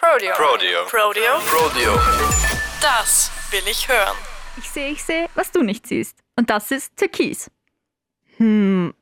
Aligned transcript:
Prodeo. 0.00 0.32
Prodeo. 0.36 0.84
Prodeo. 0.86 1.38
Prodeo. 1.46 1.92
Das 2.80 3.32
will 3.50 3.62
ich 3.68 3.88
hören. 3.88 4.16
Ich 4.56 4.68
sehe, 4.70 4.90
ich 4.92 5.02
sehe, 5.02 5.28
was 5.34 5.50
du 5.50 5.62
nicht 5.62 5.86
siehst. 5.86 6.18
Und 6.36 6.50
das 6.50 6.70
ist 6.70 6.96
Türkis. 6.96 7.50
Hm, 8.36 8.94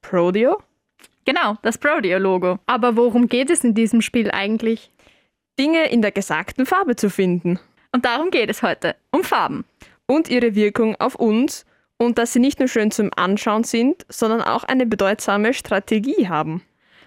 Prodeo? 0.00 0.60
Genau, 1.24 1.56
das 1.62 1.78
Prodeo-Logo. 1.78 2.58
Aber 2.66 2.96
worum 2.96 3.28
geht 3.28 3.50
es 3.50 3.62
in 3.62 3.74
diesem 3.74 4.02
Spiel 4.02 4.30
eigentlich? 4.32 4.90
Dinge 5.60 5.88
in 5.90 6.02
der 6.02 6.10
gesagten 6.10 6.66
Farbe 6.66 6.96
zu 6.96 7.08
finden 7.10 7.60
Und 7.92 8.04
darum 8.04 8.30
geht 8.30 8.50
es 8.50 8.62
heute. 8.62 8.96
Um 9.12 9.22
Farben. 9.22 9.64
und 10.06 10.28
ihre 10.28 10.54
Wirkung 10.56 10.96
auf 11.00 11.14
uns 11.14 11.64
und 11.98 12.18
dass 12.18 12.32
sie 12.32 12.40
nicht 12.40 12.58
nur 12.58 12.68
schön 12.68 12.90
zum 12.90 13.10
Anschauen 13.14 13.62
sind, 13.64 14.04
sondern 14.08 14.42
auch 14.42 14.64
eine 14.64 14.86
bedeutsame 14.86 15.54
Strategie 15.54 16.28
haben. 16.28 16.62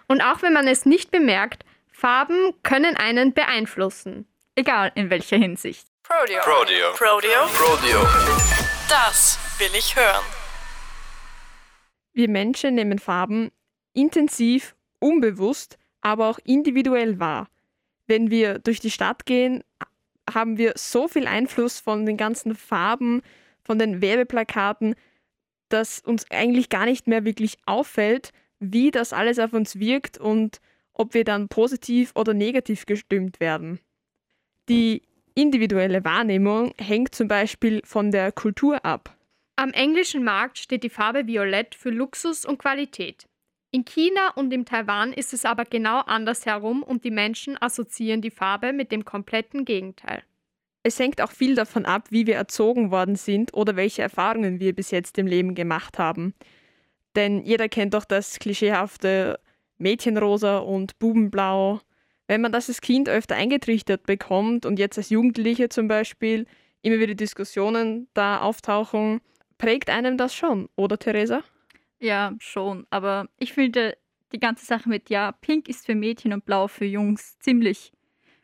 Und 0.08 0.22
auch 0.22 0.42
wenn 0.42 0.54
man 0.54 0.68
es 0.68 0.86
nicht 0.86 1.12
bemerkt, 1.12 1.66
Farben 1.98 2.54
können 2.62 2.98
einen 2.98 3.34
beeinflussen. 3.34 4.28
Egal 4.56 4.92
in 4.96 5.10
welcher 5.10 5.38
Hinsicht. 5.38 5.88
Prodeo. 6.04 6.42
Prodeo. 6.42 6.92
Prodeo. 6.92 7.46
Prodeo. 7.48 8.02
Das 8.90 9.40
will 9.58 9.70
ich 9.74 9.96
hören. 9.96 10.26
Wir 12.12 12.28
Menschen 12.28 12.76
nehmen 12.76 13.00
Farben 13.00 13.50
intensiv, 13.94 14.76
unbewusst, 15.00 15.78
aber 16.02 16.28
auch 16.28 16.38
individuell 16.44 17.18
wahr. 17.22 17.48
Wenn 18.08 18.30
wir 18.30 18.60
durch 18.60 18.82
die 18.82 18.92
Stadt 18.92 19.26
gehen, 19.26 19.64
haben 20.30 20.58
wir 20.58 20.74
so 20.76 21.08
viel 21.08 21.28
Einfluss 21.28 21.80
von 21.80 22.06
den 22.06 22.18
ganzen 22.18 22.56
Farben, 22.56 23.22
von 23.64 23.80
den 23.80 24.02
Werbeplakaten, 24.02 24.96
dass 25.70 26.02
uns 26.02 26.30
eigentlich 26.30 26.68
gar 26.68 26.84
nicht 26.84 27.08
mehr 27.08 27.24
wirklich 27.24 27.58
auffällt, 27.66 28.34
wie 28.60 28.92
das 28.92 29.14
alles 29.14 29.40
auf 29.40 29.54
uns 29.54 29.80
wirkt 29.80 30.18
und 30.18 30.60
ob 30.96 31.14
wir 31.14 31.24
dann 31.24 31.48
positiv 31.48 32.12
oder 32.16 32.34
negativ 32.34 32.86
gestimmt 32.86 33.40
werden. 33.40 33.80
Die 34.68 35.04
individuelle 35.36 36.04
Wahrnehmung 36.04 36.74
hängt 36.80 37.14
zum 37.14 37.28
Beispiel 37.28 37.82
von 37.86 38.10
der 38.10 38.32
Kultur 38.32 38.84
ab. 38.84 39.16
Am 39.58 39.72
englischen 39.72 40.24
Markt 40.24 40.58
steht 40.58 40.84
die 40.84 40.90
Farbe 40.90 41.28
Violett 41.28 41.76
für 41.76 41.90
Luxus 41.90 42.46
und 42.46 42.58
Qualität. 42.58 43.28
In 43.72 43.86
China 43.86 44.30
und 44.36 44.54
in 44.54 44.66
Taiwan 44.66 45.12
ist 45.12 45.34
es 45.34 45.44
aber 45.46 45.66
genau 45.66 46.00
andersherum 46.00 46.82
und 46.82 47.04
die 47.04 47.12
Menschen 47.12 47.62
assoziieren 47.62 48.22
die 48.22 48.32
Farbe 48.32 48.74
mit 48.74 48.92
dem 48.92 49.04
kompletten 49.04 49.66
Gegenteil. 49.66 50.24
Es 50.84 51.00
hängt 51.00 51.20
auch 51.20 51.32
viel 51.32 51.56
davon 51.56 51.86
ab, 51.86 52.08
wie 52.12 52.28
wir 52.28 52.36
erzogen 52.36 52.92
worden 52.92 53.16
sind 53.16 53.54
oder 53.54 53.76
welche 53.76 54.02
Erfahrungen 54.02 54.60
wir 54.60 54.74
bis 54.74 54.92
jetzt 54.92 55.18
im 55.18 55.28
Leben 55.28 55.56
gemacht 55.56 56.00
haben. 56.00 56.34
Denn 57.16 57.42
jeder 57.44 57.68
kennt 57.70 57.94
doch 57.94 58.06
das 58.06 58.40
klischeehafte 58.40 59.40
Mädchenrosa 59.78 60.60
und 60.60 60.98
Bubenblau. 61.00 61.82
Wenn 62.28 62.42
man 62.42 62.52
das 62.52 62.70
als 62.70 62.82
Kind 62.82 63.08
öfter 63.08 63.36
eingetrichtert 63.36 64.04
bekommt 64.04 64.66
und 64.66 64.80
jetzt 64.80 64.98
als 64.98 65.10
Jugendliche 65.10 65.70
zum 65.70 65.88
Beispiel 65.88 66.46
immer 66.82 67.00
wieder 67.00 67.16
Diskussionen 67.16 68.08
da 68.14 68.40
auftauchen, 68.42 69.22
prägt 69.58 69.90
einem 69.90 70.18
das 70.18 70.36
schon, 70.36 70.70
oder 70.76 70.98
Theresa? 70.98 71.44
Ja, 72.00 72.34
schon. 72.40 72.86
Aber 72.90 73.28
ich 73.38 73.54
finde 73.54 73.98
die 74.32 74.40
ganze 74.40 74.66
Sache 74.66 74.90
mit, 74.90 75.10
ja, 75.10 75.32
pink 75.32 75.70
ist 75.70 75.86
für 75.86 75.96
Mädchen 75.96 76.34
und 76.34 76.46
blau 76.46 76.68
für 76.68 76.86
Jungs 76.86 77.38
ziemlich 77.40 77.92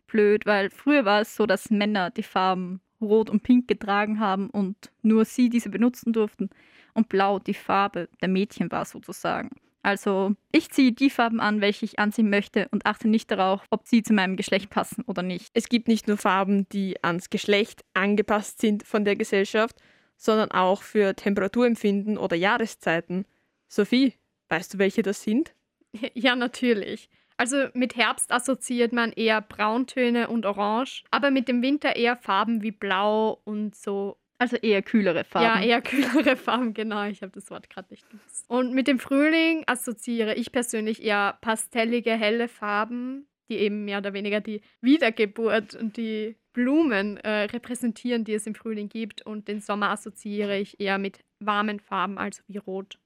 blöd, 0.07 0.45
weil 0.45 0.69
früher 0.69 1.05
war 1.05 1.21
es 1.21 1.35
so, 1.35 1.45
dass 1.45 1.69
Männer 1.69 2.11
die 2.11 2.23
Farben 2.23 2.81
rot 2.99 3.29
und 3.29 3.43
pink 3.43 3.67
getragen 3.67 4.19
haben 4.19 4.49
und 4.49 4.91
nur 5.01 5.25
sie 5.25 5.49
diese 5.49 5.69
benutzen 5.69 6.13
durften 6.13 6.49
und 6.93 7.09
blau 7.09 7.39
die 7.39 7.53
Farbe 7.53 8.09
der 8.21 8.29
Mädchen 8.29 8.71
war 8.71 8.85
sozusagen. 8.85 9.49
Also 9.83 10.35
ich 10.51 10.69
ziehe 10.69 10.91
die 10.91 11.09
Farben 11.09 11.39
an, 11.39 11.61
welche 11.61 11.85
ich 11.85 11.97
anziehen 11.97 12.29
möchte 12.29 12.67
und 12.71 12.85
achte 12.85 13.07
nicht 13.07 13.31
darauf, 13.31 13.61
ob 13.71 13.87
sie 13.87 14.03
zu 14.03 14.13
meinem 14.13 14.35
Geschlecht 14.35 14.69
passen 14.69 15.03
oder 15.07 15.23
nicht. 15.23 15.49
Es 15.53 15.69
gibt 15.69 15.87
nicht 15.87 16.07
nur 16.07 16.17
Farben, 16.17 16.67
die 16.69 17.03
ans 17.03 17.29
Geschlecht 17.29 17.83
angepasst 17.93 18.61
sind 18.61 18.83
von 18.83 19.05
der 19.05 19.15
Gesellschaft, 19.15 19.75
sondern 20.17 20.51
auch 20.51 20.83
für 20.83 21.15
Temperaturempfinden 21.15 22.17
oder 22.17 22.35
Jahreszeiten. 22.35 23.25
Sophie, 23.67 24.13
weißt 24.49 24.75
du, 24.75 24.77
welche 24.77 25.01
das 25.01 25.23
sind? 25.23 25.53
Ja, 26.13 26.37
natürlich. 26.37 27.09
Also 27.35 27.67
mit 27.73 27.95
Herbst 27.95 28.31
assoziiert 28.31 28.93
man 28.93 29.11
eher 29.11 29.41
Brauntöne 29.41 30.29
und 30.29 30.45
Orange, 30.45 31.03
aber 31.09 31.31
mit 31.31 31.47
dem 31.47 31.61
Winter 31.61 31.95
eher 31.95 32.15
Farben 32.15 32.61
wie 32.61 32.71
Blau 32.71 33.41
und 33.43 33.75
so. 33.75 34.17
Also 34.41 34.55
eher 34.55 34.81
kühlere 34.81 35.23
Farben. 35.23 35.45
Ja, 35.45 35.63
eher 35.63 35.81
kühlere 35.83 36.35
Farben, 36.35 36.73
genau. 36.73 37.07
Ich 37.07 37.21
habe 37.21 37.31
das 37.31 37.51
Wort 37.51 37.69
gerade 37.69 37.89
nicht 37.91 38.09
gewusst. 38.09 38.43
Und 38.47 38.73
mit 38.73 38.87
dem 38.87 38.97
Frühling 38.97 39.63
assoziiere 39.67 40.33
ich 40.33 40.51
persönlich 40.51 41.03
eher 41.03 41.37
pastellige, 41.41 42.13
helle 42.13 42.47
Farben, 42.47 43.27
die 43.49 43.57
eben 43.57 43.85
mehr 43.85 43.99
oder 43.99 44.13
weniger 44.13 44.41
die 44.41 44.61
Wiedergeburt 44.81 45.75
und 45.75 45.95
die 45.95 46.37
Blumen 46.53 47.17
äh, 47.17 47.43
repräsentieren, 47.43 48.23
die 48.23 48.33
es 48.33 48.47
im 48.47 48.55
Frühling 48.55 48.89
gibt. 48.89 49.23
Und 49.23 49.47
den 49.47 49.61
Sommer 49.61 49.91
assoziiere 49.91 50.57
ich 50.57 50.79
eher 50.79 50.97
mit 50.97 51.19
warmen 51.37 51.79
Farben, 51.79 52.17
also 52.17 52.41
wie 52.47 52.57
Rot 52.57 52.97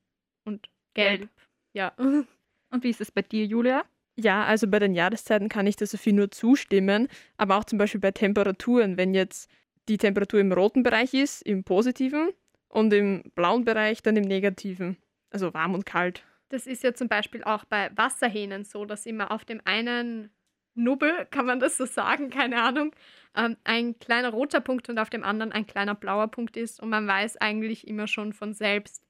und 0.46 0.70
Gelb. 0.94 1.20
Gelb. 1.20 1.30
Ja. 1.74 1.92
Und 2.72 2.84
wie 2.84 2.90
ist 2.90 3.00
es 3.00 3.12
bei 3.12 3.22
dir, 3.22 3.46
Julia? 3.46 3.86
Ja, 4.18 4.46
also 4.46 4.68
bei 4.68 4.80
den 4.80 4.96
Jahreszeiten 4.96 5.50
kann 5.50 5.68
ich 5.68 5.76
der 5.76 5.88
Sophie 5.88 6.14
nur 6.14 6.32
zustimmen, 6.32 7.08
aber 7.38 7.58
auch 7.58 7.66
zum 7.66 7.78
Beispiel 7.78 8.02
bei 8.02 8.12
Temperaturen, 8.12 8.98
wenn 8.98 9.14
jetzt 9.14 9.50
die 9.88 9.98
Temperatur 9.98 10.40
im 10.40 10.52
roten 10.52 10.84
Bereich 10.84 11.14
ist, 11.14 11.42
im 11.42 11.64
positiven 11.64 12.30
und 12.70 12.94
im 12.94 13.24
blauen 13.36 13.66
Bereich 13.66 14.02
dann 14.02 14.16
im 14.18 14.24
negativen. 14.24 14.98
Also 15.30 15.54
warm 15.54 15.74
und 15.74 15.86
kalt. 15.86 16.24
Das 16.50 16.68
ist 16.68 16.84
ja 16.84 16.94
zum 16.94 17.08
Beispiel 17.08 17.44
auch 17.44 17.66
bei 17.66 17.90
Wasserhähnen 17.96 18.64
so, 18.64 18.86
dass 18.86 19.06
immer 19.06 19.32
auf 19.32 19.46
dem 19.46 19.62
einen 19.66 20.30
Nubbel, 20.76 21.26
kann 21.32 21.46
man 21.46 21.60
das 21.60 21.78
so 21.78 21.86
sagen, 21.86 22.30
keine 22.30 22.62
Ahnung, 22.62 22.94
ähm, 23.36 23.58
ein 23.64 23.98
kleiner 23.98 24.30
roter 24.30 24.60
Punkt 24.60 24.90
und 24.90 25.00
auf 25.00 25.10
dem 25.10 25.24
anderen 25.24 25.52
ein 25.52 25.66
kleiner 25.66 25.96
blauer 25.96 26.28
Punkt 26.28 26.58
ist. 26.58 26.82
Und 26.82 26.90
man 26.90 27.08
weiß 27.08 27.38
eigentlich 27.38 27.88
immer 27.88 28.08
schon 28.08 28.34
von 28.34 28.54
selbst, 28.54 29.02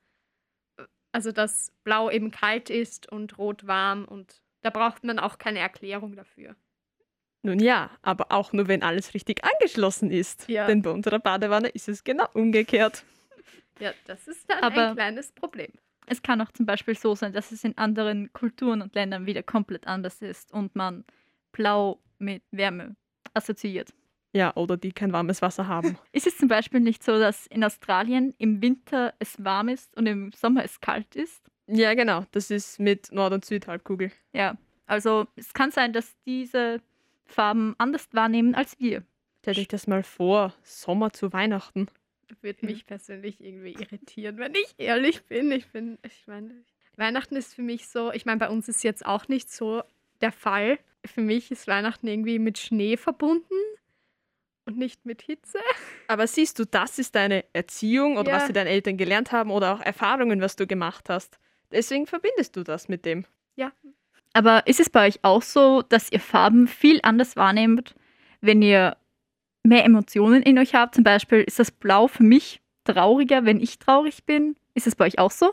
also 1.11 1.31
dass 1.31 1.71
blau 1.83 2.09
eben 2.09 2.31
kalt 2.31 2.69
ist 2.69 3.11
und 3.11 3.37
rot 3.37 3.67
warm 3.67 4.05
und 4.05 4.41
da 4.61 4.69
braucht 4.69 5.03
man 5.03 5.19
auch 5.19 5.37
keine 5.37 5.59
Erklärung 5.59 6.15
dafür. 6.15 6.55
Nun 7.45 7.59
ja, 7.59 7.91
aber 8.01 8.31
auch 8.31 8.53
nur, 8.53 8.67
wenn 8.67 8.81
alles 8.81 9.13
richtig 9.13 9.43
angeschlossen 9.45 10.09
ist. 10.09 10.49
Ja. 10.49 10.65
Denn 10.65 10.81
bei 10.81 10.89
unserer 10.89 11.19
Badewanne 11.19 11.67
ist 11.69 11.87
es 11.87 12.03
genau 12.03 12.25
umgekehrt. 12.33 13.03
Ja, 13.79 13.91
das 14.07 14.27
ist 14.27 14.49
dann 14.49 14.63
Aber- 14.63 14.89
ein 14.89 14.95
kleines 14.95 15.31
Problem. 15.31 15.71
Es 16.07 16.21
kann 16.23 16.41
auch 16.41 16.51
zum 16.51 16.65
Beispiel 16.65 16.95
so 16.95 17.13
sein, 17.15 17.33
dass 17.33 17.51
es 17.51 17.63
in 17.63 17.77
anderen 17.77 18.31
Kulturen 18.33 18.81
und 18.81 18.95
Ländern 18.95 19.25
wieder 19.27 19.43
komplett 19.43 19.85
anders 19.87 20.21
ist 20.21 20.51
und 20.51 20.75
man 20.75 21.03
Blau 21.51 21.99
mit 22.19 22.41
Wärme 22.51 22.95
assoziiert. 23.33 23.93
Ja, 24.33 24.55
oder 24.55 24.75
die 24.77 24.91
kein 24.91 25.13
warmes 25.13 25.41
Wasser 25.41 25.67
haben. 25.67 25.97
Ist 26.11 26.27
es 26.27 26.37
zum 26.37 26.47
Beispiel 26.47 26.79
nicht 26.79 27.03
so, 27.03 27.17
dass 27.19 27.47
in 27.47 27.63
Australien 27.63 28.33
im 28.37 28.61
Winter 28.61 29.13
es 29.19 29.43
warm 29.43 29.69
ist 29.69 29.95
und 29.97 30.07
im 30.07 30.31
Sommer 30.31 30.63
es 30.65 30.79
kalt 30.81 31.15
ist? 31.15 31.41
ja, 31.67 31.93
genau. 31.93 32.25
Das 32.31 32.49
ist 32.51 32.79
mit 32.79 33.11
Nord- 33.11 33.33
und 33.33 33.45
Südhalbkugel. 33.45 34.11
Ja, 34.33 34.57
also 34.87 35.25
es 35.35 35.53
kann 35.53 35.71
sein, 35.71 35.93
dass 35.93 36.15
diese 36.25 36.81
Farben 37.25 37.75
anders 37.77 38.07
wahrnehmen 38.11 38.55
als 38.55 38.79
wir. 38.79 39.03
Stell 39.41 39.55
dich 39.55 39.67
das 39.67 39.87
mal 39.87 40.03
vor, 40.03 40.53
Sommer 40.63 41.11
zu 41.13 41.31
Weihnachten. 41.33 41.87
Würde 42.41 42.59
Ja. 42.61 42.69
mich 42.69 42.85
persönlich 42.85 43.39
irgendwie 43.39 43.73
irritieren, 43.73 44.37
wenn 44.37 44.55
ich 44.55 44.73
ehrlich 44.77 45.23
bin. 45.25 45.51
Ich 45.51 45.67
bin, 45.67 45.97
ich 46.03 46.25
meine, 46.27 46.63
Weihnachten 46.95 47.35
ist 47.35 47.53
für 47.53 47.61
mich 47.61 47.87
so, 47.87 48.11
ich 48.11 48.25
meine, 48.25 48.39
bei 48.39 48.49
uns 48.49 48.67
ist 48.67 48.83
jetzt 48.83 49.05
auch 49.05 49.27
nicht 49.27 49.51
so 49.51 49.83
der 50.21 50.31
Fall. 50.31 50.79
Für 51.05 51.21
mich 51.21 51.51
ist 51.51 51.67
Weihnachten 51.67 52.07
irgendwie 52.07 52.39
mit 52.39 52.57
Schnee 52.57 52.97
verbunden 52.97 53.53
und 54.65 54.77
nicht 54.77 55.05
mit 55.05 55.21
Hitze. 55.21 55.59
Aber 56.07 56.25
siehst 56.25 56.57
du, 56.57 56.65
das 56.65 56.97
ist 56.97 57.13
deine 57.13 57.45
Erziehung 57.53 58.17
oder 58.17 58.31
Ja. 58.31 58.37
was 58.37 58.47
dir 58.47 58.53
deine 58.53 58.69
Eltern 58.71 58.97
gelernt 58.97 59.31
haben 59.31 59.51
oder 59.51 59.75
auch 59.75 59.81
Erfahrungen, 59.81 60.41
was 60.41 60.55
du 60.55 60.65
gemacht 60.65 61.09
hast. 61.09 61.37
Deswegen 61.71 62.07
verbindest 62.07 62.55
du 62.55 62.63
das 62.63 62.87
mit 62.87 63.05
dem. 63.05 63.25
Aber 64.35 64.67
ist 64.67 64.81
es 64.81 64.89
bei 64.89 65.07
euch 65.07 65.19
auch 65.21 65.41
so, 65.41 65.81
dass 65.81 66.11
ihr 66.11 66.19
Farben 66.19 66.67
viel 66.67 66.99
anders 67.03 67.37
wahrnehmt, 67.37 67.95
wenn 68.41 68.61
ihr 68.61 68.97
mehr 69.63 69.85
Emotionen 69.85 70.43
in 70.43 70.59
euch 70.59 70.75
habt? 70.75 70.95
Zum 70.95 71.05
Beispiel 71.05 71.39
ist 71.39 71.57
das 71.57 71.71
Blau 71.71 72.09
für 72.09 72.23
mich 72.23 72.59
trauriger, 72.83 73.45
wenn 73.45 73.61
ich 73.61 73.79
traurig 73.79 74.25
bin. 74.25 74.57
Ist 74.73 74.87
es 74.87 74.95
bei 74.97 75.05
euch 75.05 75.19
auch 75.19 75.31
so? 75.31 75.51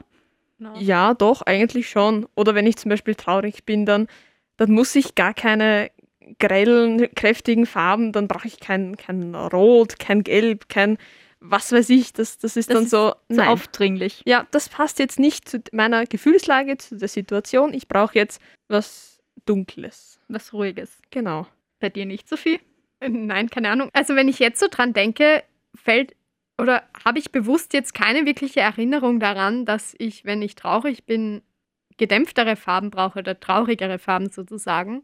Ja, 0.81 1.15
doch, 1.15 1.43
eigentlich 1.43 1.89
schon. 1.89 2.27
Oder 2.35 2.57
wenn 2.57 2.67
ich 2.67 2.77
zum 2.77 2.89
Beispiel 2.89 3.15
traurig 3.15 3.65
bin, 3.65 3.87
dann, 3.87 4.09
dann 4.57 4.73
muss 4.73 4.97
ich 4.97 5.15
gar 5.15 5.33
keine 5.33 5.93
grellen, 6.41 7.09
kräftigen 7.15 7.67
Farben, 7.67 8.11
dann 8.11 8.27
brauche 8.27 8.49
ich 8.49 8.59
kein, 8.59 8.97
kein 8.97 9.37
Rot, 9.37 10.01
kein 10.01 10.25
Gelb, 10.25 10.69
kein 10.69 10.99
was 11.43 11.73
weiß 11.73 11.91
ich. 11.91 12.13
Das, 12.13 12.39
das 12.39 12.57
ist 12.57 12.71
Das 12.71 12.75
dann 12.75 12.85
ist 12.85 12.91
so, 12.91 13.15
So 13.29 13.43
aufdringlich. 13.43 14.23
Ja, 14.27 14.47
das 14.51 14.69
passt 14.69 14.99
jetzt 14.99 15.19
nicht 15.19 15.49
zu 15.49 15.63
meiner 15.73 16.07
Gefühlslage, 16.07 16.79
zu 16.79 16.97
der 16.97 17.09
Situation. 17.09 17.75
Ich 17.75 17.89
brauche 17.89 18.15
jetzt 18.15 18.41
was 18.69 19.21
Dunkles. 19.45 20.21
Was 20.29 20.53
Ruhiges. 20.53 21.01
Genau. 21.11 21.47
Bei 21.81 21.89
dir 21.89 22.07
nicht, 22.07 22.29
Sophie? 22.29 22.61
Äh, 23.01 23.09
Nein, 23.09 23.51
keine 23.51 23.71
Ahnung. 23.71 23.91
Also 23.93 24.15
wenn 24.15 24.29
ich 24.29 24.39
jetzt 24.39 24.61
so 24.61 24.69
dran 24.71 24.93
denke, 24.93 25.43
fällt 25.75 26.15
oder 26.61 26.85
habe 27.05 27.19
ich 27.19 27.33
bewusst 27.33 27.73
jetzt 27.73 27.93
keine 27.95 28.25
wirkliche 28.25 28.61
Erinnerung 28.61 29.19
daran, 29.19 29.65
dass 29.65 29.95
ich, 29.99 30.25
wenn 30.25 30.43
ich 30.43 30.55
traurig 30.55 31.05
bin, 31.05 31.43
gedämpftere 31.97 32.57
Farben 32.57 32.91
brauche 32.91 33.19
oder 33.19 33.39
traurigere 33.39 33.99
Farben 33.99 34.31
sozusagen. 34.31 35.03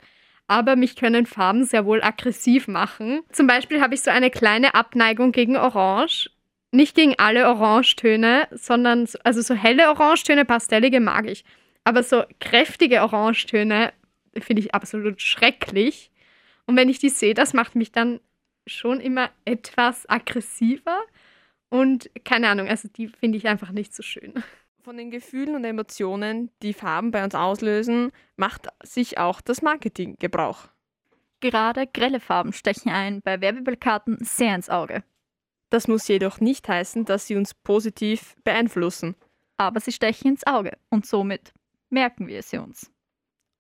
Aber 0.49 0.77
mich 0.77 0.97
können 0.97 1.27
Farben 1.27 1.65
sehr 1.65 1.85
wohl 1.85 2.03
aggressiv 2.03 2.67
machen. 2.67 3.21
Zum 3.31 3.47
Beispiel 3.47 3.81
habe 3.81 3.95
ich 3.95 4.01
so 4.03 4.11
eine 4.11 4.31
kleine 4.31 4.75
Abneigung 4.75 5.31
gegen 5.31 5.57
Orange. 5.57 6.31
Nicht 6.73 6.97
gegen 6.97 7.15
alle 7.19 7.49
Orangetöne, 7.49 8.49
sondern 8.51 9.07
so, 9.07 9.19
also 9.25 9.41
so 9.41 9.55
helle 9.55 9.89
Orangetöne, 9.89 10.45
pastellige 10.45 11.01
mag 11.01 11.27
ich. 11.27 11.45
Aber 11.85 12.03
so 12.03 12.25
kräftige 12.41 13.03
Orangetöne 13.03 13.93
finde 14.39 14.63
ich 14.63 14.75
absolut 14.75 15.23
schrecklich. 15.23 16.11
Und 16.67 16.77
wenn 16.77 16.89
ich 16.89 16.99
die 16.99 17.09
sehe, 17.09 17.35
das 17.35 17.55
macht 17.55 17.75
mich 17.75 17.93
dann 17.93 18.21
schon 18.67 19.01
immer 19.01 19.31
etwas 19.45 20.09
aggressiver. 20.09 21.01
Und 21.71 22.11
keine 22.25 22.49
Ahnung, 22.49 22.69
also 22.69 22.89
die 22.89 23.09
finde 23.09 23.39
ich 23.39 23.47
einfach 23.49 23.71
nicht 23.71 23.95
so 23.95 24.03
schön. 24.03 24.35
Von 24.89 24.97
den 24.97 25.11
Gefühlen 25.11 25.55
und 25.55 25.65
Emotionen, 25.67 26.51
die 26.63 26.73
Farben 26.73 27.11
bei 27.11 27.23
uns 27.23 27.35
auslösen, 27.35 28.11
macht 28.37 28.69
sich 28.83 29.19
auch 29.19 29.43
das 29.43 29.61
Marketing 29.61 30.17
Gebrauch. 30.19 30.69
Gerade 31.41 31.87
grelle 31.87 32.21
Farben 32.21 32.55
stechen 32.55 32.91
ein 32.91 33.21
bei 33.21 33.43
Werbeplakaten 33.43 34.17
sehr 34.23 34.55
ins 34.55 34.71
Auge. 34.71 35.05
Das 35.69 35.89
muss 35.89 36.09
jedoch 36.09 36.41
nicht 36.41 36.67
heißen, 36.67 37.05
dass 37.05 37.27
sie 37.27 37.37
uns 37.37 37.53
positiv 37.53 38.35
beeinflussen. 38.45 39.15
Aber 39.59 39.79
sie 39.79 39.93
stechen 39.93 40.29
ins 40.29 40.47
Auge 40.47 40.79
und 40.89 41.05
somit 41.05 41.53
merken 41.91 42.27
wir 42.27 42.43
sie 42.43 42.57
uns. 42.57 42.91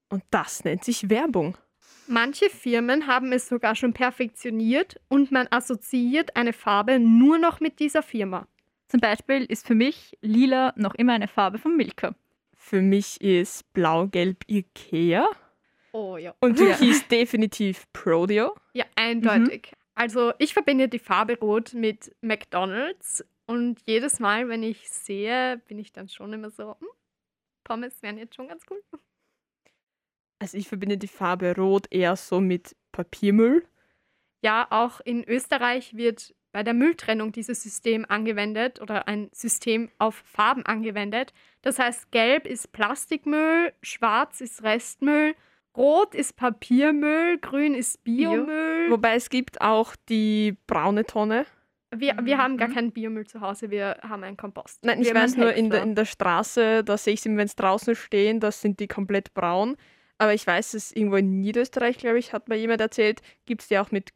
Und 0.08 0.24
das 0.30 0.64
nennt 0.64 0.82
sich 0.82 1.10
Werbung. 1.10 1.58
Manche 2.06 2.48
Firmen 2.48 3.06
haben 3.06 3.32
es 3.32 3.50
sogar 3.50 3.74
schon 3.74 3.92
perfektioniert 3.92 4.98
und 5.08 5.30
man 5.30 5.46
assoziiert 5.50 6.36
eine 6.36 6.54
Farbe 6.54 6.98
nur 6.98 7.36
noch 7.36 7.60
mit 7.60 7.80
dieser 7.80 8.02
Firma. 8.02 8.48
Zum 8.88 9.00
Beispiel 9.00 9.44
ist 9.44 9.66
für 9.66 9.74
mich 9.74 10.16
lila 10.22 10.72
noch 10.76 10.94
immer 10.94 11.12
eine 11.12 11.28
Farbe 11.28 11.58
von 11.58 11.76
Milka. 11.76 12.14
Für 12.54 12.80
mich 12.82 13.20
ist 13.20 13.72
blau-gelb 13.72 14.44
Ikea 14.48 15.26
Oh 15.92 16.16
ja. 16.16 16.34
und 16.40 16.56
türkis 16.56 17.06
definitiv 17.08 17.84
Prodeo. 17.92 18.54
Ja, 18.72 18.84
eindeutig. 18.96 19.72
Also 19.94 20.32
ich 20.38 20.52
verbinde 20.54 20.88
die 20.88 20.98
Farbe 20.98 21.38
Rot 21.40 21.74
mit 21.74 22.14
McDonald's 22.20 23.24
und 23.46 23.80
jedes 23.86 24.20
Mal, 24.20 24.48
wenn 24.48 24.62
ich 24.62 24.88
sehe, 24.90 25.58
bin 25.66 25.78
ich 25.78 25.92
dann 25.92 26.08
schon 26.08 26.32
immer 26.32 26.50
so, 26.50 26.76
hm, 26.78 26.88
Pommes 27.64 28.02
wären 28.02 28.18
jetzt 28.18 28.36
schon 28.36 28.48
ganz 28.48 28.62
cool. 28.70 28.80
Also 30.38 30.56
ich 30.56 30.68
verbinde 30.68 30.98
die 30.98 31.08
Farbe 31.08 31.54
Rot 31.56 31.86
eher 31.90 32.14
so 32.16 32.40
mit 32.40 32.76
Papiermüll. 32.92 33.66
Ja, 34.42 34.68
auch 34.70 35.00
in 35.00 35.24
Österreich 35.24 35.96
wird 35.96 36.34
bei 36.52 36.62
der 36.62 36.74
Mülltrennung 36.74 37.32
dieses 37.32 37.62
System 37.62 38.06
angewendet 38.08 38.80
oder 38.80 39.06
ein 39.08 39.28
System 39.32 39.90
auf 39.98 40.22
Farben 40.24 40.64
angewendet. 40.64 41.32
Das 41.62 41.78
heißt, 41.78 42.10
gelb 42.10 42.46
ist 42.46 42.72
Plastikmüll, 42.72 43.72
schwarz 43.82 44.40
ist 44.40 44.62
Restmüll, 44.62 45.34
rot 45.76 46.14
ist 46.14 46.36
Papiermüll, 46.36 47.38
grün 47.38 47.74
ist 47.74 48.02
Biomüll. 48.04 48.90
Wobei 48.90 49.14
es 49.14 49.28
gibt 49.30 49.60
auch 49.60 49.94
die 50.08 50.56
braune 50.66 51.04
Tonne. 51.04 51.46
Wir, 51.94 52.16
wir 52.22 52.36
haben 52.36 52.58
gar 52.58 52.68
Mhm. 52.68 52.74
keinen 52.74 52.92
Biomüll 52.92 53.26
zu 53.26 53.40
Hause, 53.40 53.70
wir 53.70 53.96
haben 54.02 54.22
einen 54.22 54.36
Kompost. 54.36 54.84
Nein, 54.84 55.00
ich 55.00 55.08
wir 55.08 55.14
weiß 55.14 55.36
nur, 55.36 55.54
in 55.54 55.70
der, 55.70 55.82
in 55.82 55.94
der 55.94 56.04
Straße, 56.04 56.84
da 56.84 56.98
sehe 56.98 57.14
ich 57.14 57.22
sie, 57.22 57.30
wenn 57.30 57.46
es 57.46 57.56
draußen 57.56 57.94
stehen, 57.94 58.40
das 58.40 58.60
sind 58.60 58.78
die 58.80 58.88
komplett 58.88 59.32
braun. 59.32 59.76
Aber 60.18 60.34
ich 60.34 60.46
weiß, 60.46 60.74
es 60.74 60.92
irgendwo 60.92 61.16
in 61.16 61.40
Niederösterreich, 61.40 61.96
glaube 61.96 62.18
ich, 62.18 62.32
hat 62.32 62.48
mir 62.48 62.56
jemand 62.56 62.80
erzählt, 62.80 63.22
gibt 63.46 63.62
es 63.62 63.68
die 63.68 63.78
auch 63.78 63.90
mit 63.90 64.10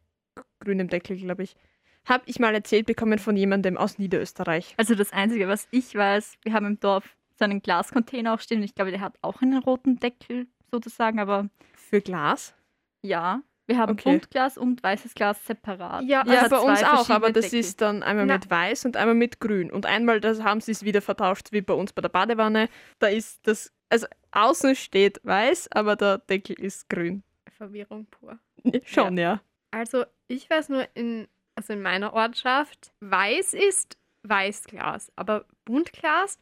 grünem 0.59 0.87
Deckel, 0.87 1.17
glaube 1.17 1.43
ich. 1.43 1.55
Habe 2.05 2.23
ich 2.27 2.39
mal 2.39 2.53
erzählt 2.53 2.85
bekommen 2.85 3.19
von 3.19 3.35
jemandem 3.37 3.77
aus 3.77 3.97
Niederösterreich. 3.97 4.73
Also 4.77 4.95
das 4.95 5.13
Einzige, 5.13 5.47
was 5.47 5.67
ich 5.71 5.95
weiß, 5.95 6.37
wir 6.43 6.53
haben 6.53 6.65
im 6.65 6.79
Dorf 6.79 7.15
so 7.39 7.45
einen 7.45 7.61
Glascontainer 7.61 8.33
auch 8.33 8.39
stehen. 8.39 8.57
und 8.59 8.63
Ich 8.65 8.75
glaube, 8.75 8.91
der 8.91 9.01
hat 9.01 9.15
auch 9.21 9.41
einen 9.41 9.57
roten 9.63 9.99
Deckel 9.99 10.47
sozusagen, 10.71 11.19
aber 11.19 11.49
Für 11.75 12.01
Glas? 12.01 12.53
ja, 13.01 13.41
wir 13.65 13.77
haben 13.77 13.93
Okay. 13.93 14.09
Buntglas 14.11 14.57
und 14.57 14.83
weißes 14.83 15.13
Glas 15.15 15.45
separat. 15.45 16.03
Ja, 16.03 16.23
Ja, 16.27 16.41
hat 16.41 16.49
bei 16.49 16.59
uns 16.59 16.83
auch, 16.83 17.09
aber 17.09 17.31
das 17.31 17.45
Deckel. 17.45 17.59
ist 17.61 17.79
dann 17.79 18.03
einmal 18.03 18.25
Na. 18.25 18.33
mit 18.35 18.49
weiß 18.49 18.83
und 18.83 18.97
einmal 18.97 19.15
mit 19.15 19.39
grün. 19.39 19.71
Und 19.71 19.85
einmal 19.85 20.19
das 20.19 20.43
haben 20.43 20.59
sie 20.59 20.73
es 20.73 20.83
wieder 20.83 21.01
vertauscht, 21.01 21.53
wie 21.53 21.61
bei 21.61 21.73
uns 21.73 21.93
bei 21.93 22.01
der 22.01 22.09
Badewanne. 22.09 22.67
Da 22.99 23.07
ist 23.07 23.47
das, 23.47 23.71
also 23.89 24.05
außen 24.31 24.75
steht 24.75 25.21
weiß, 25.23 25.69
aber 25.71 25.95
der 25.95 26.17
Deckel 26.17 26.59
ist 26.59 26.89
grün. 26.89 27.23
Verwirrung 27.57 28.05
pur. 28.07 28.37
Schon, 28.83 29.17
ja. 29.17 29.39
Also 29.71 30.03
ich 30.27 30.49
weiß 30.49 30.67
nur, 30.67 30.85
in, 30.93 31.27
also 31.55 31.73
in 31.73 31.81
meiner 31.81 32.13
Ortschaft, 32.13 32.91
weiß 33.01 33.53
ist 33.53 33.97
Weißglas, 34.23 35.11
aber 35.15 35.45
Buntglas, 35.65 36.39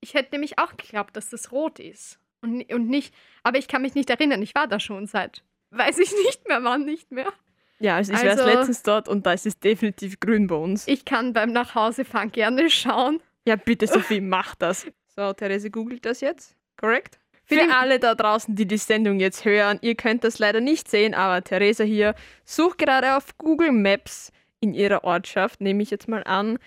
ich 0.00 0.14
hätte 0.14 0.32
nämlich 0.32 0.58
auch 0.58 0.76
geglaubt, 0.76 1.16
dass 1.16 1.30
das 1.30 1.52
rot 1.52 1.78
ist. 1.78 2.18
Und, 2.42 2.70
und 2.72 2.88
nicht, 2.88 3.14
aber 3.42 3.58
ich 3.58 3.68
kann 3.68 3.82
mich 3.82 3.94
nicht 3.94 4.10
erinnern, 4.10 4.42
ich 4.42 4.54
war 4.54 4.66
da 4.68 4.78
schon 4.78 5.06
seit, 5.06 5.42
weiß 5.70 5.98
ich 5.98 6.12
nicht 6.26 6.46
mehr, 6.46 6.62
wann 6.62 6.84
nicht 6.84 7.10
mehr. 7.10 7.32
Ja, 7.80 7.96
also 7.96 8.12
ich 8.12 8.22
war 8.22 8.30
Also- 8.30 8.44
letztens 8.46 8.82
dort 8.82 9.08
und 9.08 9.26
da 9.26 9.32
ist 9.32 9.46
es 9.46 9.58
definitiv 9.58 10.20
grün 10.20 10.46
bei 10.46 10.54
uns. 10.54 10.86
Ich 10.86 11.04
kann 11.04 11.32
beim 11.32 11.52
Nachhausefahren 11.52 12.30
gerne 12.32 12.70
schauen. 12.70 13.20
Ja, 13.46 13.56
bitte, 13.56 13.86
Sophie, 13.86 14.20
mach 14.20 14.54
das. 14.54 14.86
So, 15.16 15.32
Therese 15.32 15.70
googelt 15.70 16.04
das 16.06 16.20
jetzt. 16.20 16.54
Korrekt? 16.76 17.18
Für 17.46 17.60
alle 17.74 17.98
da 17.98 18.14
draußen, 18.14 18.54
die 18.56 18.66
die 18.66 18.78
Sendung 18.78 19.20
jetzt 19.20 19.44
hören, 19.44 19.78
ihr 19.82 19.94
könnt 19.96 20.24
das 20.24 20.38
leider 20.38 20.60
nicht 20.60 20.88
sehen, 20.88 21.12
aber 21.14 21.44
Theresa 21.44 21.84
hier 21.84 22.14
sucht 22.44 22.78
gerade 22.78 23.16
auf 23.16 23.36
Google 23.36 23.70
Maps 23.72 24.32
in 24.64 24.74
ihrer 24.74 25.04
Ortschaft, 25.04 25.60
nehme 25.60 25.82
ich 25.82 25.90
jetzt 25.90 26.08
mal 26.08 26.24
an, 26.24 26.58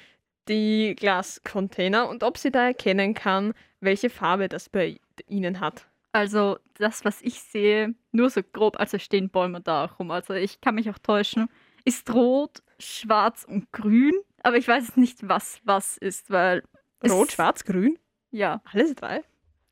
die 0.48 0.96
Glascontainer 0.96 2.08
und 2.08 2.24
ob 2.24 2.38
sie 2.38 2.52
da 2.52 2.68
erkennen 2.68 3.14
kann, 3.14 3.54
welche 3.82 4.10
Farbe 4.10 4.48
das 4.48 4.70
bei 4.70 5.00
ihnen 5.28 5.60
hat. 5.60 5.88
Also 6.14 6.58
das, 6.76 7.04
was 7.04 7.22
ich 7.22 7.42
sehe, 7.42 7.94
nur 8.12 8.30
so 8.30 8.42
grob, 8.42 8.80
also 8.80 8.98
stehen 8.98 9.30
Bäume 9.30 9.62
da 9.62 9.86
auch 9.86 10.00
rum. 10.00 10.12
Also 10.12 10.34
ich 10.34 10.62
kann 10.62 10.76
mich 10.76 10.90
auch 10.90 11.00
täuschen, 11.00 11.50
ist 11.86 12.14
rot, 12.14 12.62
schwarz 12.80 13.44
und 13.44 13.72
grün, 13.72 14.14
aber 14.44 14.58
ich 14.58 14.68
weiß 14.68 14.96
nicht, 14.98 15.28
was 15.28 15.60
was 15.64 15.98
ist, 15.98 16.30
weil 16.30 16.64
Rot, 17.04 17.32
schwarz, 17.32 17.64
grün, 17.64 17.98
Ja, 18.32 18.62
alles 18.72 18.96
drei. 18.96 19.24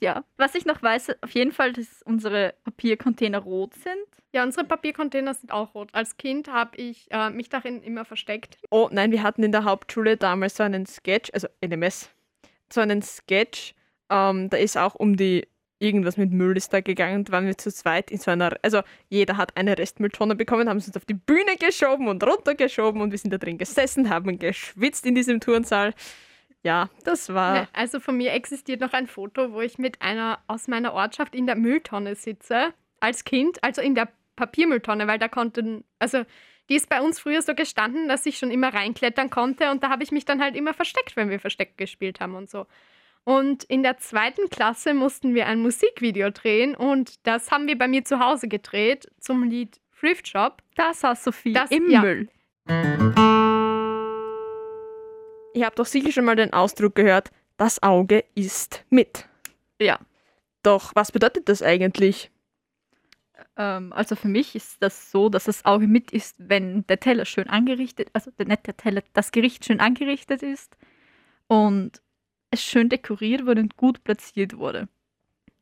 Ja. 0.01 0.23
Was 0.37 0.55
ich 0.55 0.65
noch 0.65 0.81
weiß, 0.81 1.21
auf 1.21 1.31
jeden 1.31 1.51
Fall, 1.51 1.73
dass 1.73 2.01
unsere 2.03 2.53
Papiercontainer 2.63 3.39
rot 3.39 3.73
sind. 3.75 4.05
Ja, 4.33 4.43
unsere 4.43 4.65
Papiercontainer 4.65 5.33
sind 5.33 5.51
auch 5.51 5.73
rot. 5.73 5.89
Als 5.93 6.17
Kind 6.17 6.49
habe 6.49 6.75
ich 6.75 7.07
äh, 7.09 7.29
mich 7.29 7.47
darin 7.47 7.81
immer 7.81 8.03
versteckt. 8.03 8.57
Oh 8.69 8.89
nein, 8.91 9.11
wir 9.11 9.23
hatten 9.23 9.43
in 9.43 9.53
der 9.53 9.63
Hauptschule 9.63 10.17
damals 10.17 10.57
so 10.57 10.63
einen 10.63 10.85
Sketch, 10.85 11.31
also 11.33 11.47
NMS, 11.61 12.09
so 12.71 12.81
einen 12.81 13.01
Sketch, 13.01 13.73
ähm, 14.09 14.49
da 14.49 14.57
ist 14.57 14.77
auch 14.77 14.95
um 14.95 15.15
die, 15.15 15.47
irgendwas 15.79 16.17
mit 16.17 16.31
Müll 16.31 16.57
ist 16.57 16.73
da 16.73 16.81
gegangen, 16.81 17.23
da 17.23 17.33
waren 17.33 17.45
wir 17.45 17.57
zu 17.57 17.71
zweit 17.71 18.11
in 18.11 18.17
so 18.17 18.31
einer, 18.31 18.57
also 18.61 18.81
jeder 19.09 19.37
hat 19.37 19.55
eine 19.55 19.77
Restmülltonne 19.77 20.35
bekommen, 20.35 20.69
haben 20.69 20.79
sie 20.79 20.87
uns 20.87 20.97
auf 20.97 21.05
die 21.05 21.13
Bühne 21.13 21.55
geschoben 21.57 22.07
und 22.07 22.21
runtergeschoben 22.21 23.01
und 23.01 23.11
wir 23.11 23.17
sind 23.17 23.31
da 23.31 23.37
drin 23.37 23.57
gesessen, 23.57 24.09
haben 24.09 24.37
geschwitzt 24.37 25.05
in 25.05 25.15
diesem 25.15 25.39
Turnsaal. 25.39 25.93
Ja, 26.65 26.89
das 27.03 27.31
war, 27.31 27.67
Also 27.73 27.99
von 27.99 28.17
mir 28.17 28.33
existiert 28.33 28.81
noch 28.81 28.93
ein 28.93 29.05
Foto, 29.05 29.53
wo 29.53 29.61
ich 29.61 29.77
mit 29.77 30.01
einer 30.01 30.39
aus 30.47 30.67
meiner 30.67 30.93
Ortschaft 30.93 31.35
in 31.35 31.45
der 31.45 31.55
Mülltonne 31.55 32.15
sitze. 32.15 32.73
Als 32.99 33.23
Kind, 33.23 33.63
also 33.63 33.81
in 33.83 33.93
der 33.93 34.07
Papiermülltonne, 34.35 35.05
weil 35.05 35.19
da 35.19 35.27
konnten, 35.27 35.83
also 35.99 36.23
die 36.69 36.75
ist 36.75 36.89
bei 36.89 37.01
uns 37.01 37.19
früher 37.19 37.43
so 37.43 37.53
gestanden, 37.53 38.07
dass 38.07 38.25
ich 38.25 38.39
schon 38.39 38.49
immer 38.49 38.73
reinklettern 38.73 39.29
konnte 39.29 39.69
und 39.69 39.83
da 39.83 39.89
habe 39.89 40.01
ich 40.01 40.11
mich 40.11 40.25
dann 40.25 40.41
halt 40.41 40.55
immer 40.55 40.73
versteckt, 40.73 41.15
wenn 41.15 41.29
wir 41.29 41.39
Versteck 41.39 41.77
gespielt 41.77 42.19
haben 42.19 42.33
und 42.33 42.49
so. 42.49 42.65
Und 43.23 43.63
in 43.65 43.83
der 43.83 43.97
zweiten 43.97 44.49
Klasse 44.49 44.95
mussten 44.95 45.35
wir 45.35 45.45
ein 45.45 45.59
Musikvideo 45.59 46.31
drehen 46.31 46.73
und 46.75 47.25
das 47.27 47.51
haben 47.51 47.67
wir 47.67 47.77
bei 47.77 47.87
mir 47.87 48.03
zu 48.05 48.19
Hause 48.19 48.47
gedreht 48.47 49.07
zum 49.19 49.43
Lied 49.43 49.79
Thrift 49.99 50.27
Shop. 50.29 50.63
Da 50.75 50.93
saß 50.93 51.23
Sophie 51.25 51.53
Das- 51.53 51.69
im 51.69 51.91
ja. 51.91 52.01
Müll. 52.01 52.27
Ihr 55.55 55.65
habt 55.65 55.79
doch 55.79 55.85
sicher 55.85 56.11
schon 56.11 56.25
mal 56.25 56.35
den 56.35 56.53
Ausdruck 56.53 56.95
gehört, 56.95 57.31
das 57.57 57.81
Auge 57.81 58.23
ist 58.35 58.83
mit. 58.89 59.27
Ja. 59.79 59.99
Doch 60.61 60.91
was 60.95 61.11
bedeutet 61.11 61.47
das 61.49 61.61
eigentlich? 61.61 62.31
Ähm, 63.57 63.93
also 63.93 64.15
für 64.15 64.27
mich 64.27 64.55
ist 64.55 64.77
das 64.81 65.11
so, 65.11 65.29
dass 65.29 65.45
das 65.45 65.63
Auge 65.65 65.87
mit 65.87 66.11
ist, 66.11 66.35
wenn 66.37 66.85
der 66.87 66.99
Teller 66.99 67.25
schön 67.25 67.47
angerichtet, 67.47 68.09
also 68.13 68.31
der, 68.31 68.47
nicht 68.47 68.67
der 68.67 68.77
Teller, 68.77 69.01
das 69.13 69.31
Gericht 69.31 69.65
schön 69.65 69.79
angerichtet 69.79 70.43
ist 70.43 70.75
und 71.47 72.01
es 72.51 72.63
schön 72.63 72.89
dekoriert 72.89 73.45
wurde 73.45 73.61
und 73.61 73.77
gut 73.77 74.03
platziert 74.03 74.57
wurde. 74.57 74.87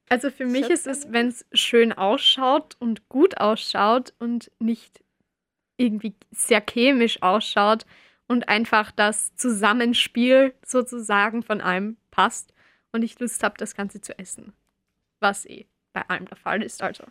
Also 0.09 0.29
für 0.29 0.45
mich 0.45 0.69
ist 0.69 0.85
es, 0.85 1.11
wenn 1.11 1.27
es 1.27 1.45
schön 1.53 1.93
ausschaut 1.93 2.75
und 2.79 3.09
gut 3.09 3.37
ausschaut 3.37 4.13
und 4.19 4.51
nicht 4.59 5.03
irgendwie 5.77 6.13
sehr 6.31 6.61
chemisch 6.61 7.21
ausschaut 7.21 7.85
und 8.33 8.49
einfach 8.49 8.91
das 8.91 9.35
Zusammenspiel 9.35 10.53
sozusagen 10.65 11.43
von 11.43 11.61
allem 11.61 11.97
passt 12.11 12.53
und 12.91 13.03
ich 13.03 13.19
Lust 13.19 13.43
habe, 13.43 13.55
das 13.57 13.75
Ganze 13.75 14.01
zu 14.01 14.17
essen. 14.19 14.53
Was 15.19 15.45
eh 15.45 15.67
bei 15.93 16.01
allem 16.09 16.25
der 16.25 16.37
Fall 16.37 16.61
ist, 16.61 16.81
also. 16.81 17.03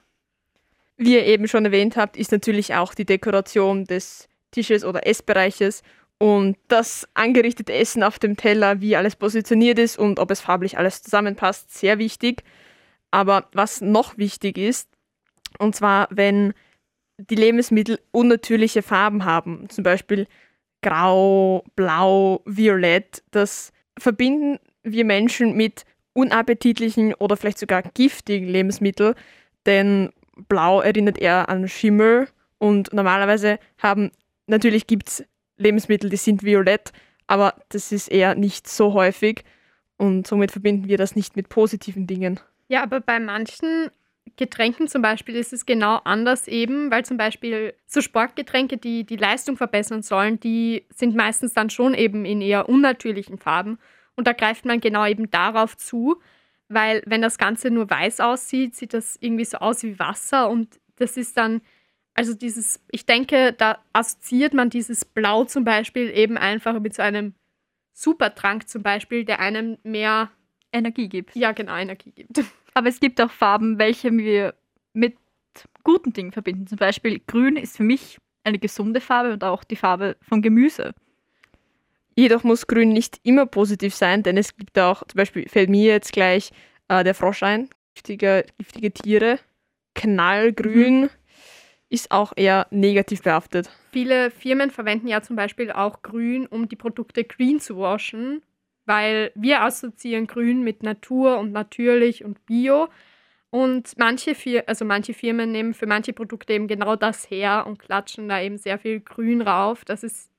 Wie 0.97 1.15
ihr 1.15 1.25
eben 1.25 1.49
schon 1.49 1.65
erwähnt 1.65 1.97
habt, 1.97 2.17
ist 2.17 2.33
natürlich 2.33 2.75
auch 2.75 2.95
die 2.95 3.07
Dekoration 3.07 3.85
des 3.85 4.29
Tisches 4.51 4.85
oder 4.85 5.07
Essbereiches 5.07 5.83
und 6.19 6.59
das 6.69 7.09
angerichtete 7.15 7.73
Essen 7.73 8.03
auf 8.03 8.19
dem 8.19 8.37
Teller, 8.37 8.81
wie 8.81 8.97
alles 8.97 9.17
positioniert 9.17 9.79
ist 9.79 9.99
und 9.99 10.19
ob 10.19 10.31
es 10.31 10.41
farblich 10.41 10.77
alles 10.77 11.03
zusammenpasst, 11.03 11.73
sehr 11.73 11.99
wichtig. 11.99 12.43
Aber 13.11 13.49
was 13.53 13.81
noch 13.81 14.19
wichtig 14.19 14.59
ist, 14.59 14.89
Und 15.59 15.75
zwar, 15.75 16.09
wenn 16.11 16.55
die 17.19 17.35
Lebensmittel 17.35 18.01
unnatürliche 18.11 18.83
Farben 18.83 19.25
haben, 19.25 19.69
zum 19.69 19.85
Beispiel 19.85 20.27
grau, 20.83 21.65
blau, 21.77 22.43
violett, 22.45 23.23
das 23.31 23.73
verbinden 23.99 24.59
wir 24.83 25.05
Menschen 25.05 25.57
mit 25.57 25.85
unappetitlichen 26.13 27.15
oder 27.15 27.37
vielleicht 27.37 27.59
sogar 27.59 27.83
giftigen 27.83 28.49
Lebensmitteln, 28.49 29.15
denn 29.65 30.11
blau 30.49 30.81
erinnert 30.81 31.19
eher 31.19 31.49
an 31.49 31.69
Schimmel 31.69 32.29
und 32.59 32.93
normalerweise 32.93 33.59
haben, 33.79 34.11
natürlich 34.47 34.87
gibt 34.87 35.09
es 35.09 35.25
Lebensmittel, 35.57 36.11
die 36.11 36.17
sind 36.17 36.43
violett, 36.43 36.93
aber 37.27 37.55
das 37.69 37.93
ist 37.93 38.09
eher 38.09 38.35
nicht 38.35 38.69
so 38.69 38.93
häufig 38.93 39.45
und 39.97 40.27
somit 40.27 40.51
verbinden 40.53 40.89
wir 40.89 40.99
das 40.99 41.17
nicht 41.17 41.37
mit 41.37 41.49
positiven 41.49 42.07
Dingen. 42.07 42.41
Ja, 42.69 42.83
aber 42.83 43.01
bei 43.01 43.21
manchen 43.21 43.91
Getränken 44.37 44.89
zum 44.89 45.03
Beispiel 45.03 45.37
ist 45.37 45.53
es 45.53 45.67
genau 45.67 45.97
anders 46.05 46.49
eben, 46.49 46.91
weil 46.91 47.05
zum 47.05 47.17
Beispiel 47.17 47.75
so 47.87 48.01
Sportgetränke, 48.01 48.79
die 48.79 49.05
die 49.05 49.17
Leistung 49.17 49.57
verbessern 49.57 50.03
sollen, 50.03 50.41
die 50.41 50.87
sind 50.95 51.15
meistens 51.15 51.53
dann 51.55 51.71
schon 51.71 51.95
eben 51.95 52.25
in 52.25 52.41
eher 52.41 52.69
unnatürlichen 52.69 53.39
Farben. 53.39 53.79
Und 54.17 54.27
da 54.27 54.33
greift 54.33 54.65
man 54.65 54.81
genau 54.81 55.07
eben 55.07 55.31
darauf 55.31 55.77
zu, 55.77 56.21
weil 56.69 57.03
wenn 57.07 57.23
das 57.23 57.39
Ganze 57.39 57.71
nur 57.71 57.91
weiß 57.91 58.21
aussieht, 58.21 58.75
sieht 58.75 58.95
das 58.95 59.17
irgendwie 59.21 59.45
so 59.45 59.59
aus 59.59 59.83
wie 59.83 59.99
Wasser 59.99 60.49
und 60.49 60.81
das 60.97 61.17
ist 61.17 61.37
dann, 61.37 61.61
also 62.15 62.35
dieses, 62.35 62.81
ich 62.91 63.07
denke, 63.07 63.53
da 63.53 63.83
assoziiert 63.93 64.55
man 64.55 64.71
dieses 64.71 65.05
Blau 65.05 65.45
zum 65.45 65.65
Beispiel 65.65 66.11
eben 66.11 66.39
einfach 66.39 66.79
mit 66.81 66.95
so 66.95 67.03
einem 67.03 67.35
Supertrank 67.93 68.69
zum 68.69 68.83
Beispiel, 68.83 69.25
der 69.25 69.41
einem 69.41 69.79
mehr, 69.83 70.31
Energie 70.73 71.09
gibt. 71.09 71.37
ja 71.37 71.53
genau, 71.53 71.77
Energie 71.77 72.13
gibt. 72.13 72.43
Aber 72.75 72.89
es 72.89 73.01
gibt 73.01 73.21
auch 73.21 73.31
Farben, 73.31 73.79
welche 73.79 74.11
wir 74.13 74.55
mit 74.95 75.17
guten 75.85 76.13
Dingen 76.13 76.33
verbinden. 76.33 76.67
Zum 76.67 76.79
Beispiel 76.79 77.21
grün 77.27 77.57
ist 77.57 77.77
für 77.77 77.83
mich 77.83 78.19
eine 78.45 78.59
gesunde 78.59 79.01
Farbe 79.01 79.33
und 79.33 79.45
auch 79.45 79.65
die 79.65 79.77
Farbe 79.77 80.17
von 80.23 80.43
Gemüse. 80.43 80.95
Jedoch 82.15 82.45
muss 82.45 82.67
Grün 82.67 82.93
nicht 82.93 83.21
immer 83.23 83.47
positiv 83.47 83.95
sein, 83.95 84.23
denn 84.23 84.37
es 84.37 84.57
gibt 84.57 84.79
auch, 84.79 85.03
zum 85.07 85.17
Beispiel 85.17 85.49
fällt 85.49 85.71
mir 85.71 85.85
jetzt 85.85 86.13
gleich 86.13 86.51
äh, 86.89 87.05
der 87.05 87.15
Frosch 87.15 87.43
ein, 87.43 87.71
giftige, 87.95 88.45
giftige 88.59 88.93
Tiere. 88.93 89.39
Knallgrün 89.95 91.09
ist 91.89 92.11
auch 92.11 92.33
eher 92.37 92.67
negativ 92.71 93.23
behaftet. 93.23 93.71
Viele 93.93 94.31
Firmen 94.31 94.71
verwenden 94.71 95.09
ja 95.09 95.23
zum 95.23 95.37
Beispiel 95.37 95.71
auch 95.71 96.03
Grün, 96.03 96.47
um 96.47 96.69
die 96.69 96.77
Produkte 96.77 97.25
green 97.25 97.61
zu 97.61 97.79
waschen, 97.79 98.43
weil 98.87 99.33
wir 99.35 99.63
assoziieren 99.63 100.27
Grün 100.27 100.63
mit 100.63 100.83
Natur 100.83 101.39
und 101.39 101.53
natürlich 101.53 102.25
und 102.25 102.45
Bio. 102.47 102.89
Und 103.51 103.99
manche, 103.99 104.35
also 104.67 104.85
manche 104.85 105.13
Firmen 105.13 105.53
nehmen 105.53 105.75
für 105.75 105.87
manche 105.87 106.13
Produkte 106.13 106.55
eben 106.55 106.69
genau 106.69 106.97
das 106.97 107.31
her 107.31 107.65
und 107.67 107.79
klatschen 107.79 108.29
da 108.29 108.41
eben 108.41 108.57
sehr 108.57 108.79
viel 108.79 109.01
Grün 109.01 109.43
rauf. 109.43 109.85
Das 109.85 110.03
ist 110.03 110.31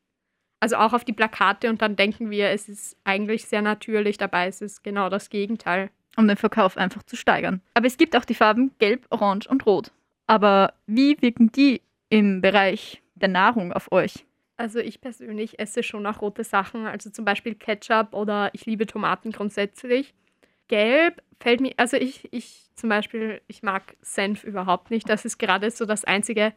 also 0.59 0.77
auch 0.77 0.93
auf 0.93 1.03
die 1.03 1.13
Plakate 1.13 1.69
und 1.69 1.81
dann 1.81 1.95
denken 1.95 2.29
wir, 2.31 2.49
es 2.49 2.69
ist 2.69 2.97
eigentlich 3.03 3.45
sehr 3.45 3.61
natürlich, 3.61 4.17
dabei 4.17 4.47
ist 4.47 4.61
es 4.61 4.81
genau 4.81 5.09
das 5.09 5.29
Gegenteil. 5.29 5.89
um 6.15 6.27
den 6.27 6.37
Verkauf 6.37 6.77
einfach 6.77 7.03
zu 7.03 7.15
steigern. 7.15 7.61
Aber 7.73 7.87
es 7.87 7.97
gibt 7.97 8.15
auch 8.15 8.25
die 8.25 8.35
Farben 8.35 8.71
Gelb, 8.79 9.05
Orange 9.09 9.47
und 9.49 9.65
Rot. 9.65 9.91
Aber 10.27 10.73
wie 10.85 11.21
wirken 11.21 11.51
die 11.51 11.81
im 12.09 12.41
Bereich 12.41 13.01
der 13.15 13.29
Nahrung 13.29 13.73
auf 13.73 13.91
euch? 13.91 14.25
Also 14.63 14.79
ich 14.79 15.01
persönlich 15.01 15.59
esse 15.59 15.83
schon 15.83 16.05
auch 16.05 16.21
rote 16.21 16.45
Sachen, 16.45 16.85
also 16.85 17.09
zum 17.09 17.25
Beispiel 17.25 17.53
Ketchup 17.53 18.13
oder 18.13 18.49
ich 18.53 18.65
liebe 18.65 18.85
Tomaten 18.85 19.33
grundsätzlich. 19.33 20.13
Gelb 20.69 21.21
fällt 21.41 21.59
mir, 21.59 21.73
also 21.75 21.97
ich, 21.97 22.31
ich 22.31 22.69
zum 22.73 22.87
Beispiel, 22.87 23.41
ich 23.47 23.61
mag 23.61 23.97
Senf 24.01 24.45
überhaupt 24.45 24.89
nicht. 24.89 25.09
Das 25.09 25.25
ist 25.25 25.37
gerade 25.37 25.69
so 25.69 25.85
das 25.85 26.05
einzige 26.05 26.53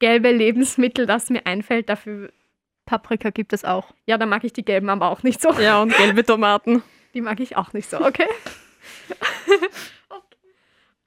gelbe 0.00 0.32
Lebensmittel, 0.32 1.06
das 1.06 1.30
mir 1.30 1.46
einfällt. 1.46 1.88
Dafür, 1.88 2.32
Paprika 2.86 3.30
gibt 3.30 3.52
es 3.52 3.64
auch. 3.64 3.94
ja, 4.04 4.18
da 4.18 4.26
mag 4.26 4.42
ich 4.42 4.52
die 4.52 4.64
gelben 4.64 4.88
aber 4.88 5.08
auch 5.08 5.22
nicht 5.22 5.40
so. 5.40 5.52
Ja, 5.52 5.80
und 5.80 5.96
gelbe 5.96 6.24
Tomaten. 6.24 6.82
Die 7.14 7.20
mag 7.20 7.38
ich 7.38 7.56
auch 7.56 7.72
nicht 7.72 7.88
so, 7.88 8.00
okay? 8.00 8.26
okay. 10.08 10.36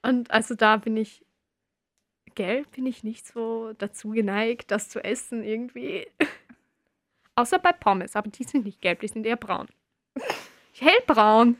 Und 0.00 0.30
also 0.30 0.54
da 0.54 0.78
bin 0.78 0.96
ich, 0.96 1.26
gelb 2.38 2.70
bin 2.70 2.86
ich 2.86 3.02
nicht 3.02 3.26
so 3.26 3.72
dazu 3.78 4.10
geneigt, 4.10 4.70
das 4.70 4.88
zu 4.88 5.02
essen 5.02 5.42
irgendwie. 5.42 6.06
Außer 7.34 7.58
bei 7.58 7.72
Pommes, 7.72 8.14
aber 8.14 8.30
die 8.30 8.44
sind 8.44 8.64
nicht 8.64 8.80
gelb, 8.80 9.00
die 9.00 9.08
sind 9.08 9.26
eher 9.26 9.36
braun. 9.36 9.66
Hellbraun. 10.72 11.56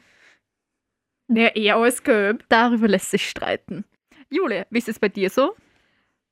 Ne, 1.27 1.55
eher 1.57 1.77
als 1.77 2.05
gelb. 2.05 2.45
Darüber 2.49 2.87
lässt 2.87 3.11
sich 3.11 3.29
streiten. 3.29 3.85
Jule, 4.31 4.69
wie 4.71 4.79
ist 4.79 4.89
es 4.89 5.01
bei 5.01 5.09
dir 5.09 5.31
so? 5.31 5.57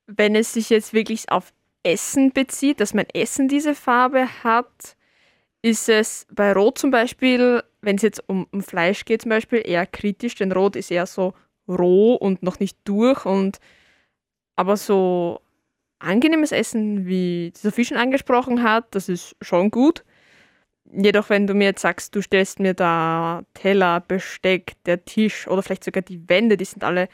Wenn 0.07 0.37
es 0.37 0.53
sich 0.53 0.71
jetzt 0.71 0.95
wirklich 0.95 1.29
auf 1.29 1.53
Essen 1.83 2.33
bezieht, 2.33 2.81
dass 2.81 2.95
mein 2.95 3.11
Essen 3.11 3.49
diese 3.49 3.75
Farbe 3.75 4.29
hat, 4.45 4.97
ist 5.61 5.89
es 5.89 6.29
bei 6.31 6.53
Rot 6.53 6.79
zum 6.79 6.93
Beispiel, 6.93 7.65
wenn 7.81 7.97
es 7.97 8.03
jetzt 8.03 8.29
um, 8.29 8.47
um 8.53 8.63
Fleisch 8.63 9.05
geht 9.05 9.23
zum 9.23 9.31
Beispiel, 9.31 9.63
eher 9.65 9.87
kritisch, 9.87 10.37
denn 10.37 10.53
Rot 10.53 10.77
ist 10.77 10.93
eher 10.93 11.07
so 11.07 11.35
roh 11.67 12.15
und 12.15 12.45
noch 12.45 12.61
nicht 12.61 12.79
durch 12.85 13.27
und 13.27 13.59
aber 14.57 14.77
so 14.77 15.41
angenehmes 15.99 16.53
Essen, 16.53 17.07
wie 17.07 17.53
dieser 17.55 17.73
Fisch 17.73 17.89
schon 17.89 17.97
angesprochen 17.97 18.63
hat, 18.63 18.95
das 18.95 19.09
ist 19.09 19.37
schon 19.41 19.71
gut. 19.71 20.05
Jedoch, 20.93 21.31
wenn 21.31 21.47
du 21.47 21.55
mir 21.55 21.65
jetzt 21.65 21.83
sagst, 21.83 22.15
du 22.15 22.23
stellst 22.23 22.61
mir 22.61 22.75
da 22.75 23.43
Teller, 23.55 24.01
Besteck, 24.01 24.75
der 24.85 25.05
Tisch 25.05 25.49
oder 25.49 25.63
vielleicht 25.63 25.85
sogar 25.85 26.03
die 26.03 26.29
Wände, 26.29 26.57
die 26.57 26.65
sind 26.65 26.85
alle 26.85 27.09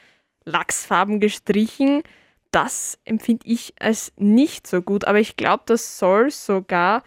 lachsfarben 0.45 1.21
gestrichen, 1.21 2.03
das 2.51 2.99
empfinde 3.05 3.47
ich 3.47 3.75
als 3.81 4.13
nicht 4.17 4.67
so 4.67 4.83
gut. 4.83 5.07
Aber 5.07 5.21
ich 5.21 5.37
glaube, 5.37 5.63
das 5.67 5.99
soll 5.99 6.31
sogar 6.31 7.03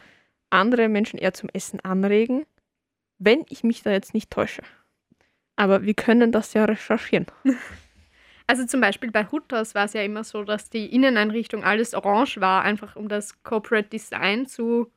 andere 0.50 0.90
Menschen 0.90 1.20
eher 1.20 1.34
zum 1.34 1.50
Essen 1.54 1.80
anregen, 1.82 2.46
wenn 3.20 3.46
ich 3.50 3.64
mich 3.64 3.84
da 3.84 3.92
jetzt 3.92 4.14
nicht 4.14 4.32
täusche. 4.32 4.64
Aber 5.56 5.84
wir 5.84 5.94
können 5.94 6.32
das 6.32 6.54
ja 6.54 6.66
recherchieren. 6.66 7.28
Also 8.48 8.66
zum 8.66 8.80
Beispiel 8.82 9.12
bei 9.12 9.26
Hutters 9.32 9.74
war 9.74 9.86
es 9.86 9.94
ja 9.94 10.04
immer 10.04 10.24
so, 10.24 10.44
dass 10.44 10.70
die 10.70 10.86
Inneneinrichtung 10.94 11.64
alles 11.64 11.94
orange 11.94 12.40
war, 12.42 12.64
einfach 12.64 12.96
um 12.96 13.10
das 13.10 13.42
Corporate 13.44 13.90
Design 13.90 14.46
zu 14.46 14.92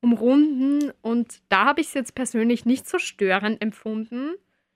umrunden. 0.00 0.92
Und 1.02 1.40
da 1.48 1.64
habe 1.64 1.80
ich 1.80 1.88
es 1.88 1.94
jetzt 1.94 2.14
persönlich 2.14 2.64
nicht 2.66 2.88
so 2.88 2.98
störend 2.98 3.60
empfunden. 3.60 4.34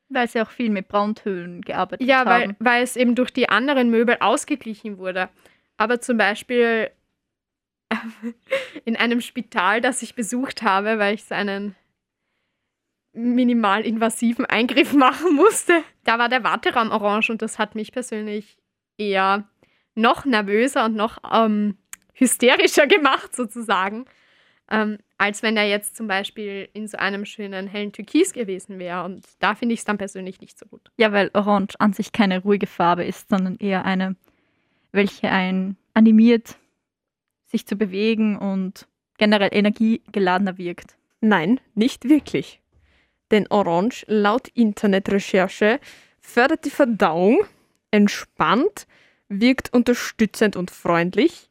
Weil 0.09 0.29
sie 0.29 0.43
auch 0.43 0.51
viel 0.51 0.69
mit 0.69 0.89
Brauntönen 0.89 1.63
gearbeitet 1.63 2.07
Ja, 2.07 2.27
weil, 2.27 2.43
haben. 2.49 2.57
weil 2.59 2.83
es 2.83 2.97
eben 2.97 3.15
durch 3.15 3.31
die 3.33 3.49
anderen 3.49 3.89
Möbel 3.89 4.17
ausgeglichen 4.21 4.99
wurde. 4.99 5.31
Aber 5.79 6.01
zum 6.01 6.19
Beispiel 6.19 6.91
in 8.85 8.97
einem 8.97 9.21
Spital, 9.21 9.81
das 9.81 10.03
ich 10.03 10.15
besucht 10.15 10.63
habe, 10.63 10.99
weil 10.99 11.15
ich 11.15 11.25
so 11.25 11.35
einen 13.15 13.35
minimal 13.35 13.85
invasiven 13.85 14.47
Eingriff 14.47 14.93
machen 14.95 15.35
musste, 15.35 15.83
da 16.05 16.19
war 16.19 16.29
der 16.29 16.45
Warteraum 16.45 16.91
orange 16.91 17.31
und 17.31 17.43
das 17.43 17.59
hat 17.59 17.75
mich 17.75 17.93
persönlich 17.93 18.57
eher 18.99 19.49
noch 19.95 20.25
nervöser 20.25 20.85
und 20.85 20.95
noch 20.95 21.19
ähm, 21.33 21.77
hysterischer 22.15 22.87
gemacht, 22.89 23.35
sozusagen, 23.35 24.07
ähm, 24.71 24.99
als 25.19 25.43
wenn 25.43 25.57
er 25.57 25.69
jetzt 25.69 25.97
zum 25.97 26.07
Beispiel 26.07 26.69
in 26.73 26.89
so 26.89 26.99
einem 26.99 27.25
schönen 27.25 27.67
hellen 27.67 27.93
Türkis 27.93 28.33
gewesen 28.33 28.79
wäre. 28.79 29.05
Und 29.05 29.27
da 29.39 29.55
finde 29.55 29.75
ich 29.75 29.81
es 29.81 29.85
dann 29.85 29.99
persönlich 29.99 30.41
nicht 30.41 30.59
so 30.59 30.67
gut. 30.67 30.91
Ja, 30.97 31.13
weil 31.13 31.31
Orange 31.35 31.75
an 31.79 31.93
sich 31.93 32.13
keine 32.13 32.43
ruhige 32.43 32.67
Farbe 32.67 33.05
ist, 33.05 33.29
sondern 33.29 33.57
eher 33.57 33.85
eine, 33.85 34.17
welche 34.93 35.31
einen 35.31 35.77
animiert, 35.95 36.57
sich 37.47 37.67
zu 37.67 37.77
bewegen 37.77 38.39
und 38.39 38.89
generell 39.19 39.51
energiegeladener 39.53 40.57
wirkt. 40.57 40.97
Nein, 41.21 41.61
nicht 41.75 42.09
wirklich. 42.09 42.62
Denn 43.33 43.47
Orange 43.49 44.05
laut 44.07 44.49
Internetrecherche 44.49 45.81
fördert 46.21 46.65
die 46.65 46.71
Verdauung, 46.71 47.45
entspannt, 47.91 48.87
wirkt 49.29 49.73
unterstützend 49.73 50.55
und 50.55 50.71
freundlich. 50.71 51.51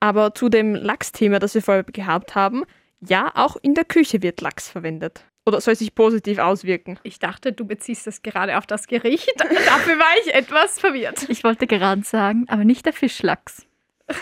Aber 0.00 0.34
zu 0.34 0.48
dem 0.48 0.74
Lachsthema, 0.74 1.38
das 1.38 1.54
wir 1.54 1.62
vorher 1.62 1.84
gehabt 1.84 2.34
haben, 2.34 2.64
ja, 3.00 3.32
auch 3.34 3.56
in 3.62 3.74
der 3.74 3.84
Küche 3.84 4.22
wird 4.22 4.40
Lachs 4.40 4.68
verwendet. 4.68 5.24
Oder 5.46 5.60
soll 5.60 5.74
sich 5.74 5.94
positiv 5.94 6.38
auswirken? 6.38 6.98
Ich 7.02 7.18
dachte, 7.18 7.52
du 7.52 7.64
beziehst 7.64 8.06
das 8.06 8.22
gerade 8.22 8.58
auf 8.58 8.66
das 8.66 8.86
Gericht. 8.86 9.32
Dafür 9.38 9.98
war 9.98 10.12
ich 10.24 10.34
etwas 10.34 10.78
verwirrt. 10.78 11.28
Ich 11.28 11.44
wollte 11.44 11.66
gerade 11.66 12.02
sagen, 12.02 12.44
aber 12.48 12.64
nicht 12.64 12.84
der 12.86 12.92
Fischlachs. 12.92 13.66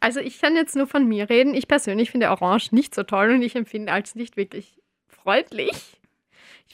Also 0.00 0.18
ich 0.18 0.40
kann 0.40 0.56
jetzt 0.56 0.74
nur 0.74 0.88
von 0.88 1.06
mir 1.06 1.30
reden. 1.30 1.54
Ich 1.54 1.68
persönlich 1.68 2.10
finde 2.10 2.30
Orange 2.30 2.70
nicht 2.72 2.92
so 2.92 3.04
toll 3.04 3.30
und 3.30 3.42
ich 3.42 3.54
empfinde 3.54 3.92
als 3.92 4.16
nicht 4.16 4.36
wirklich 4.36 4.80
freundlich. 5.06 6.01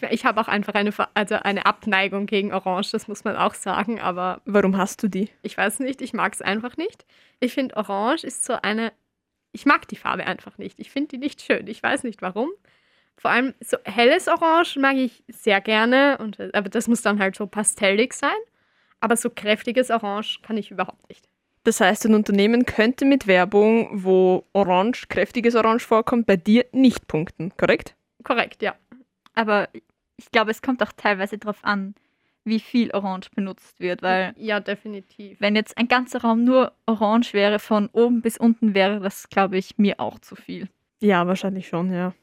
Ich, 0.00 0.10
ich 0.10 0.24
habe 0.24 0.40
auch 0.40 0.48
einfach 0.48 0.74
eine, 0.74 0.92
also 1.14 1.34
eine 1.36 1.66
Abneigung 1.66 2.26
gegen 2.26 2.52
Orange, 2.52 2.90
das 2.92 3.08
muss 3.08 3.24
man 3.24 3.36
auch 3.36 3.54
sagen, 3.54 4.00
aber 4.00 4.40
Warum 4.44 4.76
hast 4.76 5.02
du 5.02 5.08
die? 5.08 5.28
ich 5.42 5.56
weiß 5.56 5.80
nicht, 5.80 6.00
ich 6.00 6.12
mag 6.12 6.32
es 6.32 6.42
einfach 6.42 6.76
nicht. 6.76 7.04
Ich 7.40 7.54
finde 7.54 7.76
Orange 7.76 8.24
ist 8.24 8.44
so 8.44 8.54
eine, 8.62 8.92
ich 9.52 9.66
mag 9.66 9.88
die 9.88 9.96
Farbe 9.96 10.26
einfach 10.26 10.58
nicht. 10.58 10.78
Ich 10.78 10.90
finde 10.90 11.08
die 11.08 11.18
nicht 11.18 11.42
schön. 11.42 11.66
Ich 11.66 11.82
weiß 11.82 12.04
nicht 12.04 12.22
warum. 12.22 12.50
Vor 13.16 13.30
allem 13.32 13.54
so 13.60 13.76
helles 13.84 14.28
Orange 14.28 14.78
mag 14.78 14.96
ich 14.96 15.24
sehr 15.28 15.60
gerne, 15.60 16.18
und, 16.18 16.38
aber 16.54 16.68
das 16.68 16.86
muss 16.86 17.02
dann 17.02 17.18
halt 17.18 17.34
so 17.34 17.46
pastellig 17.46 18.12
sein. 18.12 18.30
Aber 19.00 19.16
so 19.16 19.30
kräftiges 19.30 19.90
Orange 19.90 20.40
kann 20.42 20.56
ich 20.56 20.70
überhaupt 20.70 21.08
nicht. 21.08 21.28
Das 21.64 21.80
heißt, 21.80 22.06
ein 22.06 22.14
Unternehmen 22.14 22.64
könnte 22.64 23.04
mit 23.04 23.26
Werbung, 23.26 23.88
wo 23.92 24.44
Orange, 24.52 25.06
kräftiges 25.08 25.54
Orange 25.54 25.84
vorkommt, 25.84 26.26
bei 26.26 26.36
dir 26.36 26.64
nicht 26.72 27.06
punkten, 27.08 27.52
korrekt? 27.56 27.94
Korrekt, 28.24 28.62
ja. 28.62 28.74
Aber 29.38 29.68
ich 30.16 30.32
glaube, 30.32 30.50
es 30.50 30.62
kommt 30.62 30.82
auch 30.82 30.90
teilweise 30.90 31.38
darauf 31.38 31.62
an, 31.64 31.94
wie 32.42 32.58
viel 32.58 32.90
Orange 32.90 33.30
benutzt 33.36 33.78
wird, 33.78 34.02
weil 34.02 34.34
Ja, 34.36 34.58
definitiv. 34.58 35.40
wenn 35.40 35.54
jetzt 35.54 35.78
ein 35.78 35.86
ganzer 35.86 36.22
Raum 36.22 36.42
nur 36.42 36.72
orange 36.86 37.34
wäre, 37.34 37.60
von 37.60 37.88
oben 37.92 38.20
bis 38.20 38.36
unten 38.36 38.74
wäre 38.74 38.98
das, 38.98 39.28
glaube 39.28 39.56
ich, 39.56 39.78
mir 39.78 40.00
auch 40.00 40.18
zu 40.18 40.34
viel. 40.34 40.68
Ja, 41.00 41.24
wahrscheinlich 41.28 41.68
schon, 41.68 41.92
ja. 41.92 42.14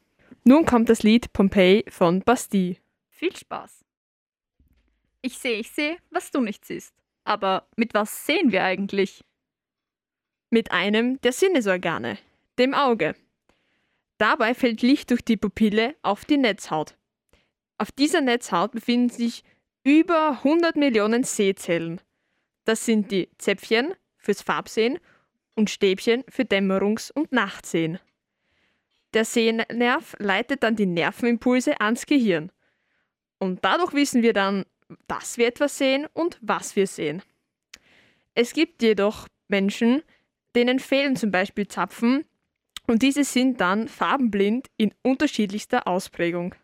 Nun 0.44 0.66
kommt 0.66 0.90
das 0.90 1.02
Lied 1.02 1.32
Pompeii 1.32 1.86
von 1.88 2.20
Bastille. 2.20 2.76
Viel 3.08 3.34
Spaß. 3.34 3.82
Ich 5.22 5.38
sehe, 5.38 5.58
ich 5.58 5.70
sehe, 5.70 5.96
was 6.10 6.30
du 6.30 6.42
nicht 6.42 6.66
siehst. 6.66 6.94
Aber 7.24 7.66
mit 7.76 7.94
was 7.94 8.26
sehen 8.26 8.52
wir 8.52 8.62
eigentlich? 8.62 9.24
Mit 10.50 10.70
einem 10.70 11.18
der 11.22 11.32
Sinnesorgane, 11.32 12.18
dem 12.58 12.74
Auge. 12.74 13.14
Dabei 14.18 14.52
fällt 14.54 14.82
Licht 14.82 15.10
durch 15.10 15.22
die 15.24 15.36
Pupille 15.38 15.94
auf 16.02 16.26
die 16.26 16.36
Netzhaut. 16.36 16.94
Auf 17.78 17.92
dieser 17.92 18.20
Netzhaut 18.20 18.72
befinden 18.72 19.10
sich 19.10 19.42
über 19.84 20.38
100 20.42 20.76
Millionen 20.76 21.24
Sehzellen. 21.24 22.00
Das 22.64 22.84
sind 22.84 23.10
die 23.12 23.28
Zäpfchen 23.38 23.94
fürs 24.18 24.42
Farbsehen 24.42 24.98
und 25.54 25.70
Stäbchen 25.70 26.24
für 26.28 26.42
Dämmerungs- 26.42 27.12
und 27.12 27.32
Nachtsehen. 27.32 27.98
Der 29.14 29.24
Sehnerv 29.24 30.16
leitet 30.18 30.62
dann 30.62 30.76
die 30.76 30.86
Nervenimpulse 30.86 31.80
ans 31.80 32.06
Gehirn. 32.06 32.50
Und 33.38 33.64
dadurch 33.64 33.92
wissen 33.92 34.22
wir 34.22 34.32
dann, 34.32 34.64
dass 35.06 35.38
wir 35.38 35.46
etwas 35.46 35.78
sehen 35.78 36.06
und 36.12 36.38
was 36.40 36.76
wir 36.76 36.86
sehen. 36.86 37.22
Es 38.34 38.52
gibt 38.52 38.82
jedoch 38.82 39.28
Menschen, 39.48 40.02
denen 40.54 40.78
fehlen 40.78 41.16
zum 41.16 41.30
Beispiel 41.30 41.68
Zapfen 41.68 42.24
und 42.86 43.02
diese 43.02 43.24
sind 43.24 43.60
dann 43.60 43.88
farbenblind 43.88 44.68
in 44.76 44.92
unterschiedlichster 45.02 45.86
Ausprägung. 45.86 46.54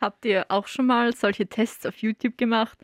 Habt 0.00 0.24
ihr 0.24 0.46
auch 0.48 0.66
schon 0.66 0.86
mal 0.86 1.14
solche 1.14 1.46
Tests 1.46 1.84
auf 1.84 1.98
YouTube 1.98 2.38
gemacht? 2.38 2.78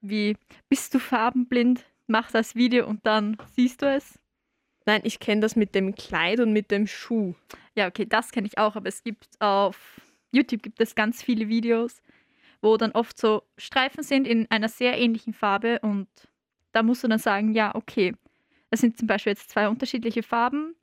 Wie 0.00 0.36
bist 0.68 0.94
du 0.94 1.00
farbenblind? 1.00 1.84
Mach 2.06 2.30
das 2.30 2.54
Video 2.54 2.86
und 2.86 3.04
dann 3.04 3.36
siehst 3.54 3.82
du 3.82 3.86
es? 3.86 4.18
Nein, 4.86 5.00
ich 5.04 5.18
kenne 5.18 5.40
das 5.40 5.56
mit 5.56 5.74
dem 5.74 5.94
Kleid 5.94 6.40
und 6.40 6.52
mit 6.52 6.70
dem 6.70 6.86
Schuh. 6.86 7.34
Ja, 7.74 7.88
okay, 7.88 8.06
das 8.06 8.30
kenne 8.30 8.46
ich 8.46 8.56
auch, 8.56 8.76
aber 8.76 8.88
es 8.88 9.02
gibt 9.02 9.28
auf 9.40 10.00
YouTube 10.32 10.62
gibt 10.62 10.80
es 10.80 10.94
ganz 10.94 11.22
viele 11.22 11.48
Videos, 11.48 12.02
wo 12.60 12.76
dann 12.76 12.92
oft 12.92 13.18
so 13.18 13.42
Streifen 13.56 14.02
sind 14.02 14.26
in 14.26 14.50
einer 14.50 14.68
sehr 14.68 14.98
ähnlichen 14.98 15.32
Farbe 15.32 15.80
und 15.80 16.08
da 16.72 16.82
musst 16.82 17.02
du 17.02 17.08
dann 17.08 17.18
sagen, 17.18 17.52
ja, 17.54 17.74
okay, 17.74 18.14
das 18.70 18.80
sind 18.80 18.98
zum 18.98 19.08
Beispiel 19.08 19.32
jetzt 19.32 19.50
zwei 19.50 19.68
unterschiedliche 19.68 20.22
Farben, 20.22 20.74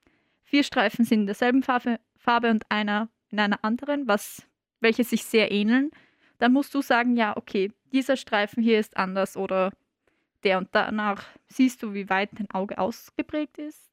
vier 0.43 0.63
Streifen 0.63 1.05
sind 1.05 1.21
in 1.21 1.25
derselben 1.27 1.63
Farbe, 1.63 1.99
Farbe 2.17 2.49
und 2.49 2.69
einer 2.69 3.09
in 3.29 3.39
einer 3.39 3.63
anderen, 3.63 4.07
was, 4.07 4.47
welche 4.79 5.03
sich 5.03 5.23
sehr 5.25 5.51
ähneln. 5.51 5.91
Dann 6.39 6.53
musst 6.53 6.73
du 6.73 6.81
sagen, 6.81 7.15
ja, 7.15 7.35
okay, 7.37 7.71
dieser 7.91 8.17
Streifen 8.17 8.61
hier 8.61 8.79
ist 8.79 8.97
anders 8.97 9.37
oder 9.37 9.71
der 10.43 10.57
und 10.59 10.69
danach 10.73 11.25
siehst 11.47 11.81
du, 11.81 11.93
wie 11.93 12.09
weit 12.09 12.29
dein 12.33 12.49
Auge 12.51 12.77
ausgeprägt 12.77 13.57
ist. 13.57 13.89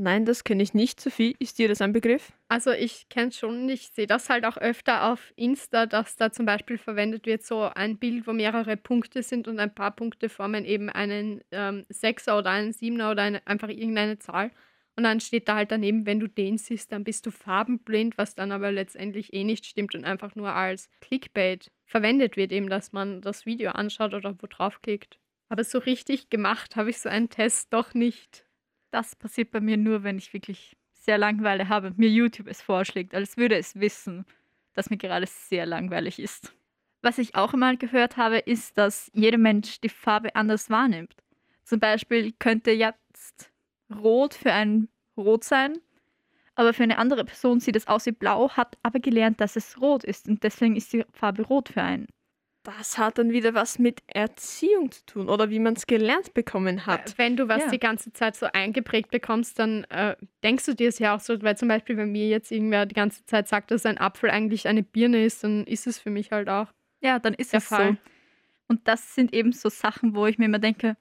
Nein, 0.00 0.24
das 0.24 0.44
kenne 0.44 0.62
ich 0.62 0.74
nicht. 0.74 1.00
Sophie, 1.00 1.34
ist 1.40 1.58
dir 1.58 1.66
das 1.66 1.80
ein 1.80 1.92
Begriff? 1.92 2.32
Also 2.46 2.70
ich 2.70 3.08
kenne 3.08 3.32
schon, 3.32 3.68
ich 3.68 3.88
sehe 3.88 4.06
das 4.06 4.30
halt 4.30 4.44
auch 4.44 4.56
öfter 4.56 5.10
auf 5.10 5.32
Insta, 5.34 5.86
dass 5.86 6.14
da 6.14 6.30
zum 6.30 6.46
Beispiel 6.46 6.78
verwendet 6.78 7.26
wird 7.26 7.42
so 7.42 7.62
ein 7.62 7.98
Bild, 7.98 8.28
wo 8.28 8.32
mehrere 8.32 8.76
Punkte 8.76 9.24
sind 9.24 9.48
und 9.48 9.58
ein 9.58 9.74
paar 9.74 9.90
Punkte 9.90 10.28
formen 10.28 10.64
eben 10.64 10.88
einen 10.88 11.40
ähm, 11.50 11.84
Sechser 11.88 12.38
oder 12.38 12.50
einen 12.50 12.72
Siebener 12.72 13.10
oder 13.10 13.22
eine, 13.22 13.44
einfach 13.46 13.68
irgendeine 13.68 14.18
Zahl. 14.20 14.52
Und 14.98 15.04
dann 15.04 15.20
steht 15.20 15.46
da 15.46 15.54
halt 15.54 15.70
daneben, 15.70 16.06
wenn 16.06 16.18
du 16.18 16.26
den 16.26 16.58
siehst, 16.58 16.90
dann 16.90 17.04
bist 17.04 17.24
du 17.24 17.30
farbenblind, 17.30 18.18
was 18.18 18.34
dann 18.34 18.50
aber 18.50 18.72
letztendlich 18.72 19.32
eh 19.32 19.44
nicht 19.44 19.64
stimmt 19.64 19.94
und 19.94 20.04
einfach 20.04 20.34
nur 20.34 20.52
als 20.52 20.90
Clickbait 21.00 21.70
verwendet 21.84 22.36
wird, 22.36 22.50
eben, 22.50 22.68
dass 22.68 22.90
man 22.90 23.20
das 23.20 23.46
Video 23.46 23.70
anschaut 23.70 24.12
oder 24.12 24.34
wo 24.42 24.48
draufklickt. 24.48 25.20
Aber 25.48 25.62
so 25.62 25.78
richtig 25.78 26.30
gemacht 26.30 26.74
habe 26.74 26.90
ich 26.90 26.98
so 26.98 27.08
einen 27.08 27.30
Test 27.30 27.72
doch 27.72 27.94
nicht. 27.94 28.44
Das 28.90 29.14
passiert 29.14 29.52
bei 29.52 29.60
mir 29.60 29.76
nur, 29.76 30.02
wenn 30.02 30.18
ich 30.18 30.32
wirklich 30.32 30.76
sehr 30.94 31.16
Langeweile 31.16 31.68
habe 31.68 31.86
und 31.86 31.98
mir 31.98 32.10
YouTube 32.10 32.48
es 32.48 32.60
vorschlägt, 32.60 33.14
als 33.14 33.36
würde 33.36 33.56
es 33.56 33.78
wissen, 33.78 34.26
dass 34.74 34.90
mir 34.90 34.98
gerade 34.98 35.26
sehr 35.28 35.64
langweilig 35.64 36.18
ist. 36.18 36.52
Was 37.02 37.18
ich 37.18 37.36
auch 37.36 37.52
einmal 37.52 37.76
gehört 37.76 38.16
habe, 38.16 38.38
ist, 38.38 38.76
dass 38.76 39.12
jeder 39.14 39.38
Mensch 39.38 39.80
die 39.80 39.90
Farbe 39.90 40.34
anders 40.34 40.70
wahrnimmt. 40.70 41.14
Zum 41.62 41.78
Beispiel 41.78 42.32
könnte 42.32 42.72
jetzt 42.72 42.98
Rot 43.94 44.34
für 44.34 44.52
ein 44.52 44.88
Rot 45.16 45.44
sein, 45.44 45.78
aber 46.54 46.72
für 46.74 46.82
eine 46.82 46.98
andere 46.98 47.24
Person 47.24 47.60
sieht 47.60 47.76
es 47.76 47.86
aus 47.86 48.06
wie 48.06 48.12
Blau, 48.12 48.50
hat 48.50 48.76
aber 48.82 48.98
gelernt, 49.00 49.40
dass 49.40 49.56
es 49.56 49.80
Rot 49.80 50.04
ist 50.04 50.28
und 50.28 50.42
deswegen 50.42 50.76
ist 50.76 50.92
die 50.92 51.04
Farbe 51.12 51.42
Rot 51.42 51.68
für 51.70 51.82
einen. 51.82 52.06
Das 52.64 52.98
hat 52.98 53.16
dann 53.16 53.30
wieder 53.30 53.54
was 53.54 53.78
mit 53.78 54.02
Erziehung 54.08 54.90
zu 54.90 55.06
tun 55.06 55.28
oder 55.30 55.48
wie 55.48 55.58
man 55.60 55.74
es 55.74 55.86
gelernt 55.86 56.34
bekommen 56.34 56.84
hat. 56.84 57.16
Wenn 57.16 57.36
du 57.36 57.48
was 57.48 57.62
Ja. 57.62 57.70
die 57.70 57.78
ganze 57.78 58.12
Zeit 58.12 58.36
so 58.36 58.46
eingeprägt 58.52 59.10
bekommst, 59.10 59.58
dann 59.58 59.84
äh, 59.84 60.16
denkst 60.42 60.66
du 60.66 60.74
dir 60.74 60.88
es 60.88 60.98
ja 60.98 61.16
auch 61.16 61.20
so, 61.20 61.40
weil 61.40 61.56
zum 61.56 61.68
Beispiel, 61.68 61.96
wenn 61.96 62.12
mir 62.12 62.28
jetzt 62.28 62.50
irgendwer 62.52 62.84
die 62.84 62.94
ganze 62.94 63.24
Zeit 63.24 63.48
sagt, 63.48 63.70
dass 63.70 63.86
ein 63.86 63.96
Apfel 63.96 64.28
eigentlich 64.28 64.68
eine 64.68 64.82
Birne 64.82 65.24
ist, 65.24 65.44
dann 65.44 65.64
ist 65.66 65.86
es 65.86 65.98
für 65.98 66.10
mich 66.10 66.30
halt 66.30 66.50
auch. 66.50 66.66
Ja, 67.00 67.18
dann 67.18 67.32
ist 67.34 67.52
Der 67.54 67.58
es 67.58 67.64
Fall. 67.68 67.92
so. 67.92 67.96
Und 68.66 68.86
das 68.86 69.14
sind 69.14 69.32
eben 69.32 69.52
so 69.52 69.70
Sachen, 69.70 70.14
wo 70.14 70.26
ich 70.26 70.36
mir 70.36 70.44
immer 70.44 70.58
denke, 70.58 70.98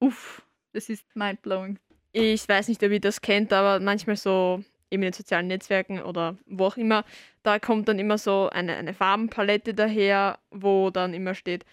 uff, 0.00 0.46
das 0.72 0.88
ist 0.88 1.14
mindblowing. 1.14 1.78
Ich 2.18 2.48
weiß 2.48 2.68
nicht, 2.68 2.82
ob 2.82 2.90
ihr 2.90 3.00
das 3.00 3.20
kennt, 3.20 3.52
aber 3.52 3.78
manchmal 3.78 4.16
so 4.16 4.64
eben 4.90 5.02
in 5.02 5.08
den 5.08 5.12
sozialen 5.12 5.48
Netzwerken 5.48 6.00
oder 6.00 6.38
wo 6.46 6.64
auch 6.64 6.78
immer, 6.78 7.04
da 7.42 7.58
kommt 7.58 7.88
dann 7.88 7.98
immer 7.98 8.16
so 8.16 8.48
eine, 8.50 8.74
eine 8.74 8.94
Farbenpalette 8.94 9.74
daher, 9.74 10.38
wo 10.50 10.88
dann 10.88 11.12
immer 11.12 11.34
steht, 11.34 11.66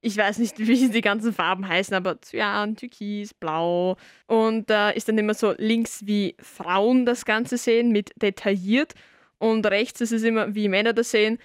ich 0.00 0.16
weiß 0.16 0.38
nicht, 0.38 0.58
wie 0.64 0.88
die 0.90 1.00
ganzen 1.00 1.32
Farben 1.32 1.66
heißen, 1.66 1.92
aber 1.96 2.20
Cyan, 2.20 2.76
Türkis, 2.76 3.34
Blau. 3.34 3.96
Und 4.28 4.70
da 4.70 4.90
ist 4.90 5.08
dann 5.08 5.18
immer 5.18 5.34
so 5.34 5.56
links, 5.58 6.06
wie 6.06 6.36
Frauen 6.40 7.04
das 7.04 7.24
Ganze 7.24 7.58
sehen, 7.58 7.90
mit 7.90 8.12
detailliert. 8.14 8.94
Und 9.38 9.66
rechts 9.66 10.00
ist 10.00 10.12
es 10.12 10.22
immer, 10.22 10.54
wie 10.54 10.68
Männer 10.68 10.92
das 10.92 11.10
sehen, 11.10 11.40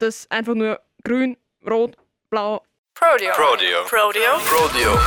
das 0.00 0.28
einfach 0.32 0.56
nur 0.56 0.80
grün, 1.04 1.36
rot, 1.64 1.96
blau. 2.28 2.64
Prodeo. 2.94 3.32
Prodeo. 3.34 3.84
Prodeo. 3.84 4.38
Prodeo. 4.44 4.98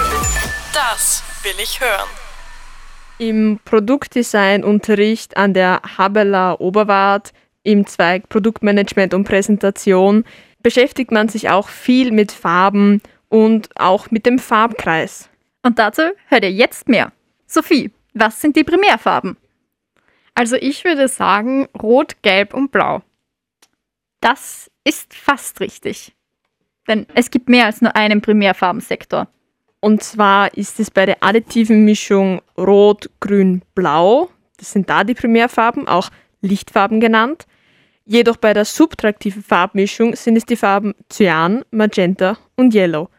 Das 0.73 1.21
will 1.43 1.59
ich 1.61 1.81
hören. 1.81 2.07
Im 3.21 3.59
Produktdesign-Unterricht 3.65 5.37
an 5.37 5.53
der 5.53 5.83
Habeler 5.95 6.59
Oberwart 6.59 7.33
im 7.61 7.85
Zweig 7.85 8.27
Produktmanagement 8.29 9.13
und 9.13 9.25
Präsentation 9.25 10.25
beschäftigt 10.63 11.11
man 11.11 11.29
sich 11.29 11.47
auch 11.47 11.69
viel 11.69 12.11
mit 12.11 12.31
Farben 12.31 12.99
und 13.29 13.69
auch 13.75 14.09
mit 14.09 14.25
dem 14.25 14.39
Farbkreis. 14.39 15.29
Und 15.61 15.77
dazu 15.77 16.01
hört 16.29 16.43
ihr 16.43 16.51
jetzt 16.51 16.89
mehr. 16.89 17.11
Sophie, 17.45 17.91
was 18.15 18.41
sind 18.41 18.55
die 18.55 18.63
Primärfarben? 18.63 19.37
Also 20.33 20.55
ich 20.55 20.83
würde 20.83 21.07
sagen 21.07 21.67
Rot, 21.79 22.23
Gelb 22.23 22.55
und 22.55 22.71
Blau. 22.71 23.03
Das 24.19 24.71
ist 24.83 25.13
fast 25.13 25.59
richtig. 25.59 26.15
Denn 26.87 27.05
es 27.13 27.29
gibt 27.29 27.49
mehr 27.49 27.67
als 27.67 27.81
nur 27.81 27.95
einen 27.95 28.21
Primärfarbensektor. 28.21 29.27
Und 29.81 30.03
zwar 30.03 30.55
ist 30.55 30.79
es 30.79 30.91
bei 30.91 31.05
der 31.07 31.23
additiven 31.23 31.83
Mischung 31.83 32.41
Rot, 32.57 33.09
Grün, 33.19 33.63
Blau. 33.73 34.29
Das 34.57 34.71
sind 34.71 34.89
da 34.89 35.03
die 35.03 35.15
Primärfarben, 35.15 35.87
auch 35.87 36.09
Lichtfarben 36.41 36.99
genannt. 36.99 37.47
Jedoch 38.05 38.37
bei 38.37 38.53
der 38.53 38.65
subtraktiven 38.65 39.43
Farbmischung 39.43 40.15
sind 40.15 40.35
es 40.35 40.45
die 40.45 40.55
Farben 40.55 40.93
Cyan, 41.09 41.65
Magenta 41.71 42.37
und 42.55 42.75
Yellow. 42.75 43.09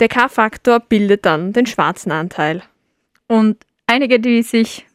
Der 0.00 0.08
K-Faktor 0.08 0.80
bildet 0.80 1.26
dann 1.26 1.52
den 1.52 1.66
schwarzen 1.66 2.12
Anteil. 2.12 2.62
Und 3.28 3.58
einige, 3.86 4.18
die 4.18 4.42
sich 4.42 4.86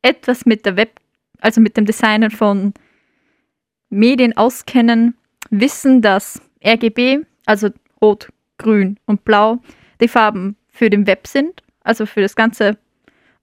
etwas 0.00 0.46
mit 0.46 0.64
der 0.64 0.76
Web, 0.76 1.00
also 1.40 1.60
mit 1.60 1.76
dem 1.76 1.84
Designen 1.84 2.30
von 2.30 2.72
Medien 3.90 4.34
auskennen, 4.34 5.14
wissen, 5.50 6.00
dass 6.00 6.40
RGB, 6.64 7.26
also 7.44 7.68
Rot, 8.00 8.28
Grün 8.56 8.98
und 9.04 9.24
Blau, 9.24 9.60
die 10.00 10.08
Farben 10.08 10.56
für 10.68 10.90
den 10.90 11.06
Web 11.06 11.26
sind, 11.26 11.62
also 11.82 12.06
für 12.06 12.20
das 12.20 12.36
ganze 12.36 12.78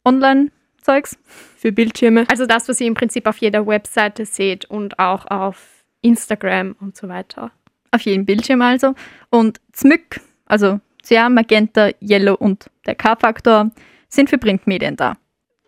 Online-Zeugs. 0.03 1.17
Für 1.57 1.71
Bildschirme. 1.71 2.25
Also 2.29 2.45
das, 2.45 2.67
was 2.67 2.81
ihr 2.81 2.87
im 2.87 2.95
Prinzip 2.95 3.27
auf 3.27 3.37
jeder 3.37 3.67
Webseite 3.67 4.25
seht 4.25 4.65
und 4.65 4.97
auch 4.99 5.25
auf 5.27 5.83
Instagram 6.01 6.75
und 6.79 6.97
so 6.97 7.07
weiter. 7.07 7.51
Auf 7.91 8.01
jedem 8.01 8.25
Bildschirm 8.25 8.61
also. 8.61 8.95
Und 9.29 9.61
ZMYK, 9.73 10.21
also 10.45 10.79
Cyan, 11.03 11.33
Magenta, 11.33 11.89
Yellow 12.01 12.35
und 12.35 12.69
der 12.85 12.95
K-Faktor, 12.95 13.71
sind 14.09 14.29
für 14.29 14.37
Printmedien 14.37 14.95
da. 14.95 15.17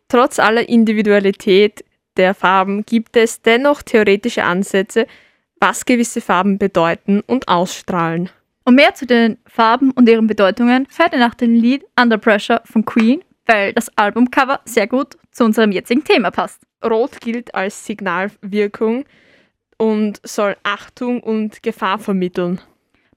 Trotz 0.07 0.39
aller 0.39 0.67
Individualität 0.67 1.83
der 2.17 2.33
Farben 2.33 2.85
gibt 2.85 3.15
es 3.17 3.41
dennoch 3.41 3.81
theoretische 3.81 4.43
Ansätze, 4.43 5.07
was 5.59 5.85
gewisse 5.85 6.21
Farben 6.21 6.57
bedeuten 6.57 7.21
und 7.25 7.47
ausstrahlen. 7.47 8.29
Und 8.65 8.75
mehr 8.75 8.93
zu 8.93 9.05
den 9.05 9.37
Farben 9.45 9.91
und 9.91 10.07
ihren 10.07 10.27
Bedeutungen 10.27 10.87
hört 10.95 11.13
ihr 11.13 11.19
nach 11.19 11.35
dem 11.35 11.53
Lied 11.53 11.85
Under 11.99 12.17
Pressure 12.17 12.61
von 12.65 12.85
Queen, 12.85 13.21
weil 13.45 13.73
das 13.73 13.95
Albumcover 13.97 14.61
sehr 14.65 14.87
gut 14.87 15.17
zu 15.31 15.43
unserem 15.43 15.71
jetzigen 15.71 16.03
Thema 16.03 16.31
passt. 16.31 16.61
Rot 16.83 17.19
gilt 17.19 17.53
als 17.55 17.85
Signalwirkung 17.85 19.05
und 19.77 20.21
soll 20.23 20.55
Achtung 20.63 21.21
und 21.21 21.61
Gefahr 21.63 21.99
vermitteln. 21.99 22.61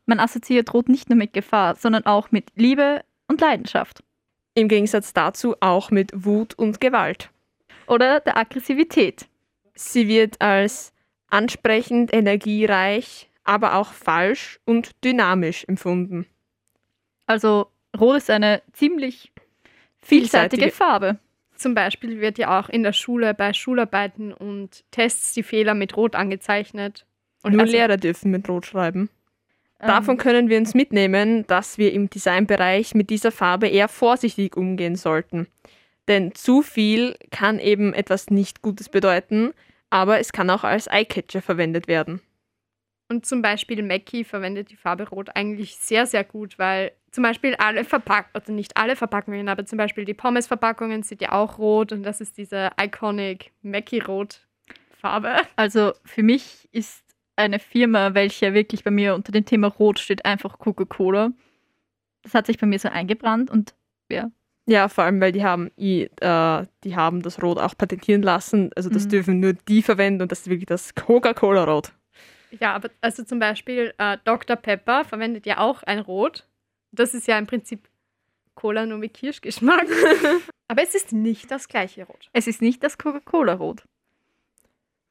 Man 0.07 0.21
assoziiert 0.21 0.73
Rot 0.73 0.89
nicht 0.89 1.11
nur 1.11 1.17
mit 1.17 1.33
Gefahr, 1.33 1.77
sondern 1.77 2.07
auch 2.07 2.31
mit 2.31 2.51
Liebe 2.55 3.03
und 3.29 3.41
Leidenschaft. 3.41 4.03
Im 4.55 4.69
Gegensatz 4.69 5.13
dazu 5.13 5.55
auch 5.61 5.91
mit 5.91 6.11
Wut 6.15 6.55
und 6.55 6.81
Gewalt. 6.81 7.31
Oder 7.87 8.21
der 8.21 8.37
Aggressivität. 8.37 9.27
Sie 9.75 10.09
wird 10.09 10.41
als 10.41 10.93
ansprechend, 11.29 12.13
energiereich, 12.13 13.29
aber 13.47 13.75
auch 13.77 13.93
falsch 13.93 14.61
und 14.65 14.93
dynamisch 15.05 15.65
empfunden. 15.67 16.27
Also 17.27 17.69
Rot 17.99 18.17
ist 18.19 18.31
eine 18.31 18.63
ziemlich 18.73 19.33
vielseitige, 19.99 20.63
Vielseitige. 20.67 20.71
Farbe. 20.71 21.19
Zum 21.57 21.75
Beispiel 21.75 22.21
wird 22.21 22.39
ja 22.39 22.59
auch 22.61 22.69
in 22.69 22.83
der 22.83 22.93
Schule 22.93 23.33
bei 23.35 23.53
Schularbeiten 23.53 24.33
und 24.33 24.85
Tests 24.91 25.33
die 25.33 25.43
Fehler 25.43 25.75
mit 25.75 25.97
Rot 25.97 26.15
angezeichnet. 26.15 27.07
Und 27.43 27.53
nur 27.53 27.63
Also- 27.63 27.73
Lehrer 27.73 27.97
dürfen 27.97 28.31
mit 28.31 28.49
Rot 28.49 28.67
schreiben. 28.67 29.09
Davon 29.79 30.15
Ähm, 30.15 30.19
können 30.19 30.49
wir 30.49 30.59
uns 30.59 30.75
mitnehmen, 30.75 31.47
dass 31.47 31.77
wir 31.79 31.93
im 31.93 32.09
Designbereich 32.09 32.95
mit 32.95 33.11
dieser 33.11 33.31
Farbe 33.31 33.69
eher 33.69 33.89
vorsichtig 33.89 34.57
umgehen 34.57 34.97
sollten. 34.97 35.49
Denn 36.09 36.35
zu 36.35 36.63
viel 36.63 37.17
kann 37.31 37.59
eben 37.59 37.93
etwas 37.93 38.31
nicht 38.31 38.63
Gutes 38.63 38.89
bedeuten, 38.89 39.53
aber 39.91 40.19
es 40.19 40.33
kann 40.33 40.49
auch 40.51 40.65
als 40.65 40.87
Eyecatcher 40.87 41.43
verwendet 41.43 41.89
werden. 41.89 42.21
Und 43.09 43.25
zum 43.25 43.41
Beispiel 43.41 43.83
Mackie 43.83 44.25
verwendet 44.25 44.71
die 44.71 44.77
Farbe 44.77 45.09
Rot 45.09 45.31
eigentlich 45.37 45.77
sehr, 45.77 46.07
sehr 46.07 46.25
gut, 46.25 46.59
weil 46.59 46.91
zum 47.13 47.23
Beispiel 47.23 47.55
alle 47.57 47.85
Verpackungen, 47.85 48.31
also 48.35 48.53
nicht 48.53 48.77
alle 48.77 48.97
Verpackungen, 48.97 49.49
aber 49.49 49.65
zum 49.65 49.79
Beispiel 49.79 50.05
die 50.05 50.13
Pommes-Verpackungen 50.15 51.03
sind 51.05 51.21
ja 51.23 51.33
auch 51.33 51.59
rot 51.59 51.93
und 51.93 52.03
das 52.03 52.21
ist 52.21 52.37
diese 52.37 52.71
iconic 52.81 53.53
Mackie-Rot-Farbe. 53.63 55.37
Also 55.57 55.93
für 56.05 56.23
mich 56.23 56.69
ist 56.73 57.05
eine 57.37 57.59
Firma, 57.59 58.15
welche 58.15 58.55
wirklich 58.55 58.83
bei 58.83 58.91
mir 58.91 59.15
unter 59.15 59.33
dem 59.33 59.45
Thema 59.45 59.69
Rot 59.69 59.99
steht, 59.99 60.25
einfach 60.25 60.59
Coca-Cola. 60.59 61.31
Das 62.23 62.35
hat 62.35 62.47
sich 62.47 62.59
bei 62.59 62.67
mir 62.67 62.79
so 62.79 62.89
eingebrannt 62.89 63.51
und 63.51 63.75
ja, 64.11 64.31
Ja, 64.69 64.89
vor 64.89 65.05
allem, 65.05 65.21
weil 65.21 65.31
die 65.31 65.45
haben, 65.45 65.71
i- 65.79 66.11
äh, 66.21 66.67
die 66.83 66.97
haben 66.97 67.23
das 67.23 67.41
Rot 67.41 67.59
auch 67.59 67.77
patentieren 67.79 68.23
lassen. 68.23 68.71
Also 68.75 68.91
das 68.91 69.05
Mhm. 69.05 69.11
dürfen 69.11 69.41
nur 69.41 69.53
die 69.53 69.81
verwenden 69.83 70.23
und 70.23 70.33
das 70.33 70.41
ist 70.41 70.49
wirklich 70.49 70.67
das 70.67 70.95
Coca-Cola-Rot. 70.97 71.93
Ja, 72.61 72.75
aber 72.75 72.91
also 73.01 73.25
zum 73.25 73.39
Beispiel 73.39 73.95
äh, 73.99 74.19
Dr. 74.25 74.57
Pepper 74.57 75.05
verwendet 75.05 75.47
ja 75.47 75.59
auch 75.59 75.83
ein 75.83 75.99
Rot. 75.99 76.47
Das 76.93 77.15
ist 77.15 77.27
ja 77.27 77.39
im 77.39 77.47
Prinzip 77.47 77.89
Cola 78.55 78.87
nur 78.87 78.99
mit 78.99 79.15
Kirschgeschmack. 79.15 79.87
aber 80.69 80.83
es 80.83 80.95
ist 80.95 81.13
nicht 81.13 81.51
das 81.51 81.69
gleiche 81.69 82.05
Rot. 82.05 82.29
es 82.33 82.47
ist 82.47 82.63
nicht 82.63 82.83
das 82.83 82.99
Coca-Cola-Rot. 82.99 83.85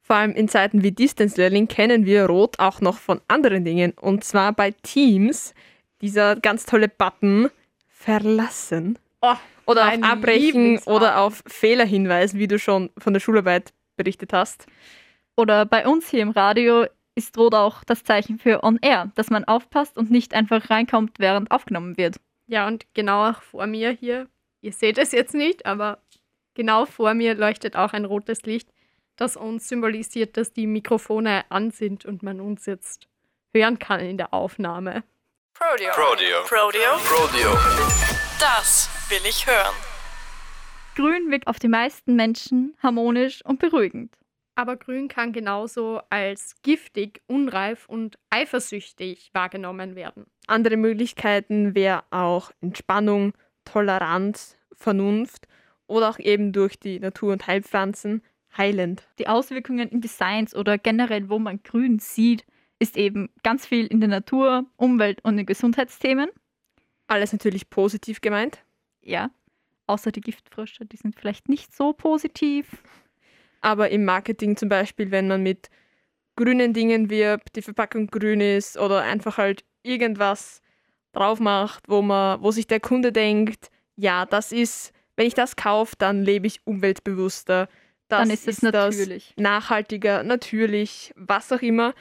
Vor 0.02 0.16
allem 0.16 0.32
in 0.32 0.48
Zeiten 0.48 0.82
wie 0.82 0.92
Distance 0.92 1.36
Learning 1.36 1.66
kennen 1.66 2.06
wir 2.06 2.26
Rot 2.26 2.60
auch 2.60 2.80
noch 2.80 2.98
von 2.98 3.20
anderen 3.26 3.64
Dingen. 3.64 3.92
Und 3.92 4.22
zwar 4.22 4.52
bei 4.52 4.70
Teams, 4.70 5.52
dieser 6.00 6.36
ganz 6.36 6.64
tolle 6.64 6.88
Button 6.88 7.50
verlassen. 7.88 8.98
Oh, 9.20 9.34
Oder 9.66 9.88
auf 9.88 10.02
Abbrechen 10.02 10.78
oder 10.84 11.18
auf 11.18 11.42
Fehler 11.46 11.84
hinweisen, 11.84 12.38
wie 12.38 12.46
du 12.46 12.58
schon 12.58 12.90
von 12.98 13.14
der 13.14 13.20
Schularbeit 13.20 13.72
berichtet 13.96 14.32
hast. 14.32 14.66
Oder 15.36 15.66
bei 15.66 15.86
uns 15.86 16.08
hier 16.08 16.20
im 16.22 16.30
Radio 16.30 16.86
ist 17.16 17.36
Rot 17.38 17.54
auch 17.54 17.82
das 17.82 18.04
Zeichen 18.04 18.38
für 18.38 18.62
On 18.62 18.78
Air, 18.80 19.10
dass 19.16 19.30
man 19.30 19.44
aufpasst 19.44 19.96
und 19.96 20.10
nicht 20.10 20.34
einfach 20.34 20.70
reinkommt, 20.70 21.18
während 21.18 21.50
aufgenommen 21.50 21.96
wird. 21.96 22.20
Ja, 22.46 22.68
und 22.68 22.86
genau 22.94 23.30
auch 23.30 23.42
vor 23.42 23.66
mir 23.66 23.90
hier, 23.90 24.28
ihr 24.60 24.72
seht 24.72 24.98
es 24.98 25.10
jetzt 25.10 25.34
nicht, 25.34 25.66
aber 25.66 25.98
genau 26.54 26.84
vor 26.86 27.14
mir 27.14 27.34
leuchtet 27.34 27.74
auch 27.74 27.92
ein 27.92 28.04
rotes 28.04 28.42
Licht, 28.42 28.68
das 29.16 29.36
uns 29.36 29.68
symbolisiert, 29.68 30.36
dass 30.36 30.52
die 30.52 30.66
Mikrofone 30.66 31.44
an 31.48 31.70
sind 31.70 32.04
und 32.04 32.22
man 32.22 32.40
uns 32.40 32.66
jetzt 32.66 33.08
hören 33.52 33.78
kann 33.78 34.00
in 34.00 34.18
der 34.18 34.34
Aufnahme. 34.34 35.02
Rodeo. 35.58 35.90
Rodeo. 35.92 36.40
Rodeo. 36.42 36.92
Rodeo. 37.10 37.58
Das 38.38 38.90
will 39.08 39.22
ich 39.26 39.46
hören. 39.46 39.74
Grün 40.94 41.30
wirkt 41.30 41.46
auf 41.46 41.58
die 41.58 41.68
meisten 41.68 42.14
Menschen 42.14 42.76
harmonisch 42.82 43.42
und 43.44 43.58
beruhigend. 43.58 44.14
Aber 44.56 44.76
grün 44.76 45.08
kann 45.08 45.32
genauso 45.32 46.00
als 46.08 46.56
giftig, 46.62 47.22
unreif 47.26 47.88
und 47.88 48.18
eifersüchtig 48.30 49.30
wahrgenommen 49.34 49.94
werden. 49.94 50.26
Andere 50.46 50.76
Möglichkeiten 50.78 51.74
wäre 51.74 52.04
auch 52.10 52.50
Entspannung, 52.60 53.34
Toleranz, 53.64 54.56
Vernunft 54.72 55.46
oder 55.86 56.08
auch 56.08 56.18
eben 56.18 56.52
durch 56.52 56.80
die 56.80 56.98
Natur- 56.98 57.32
und 57.32 57.46
Heilpflanzen 57.46 58.22
heilend. 58.56 59.06
Die 59.18 59.28
Auswirkungen 59.28 59.88
in 59.90 60.00
Designs 60.00 60.54
oder 60.54 60.78
generell, 60.78 61.28
wo 61.28 61.38
man 61.38 61.62
Grün 61.62 61.98
sieht, 61.98 62.44
ist 62.78 62.96
eben 62.96 63.28
ganz 63.42 63.66
viel 63.66 63.86
in 63.86 64.00
der 64.00 64.08
Natur, 64.08 64.64
Umwelt 64.76 65.22
und 65.22 65.38
in 65.38 65.46
Gesundheitsthemen. 65.46 66.30
Alles 67.06 67.32
natürlich 67.32 67.70
positiv 67.70 68.20
gemeint. 68.20 68.64
Ja, 69.02 69.30
außer 69.86 70.12
die 70.12 70.20
Giftfrösche, 70.20 70.86
die 70.86 70.96
sind 70.96 71.14
vielleicht 71.14 71.48
nicht 71.48 71.74
so 71.74 71.92
positiv. 71.92 72.82
Aber 73.66 73.90
im 73.90 74.04
Marketing 74.04 74.56
zum 74.56 74.68
Beispiel, 74.68 75.10
wenn 75.10 75.26
man 75.26 75.42
mit 75.42 75.70
grünen 76.36 76.72
Dingen 76.72 77.10
wirbt, 77.10 77.56
die 77.56 77.62
Verpackung 77.62 78.06
grün 78.06 78.40
ist 78.40 78.78
oder 78.78 79.02
einfach 79.02 79.38
halt 79.38 79.64
irgendwas 79.82 80.62
drauf 81.12 81.40
macht, 81.40 81.88
wo 81.88 82.00
man, 82.00 82.40
wo 82.42 82.52
sich 82.52 82.68
der 82.68 82.78
Kunde 82.78 83.10
denkt, 83.10 83.72
ja, 83.96 84.24
das 84.24 84.52
ist, 84.52 84.92
wenn 85.16 85.26
ich 85.26 85.34
das 85.34 85.56
kaufe, 85.56 85.96
dann 85.98 86.22
lebe 86.22 86.46
ich 86.46 86.64
umweltbewusster. 86.64 87.68
Das 88.06 88.20
Dann 88.20 88.30
ist 88.30 88.46
es 88.46 88.60
das 88.60 88.72
natürlich. 88.72 89.34
nachhaltiger, 89.36 90.22
natürlich, 90.22 91.12
was 91.16 91.50
auch 91.50 91.62
immer. 91.62 91.92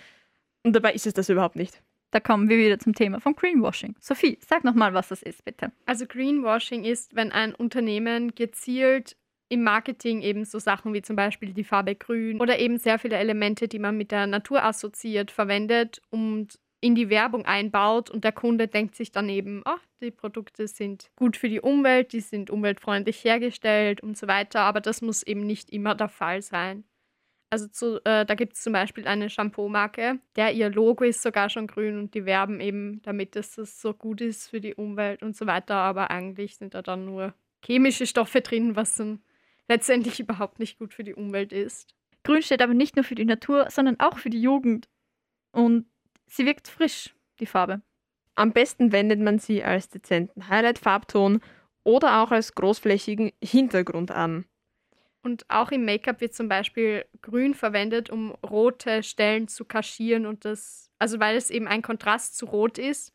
Und 0.62 0.76
dabei 0.76 0.94
ist 0.94 1.08
es 1.08 1.16
das 1.16 1.30
überhaupt 1.30 1.56
nicht. 1.56 1.82
Da 2.12 2.20
kommen 2.20 2.48
wir 2.48 2.60
wieder 2.60 2.78
zum 2.78 2.94
Thema 2.94 3.20
von 3.20 3.36
Greenwashing. 3.36 3.96
Sophie, 4.00 4.38
sag 4.48 4.64
nochmal, 4.64 4.94
was 4.94 5.08
das 5.08 5.24
ist, 5.24 5.44
bitte. 5.44 5.72
Also 5.88 6.06
Greenwashing 6.06 6.84
ist, 6.84 7.16
wenn 7.16 7.32
ein 7.32 7.56
Unternehmen 7.56 8.36
gezielt 8.36 9.18
im 9.50 9.64
Marketing 9.64 10.22
eben 10.22 10.46
so 10.46 10.60
Sachen 10.60 10.94
wie 10.94 11.02
zum 11.02 11.16
Beispiel 11.16 11.54
die 11.54 11.64
Farbe 11.64 11.96
Grün 11.96 12.42
oder 12.42 12.60
eben 12.60 12.78
sehr 12.78 13.00
viele 13.00 13.18
Elemente, 13.18 13.68
die 13.68 13.80
man 13.80 13.98
mit 13.98 14.12
der 14.12 14.28
Natur 14.28 14.64
assoziiert, 14.64 15.32
verwendet 15.32 16.02
und 16.10 16.60
in 16.82 16.96
die 16.96 17.10
Werbung 17.10 17.46
einbaut 17.46 18.10
und 18.10 18.24
der 18.24 18.32
Kunde 18.32 18.68
denkt 18.68 18.96
sich 18.96 19.12
dann 19.12 19.30
eben, 19.30 19.62
ach, 19.66 19.82
die 20.02 20.12
Produkte 20.12 20.68
sind 20.68 21.10
gut 21.16 21.38
für 21.38 21.50
die 21.50 21.62
Umwelt, 21.62 22.14
die 22.14 22.20
sind 22.20 22.50
umweltfreundlich 22.50 23.24
hergestellt 23.24 24.02
und 24.02 24.18
so 24.18 24.28
weiter, 24.28 24.62
aber 24.62 24.82
das 24.82 25.02
muss 25.02 25.24
eben 25.24 25.46
nicht 25.46 25.70
immer 25.72 25.96
der 25.96 26.10
Fall 26.10 26.42
sein. 26.42 26.84
Also 27.50 27.68
zu, 27.68 28.04
äh, 28.06 28.26
da 28.26 28.36
gibt 28.36 28.54
es 28.54 28.62
zum 28.62 28.74
Beispiel 28.74 29.08
eine 29.08 29.30
Shampoo-Marke, 29.30 30.20
der 30.36 30.54
ihr 30.54 30.70
Logo 30.70 31.04
ist 31.06 31.22
sogar 31.22 31.50
schon 31.50 31.68
grün 31.68 31.98
und 31.98 32.14
die 32.14 32.26
werben 32.26 32.60
eben 32.60 33.02
damit, 33.04 33.36
dass 33.36 33.56
das 33.56 33.80
so 33.80 33.94
gut 33.94 34.22
ist 34.22 34.50
für 34.50 34.60
die 34.60 34.76
Umwelt 34.76 35.24
und 35.24 35.36
so 35.36 35.48
weiter, 35.48 35.76
aber 35.76 36.12
eigentlich 36.12 36.58
sind 36.58 36.74
da 36.74 36.82
dann 36.82 37.06
nur 37.06 37.34
chemische 37.64 38.06
Stoffe 38.06 38.42
drin, 38.42 38.76
was 38.76 38.96
dann 38.96 39.22
letztendlich 39.68 40.20
überhaupt 40.20 40.60
nicht 40.60 40.78
gut 40.80 40.94
für 40.94 41.04
die 41.04 41.16
Umwelt 41.16 41.52
ist. 41.52 41.96
Grün 42.24 42.42
steht 42.42 42.62
aber 42.62 42.74
nicht 42.74 42.96
nur 42.96 43.06
für 43.06 43.16
die 43.16 43.26
Natur, 43.26 43.68
sondern 43.70 44.00
auch 44.00 44.18
für 44.18 44.30
die 44.30 44.42
Jugend. 44.42 44.90
Und 45.52 45.86
sie 46.28 46.46
wirkt 46.46 46.68
frisch, 46.68 47.16
die 47.40 47.46
Farbe. 47.46 47.82
Am 48.36 48.52
besten 48.52 48.92
wendet 48.92 49.20
man 49.22 49.40
sie 49.40 49.64
als 49.64 49.90
dezenten 49.90 50.50
Highlight-Farbton 50.50 51.42
oder 51.84 52.22
auch 52.22 52.32
als 52.32 52.56
großflächigen 52.56 53.32
Hintergrund 53.42 54.12
an. 54.12 54.46
Und 55.22 55.46
auch 55.50 55.72
im 55.72 55.86
Make-up 55.86 56.22
wird 56.22 56.36
zum 56.36 56.50
Beispiel 56.50 57.06
grün 57.22 57.56
verwendet, 57.56 58.10
um 58.10 58.32
rote 58.48 59.02
Stellen 59.02 59.48
zu 59.48 59.66
kaschieren 59.66 60.26
und 60.26 60.46
das, 60.46 60.92
also 61.00 61.20
weil 61.20 61.36
es 61.36 61.50
eben 61.50 61.68
ein 61.68 61.82
Kontrast 61.82 62.38
zu 62.38 62.46
rot 62.46 62.78
ist, 62.78 63.12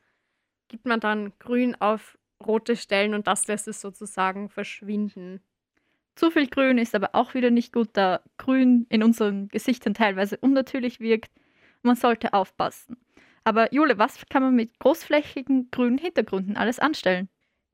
gibt 0.69 0.87
man 0.87 0.99
dann 0.99 1.33
grün 1.39 1.77
auf 1.81 2.19
rote 2.45 2.75
Stellen 2.75 3.15
und 3.15 3.27
das 3.27 3.47
lässt 3.47 3.69
es 3.69 3.81
sozusagen 3.81 4.49
verschwinden. 4.49 5.41
Zu 6.15 6.31
viel 6.31 6.49
Grün 6.49 6.79
ist 6.79 6.95
aber 6.95 7.11
auch 7.15 7.35
wieder 7.35 7.51
nicht 7.51 7.73
gut, 7.73 7.91
da 7.95 8.21
Grün 8.37 8.87
in 8.89 9.03
unseren 9.03 9.49
Gesichtern 9.49 9.95
teilweise 9.95 10.37
unnatürlich 10.39 11.01
wirkt. 11.01 11.31
Man 11.83 11.97
sollte 11.97 12.33
aufpassen. 12.35 12.97
Aber 13.45 13.73
Jule, 13.73 13.99
was 13.99 14.19
kann 14.29 14.43
man 14.43 14.55
mit 14.55 14.79
großflächigen 14.81 15.71
grünen 15.71 15.99
Hintergründen 15.99 16.57
alles 16.57 16.79
anstellen? 16.79 17.29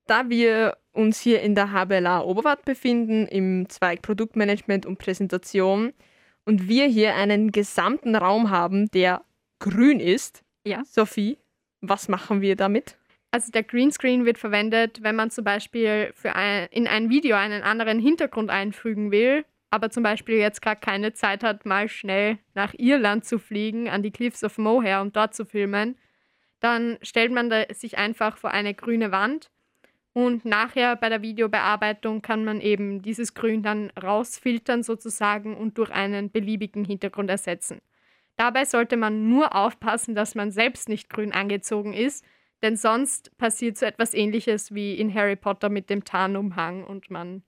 Da 0.06 0.30
wir 0.30 0.76
uns 0.92 1.20
hier 1.20 1.42
in 1.42 1.56
der 1.56 1.72
HBLA 1.72 2.20
Oberwart 2.22 2.64
befinden, 2.64 3.26
im 3.26 3.68
Zweig 3.68 4.02
Produktmanagement 4.02 4.86
und 4.86 4.98
Präsentation, 4.98 5.92
und 6.44 6.68
wir 6.68 6.86
hier 6.86 7.16
einen 7.16 7.50
gesamten 7.50 8.14
Raum 8.14 8.50
haben, 8.50 8.88
der 8.92 9.24
grün 9.58 9.98
ist, 9.98 10.44
Ja. 10.64 10.84
Sophie, 10.84 11.38
was 11.80 12.08
machen 12.08 12.40
wir 12.40 12.56
damit? 12.56 12.96
Also 13.30 13.50
der 13.52 13.64
Greenscreen 13.64 14.24
wird 14.24 14.38
verwendet, 14.38 15.02
wenn 15.02 15.16
man 15.16 15.30
zum 15.30 15.44
Beispiel 15.44 16.12
für 16.14 16.34
ein, 16.34 16.68
in 16.70 16.86
ein 16.86 17.10
Video 17.10 17.36
einen 17.36 17.62
anderen 17.62 17.98
Hintergrund 17.98 18.50
einfügen 18.50 19.10
will, 19.10 19.44
aber 19.70 19.90
zum 19.90 20.02
Beispiel 20.02 20.36
jetzt 20.36 20.62
gerade 20.62 20.80
keine 20.80 21.12
Zeit 21.12 21.42
hat, 21.42 21.66
mal 21.66 21.88
schnell 21.88 22.38
nach 22.54 22.72
Irland 22.78 23.24
zu 23.24 23.38
fliegen, 23.38 23.88
an 23.88 24.02
die 24.02 24.12
Cliffs 24.12 24.42
of 24.42 24.58
Moher, 24.58 25.02
um 25.02 25.12
dort 25.12 25.34
zu 25.34 25.44
filmen. 25.44 25.98
Dann 26.60 26.98
stellt 27.02 27.32
man 27.32 27.52
sich 27.72 27.98
einfach 27.98 28.38
vor 28.38 28.52
eine 28.52 28.74
grüne 28.74 29.12
Wand 29.12 29.50
und 30.16 30.46
nachher 30.46 30.96
bei 30.96 31.10
der 31.10 31.20
Videobearbeitung 31.20 32.22
kann 32.22 32.42
man 32.42 32.62
eben 32.62 33.02
dieses 33.02 33.34
Grün 33.34 33.62
dann 33.62 33.90
rausfiltern 34.02 34.82
sozusagen 34.82 35.54
und 35.54 35.76
durch 35.76 35.90
einen 35.90 36.30
beliebigen 36.30 36.86
Hintergrund 36.86 37.28
ersetzen. 37.28 37.82
Dabei 38.36 38.64
sollte 38.64 38.96
man 38.96 39.28
nur 39.28 39.54
aufpassen, 39.54 40.14
dass 40.14 40.34
man 40.34 40.52
selbst 40.52 40.88
nicht 40.88 41.10
grün 41.10 41.32
angezogen 41.32 41.92
ist, 41.92 42.24
denn 42.66 42.76
sonst 42.76 43.36
passiert 43.38 43.78
so 43.78 43.86
etwas 43.86 44.12
ähnliches 44.12 44.74
wie 44.74 44.94
in 44.94 45.14
Harry 45.14 45.36
Potter 45.36 45.68
mit 45.68 45.88
dem 45.88 46.04
Tarnumhang 46.04 46.82
und 46.82 47.10
man, 47.12 47.44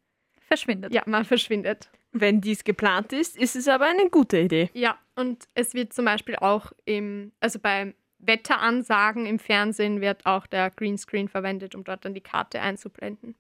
Verschwindet. 0.47 0.95
ja, 0.95 1.03
man 1.07 1.25
verschwindet. 1.25 1.91
Wenn 2.13 2.41
dies 2.41 2.63
geplant 2.63 3.13
ist, 3.13 3.37
ist 3.37 3.57
es 3.57 3.67
aber 3.67 3.87
eine 3.87 4.11
gute 4.11 4.39
Idee. 4.39 4.71
Ja, 4.75 4.97
und 5.17 5.49
es 5.55 5.75
wird 5.75 5.93
zum 5.93 6.05
Beispiel 6.05 6.37
auch 6.37 6.71
im, 6.85 7.33
also 7.41 7.59
bei 7.59 7.95
Wetteransagen 8.21 9.27
im 9.27 9.41
Fernsehen 9.41 10.01
wird 10.01 10.25
auch 10.25 10.47
der 10.47 10.71
Greenscreen 10.71 11.29
verwendet, 11.29 11.75
um 11.75 11.83
dort 11.83 12.05
dann 12.05 12.15
die 12.15 12.21
Karte 12.21 12.61
einzublenden. 12.61 13.35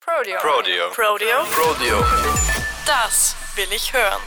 Prodeo. 0.00 0.38
Prodeo. 0.38 0.90
Prodeo. 0.90 1.42
Prodeo. 1.50 1.98
Das 2.86 3.36
will 3.56 3.72
ich 3.74 3.92
hören. 3.92 4.22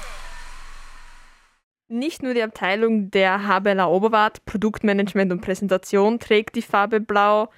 Nicht 1.89 2.21
nur 2.21 2.33
die 2.33 2.43
Abteilung 2.43 3.11
der 3.11 3.47
Habeler 3.47 3.89
Oberwart, 3.89 4.43
Produktmanagement 4.45 5.31
und 5.31 5.41
Präsentation 5.41 6.19
trägt 6.19 6.55
die 6.55 6.61
Farbe 6.61 6.99
Blau. 6.99 7.49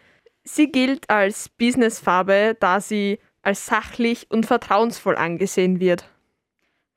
Sie 0.43 0.71
gilt 0.71 1.09
als 1.09 1.49
Businessfarbe, 1.49 2.55
da 2.59 2.79
sie 2.79 3.19
als 3.41 3.65
sachlich 3.65 4.29
und 4.29 4.45
vertrauensvoll 4.45 5.15
angesehen 5.15 5.79
wird. 5.79 6.07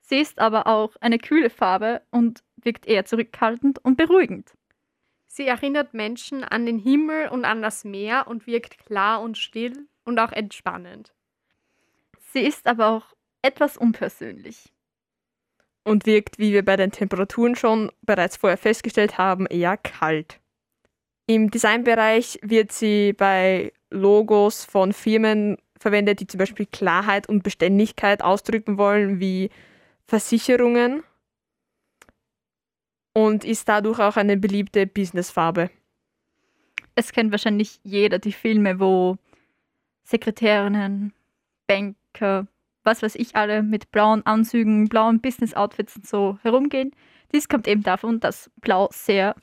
Sie 0.01 0.19
ist 0.19 0.39
aber 0.39 0.67
auch 0.67 0.95
eine 0.99 1.17
kühle 1.17 1.49
Farbe 1.49 2.01
und 2.11 2.43
wirkt 2.57 2.85
eher 2.85 3.05
zurückhaltend 3.05 3.83
und 3.83 3.97
beruhigend. 3.97 4.51
Sie 5.25 5.47
erinnert 5.47 5.95
Menschen 5.95 6.43
an 6.43 6.67
den 6.67 6.77
Himmel 6.77 7.29
und 7.29 7.45
an 7.45 7.63
das 7.63 7.83
Meer 7.83 8.27
und 8.27 8.45
wirkt 8.45 8.77
klar 8.85 9.21
und 9.21 9.37
still 9.39 9.87
und 10.03 10.19
auch 10.19 10.31
entspannend. 10.31 11.13
Sie 12.31 12.41
ist 12.41 12.67
aber 12.67 12.89
auch 12.89 13.15
etwas 13.41 13.77
unpersönlich. 13.77 14.72
Und 15.83 16.05
wirkt, 16.05 16.39
wie 16.39 16.53
wir 16.53 16.63
bei 16.63 16.75
den 16.75 16.91
Temperaturen 16.91 17.55
schon 17.55 17.91
bereits 18.01 18.37
vorher 18.37 18.57
festgestellt 18.57 19.17
haben, 19.17 19.45
eher 19.45 19.77
kalt. 19.77 20.39
Im 21.27 21.51
Designbereich 21.51 22.39
wird 22.41 22.71
sie 22.71 23.13
bei 23.13 23.71
Logos 23.89 24.65
von 24.65 24.93
Firmen 24.93 25.57
verwendet, 25.79 26.19
die 26.19 26.27
zum 26.27 26.37
Beispiel 26.37 26.65
Klarheit 26.65 27.27
und 27.27 27.43
Beständigkeit 27.43 28.21
ausdrücken 28.21 28.77
wollen, 28.77 29.19
wie 29.19 29.49
Versicherungen 30.05 31.03
und 33.13 33.45
ist 33.45 33.69
dadurch 33.69 33.99
auch 33.99 34.17
eine 34.17 34.37
beliebte 34.37 34.87
Businessfarbe. 34.87 35.69
Es 36.95 37.11
kennt 37.11 37.31
wahrscheinlich 37.31 37.79
jeder 37.83 38.19
die 38.19 38.33
Filme, 38.33 38.79
wo 38.79 39.17
Sekretärinnen, 40.03 41.13
Banker, 41.67 42.47
was 42.83 43.01
weiß 43.01 43.15
ich 43.15 43.35
alle, 43.35 43.63
mit 43.63 43.91
blauen 43.91 44.25
Anzügen, 44.25 44.89
blauen 44.89 45.21
Business-Outfits 45.21 45.95
und 45.95 46.07
so 46.07 46.37
herumgehen. 46.41 46.91
Dies 47.33 47.49
kommt 47.49 47.67
eben 47.67 47.83
davon, 47.83 48.19
dass 48.19 48.51
Blau 48.61 48.89
sehr 48.91 49.35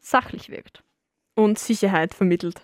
sachlich 0.00 0.50
wirkt. 0.50 0.82
und 1.36 1.58
Sicherheit 1.58 2.14
vermittelt. 2.14 2.62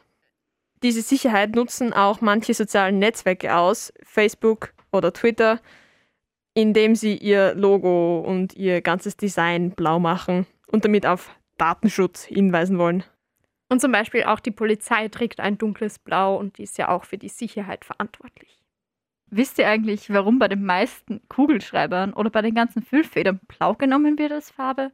Diese 0.83 1.03
Sicherheit 1.03 1.55
nutzen 1.55 1.93
auch 1.93 2.21
manche 2.21 2.55
sozialen 2.55 2.99
Netzwerke 2.99 3.55
aus, 3.57 3.93
Facebook 4.03 4.73
oder 4.93 5.13
Twitter, 5.13 5.61
indem 6.55 6.95
sie 6.95 7.17
ihr 7.17 7.55
Logo 7.55 8.21
und 8.21 8.55
ihr 8.55 8.81
ganzes 8.81 9.17
Design 9.17 9.73
blau 9.73 9.99
machen 9.99 10.47
und 10.67 10.85
damit 10.85 11.05
auf 11.07 11.31
Datenschutz 11.59 12.25
hinweisen 12.25 12.79
wollen. 12.79 13.05
Und 13.69 13.81
zum 13.81 13.93
Beispiel 13.93 14.25
auch 14.25 14.41
die 14.41 14.51
Polizei 14.51 15.09
trägt 15.09 15.39
ein 15.41 15.59
dunkles 15.59 15.99
Blau 15.99 16.37
und 16.37 16.59
die 16.59 16.65
ist 16.65 16.79
ja 16.79 16.89
auch 16.89 17.05
für 17.05 17.19
die 17.19 17.29
Sicherheit 17.29 17.85
verantwortlich. 17.85 18.60
Wisst 19.31 19.59
ihr 19.59 19.69
eigentlich, 19.69 20.11
warum 20.11 20.39
bei 20.39 20.49
den 20.49 20.65
meisten 20.65 21.21
Kugelschreibern 21.29 22.13
oder 22.13 22.31
bei 22.31 22.43
den 22.43 22.55
ganzen 22.55 22.83
Füllfedern 22.83 23.41
blau 23.47 23.75
genommen 23.75 24.19
wird 24.19 24.33
als 24.33 24.51
Farbe? 24.51 24.91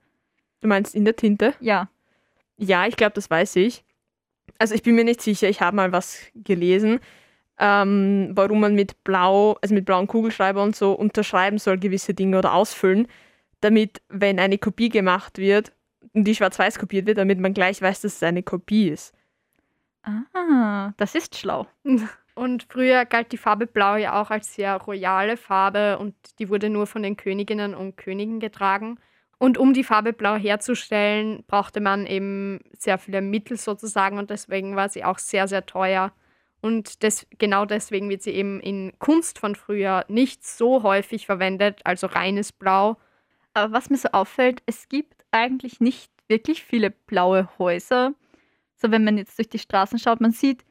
Du 0.60 0.68
meinst 0.68 0.94
in 0.94 1.04
der 1.04 1.16
Tinte? 1.16 1.54
Ja, 1.60 1.88
Ja, 2.58 2.86
ich 2.86 2.96
glaube, 2.96 3.12
das 3.14 3.30
weiß 3.30 3.56
ich. 3.56 3.84
Also 4.58 4.74
ich 4.74 4.82
bin 4.82 4.94
mir 4.94 5.04
nicht 5.04 5.20
sicher, 5.20 5.48
ich 5.48 5.60
habe 5.60 5.76
mal 5.76 5.92
was 5.92 6.20
gelesen, 6.34 7.00
ähm, 7.58 8.30
warum 8.32 8.60
man 8.60 8.74
mit 8.74 9.02
blau, 9.04 9.56
also 9.62 9.74
mit 9.74 9.84
blauen 9.84 10.06
Kugelschreiber 10.06 10.62
und 10.62 10.76
so 10.76 10.92
unterschreiben 10.92 11.58
soll 11.58 11.78
gewisse 11.78 12.14
Dinge 12.14 12.38
oder 12.38 12.54
ausfüllen, 12.54 13.08
damit, 13.60 14.02
wenn 14.08 14.38
eine 14.38 14.58
Kopie 14.58 14.88
gemacht 14.88 15.38
wird 15.38 15.72
und 16.12 16.24
die 16.24 16.34
schwarz-weiß 16.34 16.78
kopiert 16.78 17.06
wird, 17.06 17.18
damit 17.18 17.40
man 17.40 17.54
gleich 17.54 17.80
weiß, 17.80 18.02
dass 18.02 18.16
es 18.16 18.22
eine 18.22 18.42
Kopie 18.42 18.88
ist. 18.88 19.14
ah, 20.04 20.92
das 20.96 21.14
ist 21.14 21.36
schlau. 21.36 21.66
Und 22.36 22.66
früher 22.68 23.06
galt 23.06 23.32
die 23.32 23.38
Farbe 23.38 23.66
Blau 23.66 23.96
ja 23.96 24.20
auch 24.20 24.30
als 24.30 24.54
sehr 24.54 24.76
royale 24.76 25.38
Farbe 25.38 25.98
und 25.98 26.14
die 26.38 26.50
wurde 26.50 26.68
nur 26.68 26.86
von 26.86 27.02
den 27.02 27.16
Königinnen 27.16 27.74
und 27.74 27.96
Königen 27.96 28.40
getragen. 28.40 28.98
Und 29.38 29.56
um 29.56 29.72
die 29.72 29.84
Farbe 29.84 30.12
Blau 30.12 30.36
herzustellen, 30.36 31.44
brauchte 31.46 31.80
man 31.80 32.04
eben 32.04 32.60
sehr 32.76 32.98
viele 32.98 33.22
Mittel 33.22 33.56
sozusagen 33.56 34.18
und 34.18 34.28
deswegen 34.28 34.76
war 34.76 34.90
sie 34.90 35.02
auch 35.02 35.18
sehr, 35.18 35.48
sehr 35.48 35.64
teuer. 35.64 36.12
Und 36.60 37.02
des, 37.02 37.26
genau 37.38 37.64
deswegen 37.64 38.10
wird 38.10 38.22
sie 38.22 38.32
eben 38.32 38.60
in 38.60 38.92
Kunst 38.98 39.38
von 39.38 39.54
früher 39.54 40.04
nicht 40.08 40.46
so 40.46 40.82
häufig 40.82 41.24
verwendet, 41.24 41.80
also 41.84 42.06
reines 42.06 42.52
Blau. 42.52 42.98
Aber 43.54 43.72
was 43.72 43.88
mir 43.88 43.96
so 43.96 44.10
auffällt, 44.10 44.62
es 44.66 44.90
gibt 44.90 45.24
eigentlich 45.30 45.80
nicht 45.80 46.12
wirklich 46.28 46.64
viele 46.64 46.90
blaue 46.90 47.48
Häuser. 47.58 48.12
So, 48.76 48.90
wenn 48.90 49.04
man 49.04 49.16
jetzt 49.16 49.38
durch 49.38 49.48
die 49.48 49.58
Straßen 49.58 49.98
schaut, 49.98 50.20
man 50.20 50.32
sieht 50.32 50.66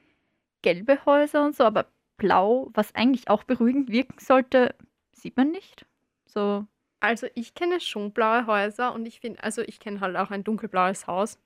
gelbe 0.66 1.06
Häuser 1.06 1.46
und 1.46 1.56
so, 1.56 1.64
aber 1.64 1.86
blau, 2.18 2.70
was 2.74 2.94
eigentlich 2.96 3.30
auch 3.30 3.44
beruhigend 3.44 3.92
wirken 3.92 4.18
sollte, 4.20 4.74
sieht 5.14 5.38
man 5.38 5.52
nicht. 5.52 5.86
So, 6.26 6.66
Also 7.00 7.28
ich 7.36 7.54
kenne 7.54 7.80
schon 7.80 8.12
blaue 8.12 8.48
Häuser 8.48 8.94
und 8.94 9.06
ich 9.06 9.20
finde, 9.20 9.44
also 9.44 9.62
ich 9.62 9.80
kenne 9.80 10.00
halt 10.02 10.16
auch 10.18 10.32
ein 10.32 10.44
dunkelblaues 10.44 11.06
Haus. 11.08 11.38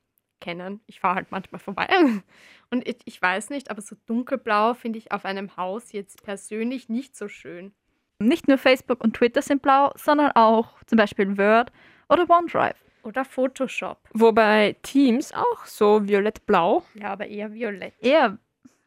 Kennen. 0.42 0.80
Ich 0.88 1.02
fahre 1.02 1.16
halt 1.16 1.32
manchmal 1.32 1.60
vorbei. 1.60 1.86
Und 2.72 2.88
ich, 2.88 3.00
ich 3.04 3.22
weiß 3.22 3.50
nicht, 3.50 3.70
aber 3.70 3.82
so 3.82 3.98
dunkelblau 4.06 4.74
finde 4.74 4.98
ich 4.98 5.12
auf 5.12 5.26
einem 5.26 5.58
Haus 5.58 5.92
jetzt 5.92 6.24
persönlich 6.24 6.88
nicht 6.88 7.14
so 7.18 7.28
schön. 7.28 7.74
nicht 8.20 8.48
nur 8.48 8.58
Facebook 8.58 9.04
und 9.04 9.18
Twitter 9.18 9.42
sind 9.42 9.62
blau, 9.62 9.92
sondern 9.98 10.32
auch 10.36 10.82
zum 10.86 10.96
Beispiel 10.98 11.38
Word 11.38 11.74
oder 12.08 12.30
OneDrive. 12.30 12.78
Oder 13.04 13.26
Photoshop. 13.26 13.98
Wobei 14.14 14.78
Teams 14.82 15.34
auch 15.34 15.66
so 15.66 16.08
violett-blau. 16.08 16.84
Ja, 16.94 17.10
aber 17.12 17.28
eher 17.28 17.52
violett. 17.52 17.96
Eher 18.00 18.38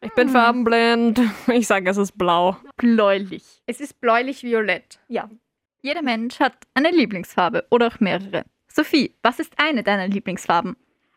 Ich 0.02 0.12
bin 0.14 0.28
farbenblind. 0.28 1.20
Ich 1.52 1.66
sage, 1.66 1.88
es 1.88 1.96
ist 1.96 2.18
blau. 2.18 2.56
bläulich. 2.76 3.62
Es 3.66 3.80
ist 3.80 4.00
bläulich-violett. 4.00 4.98
Ja. 5.08 5.30
Jeder 5.82 6.02
Mensch 6.02 6.38
hat 6.40 6.54
eine 6.74 6.90
Lieblingsfarbe 6.90 7.66
oder 7.70 7.88
auch 7.88 8.00
mehrere. 8.00 8.44
Sophie, 8.68 9.14
was 9.22 9.38
ist 9.38 9.52
eine 9.56 9.82
deiner 9.82 10.08
Lieblingsfarben? 10.08 10.76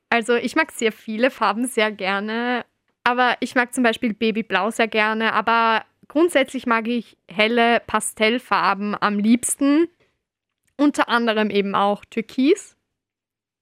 Also 0.10 0.36
ich 0.36 0.56
mag 0.56 0.72
sehr 0.72 0.92
viele 0.92 1.32
Farben 1.32 1.66
sehr 1.68 1.92
gerne. 1.92 2.66
Aber 3.04 3.38
ich 3.40 3.56
mag 3.56 3.74
zum 3.74 3.84
Beispiel 3.84 4.14
Babyblau 4.14 4.72
sehr 4.72 4.88
gerne. 4.88 5.34
Aber 5.34 5.84
grundsätzlich 6.08 6.66
mag 6.66 6.88
ich 6.88 7.18
helle 7.30 7.80
Pastellfarben 7.82 8.96
am 9.00 9.20
liebsten. 9.20 9.88
Unter 10.78 11.08
anderem 11.10 11.50
eben 11.50 11.74
auch 11.76 12.04
Türkis, 12.06 12.76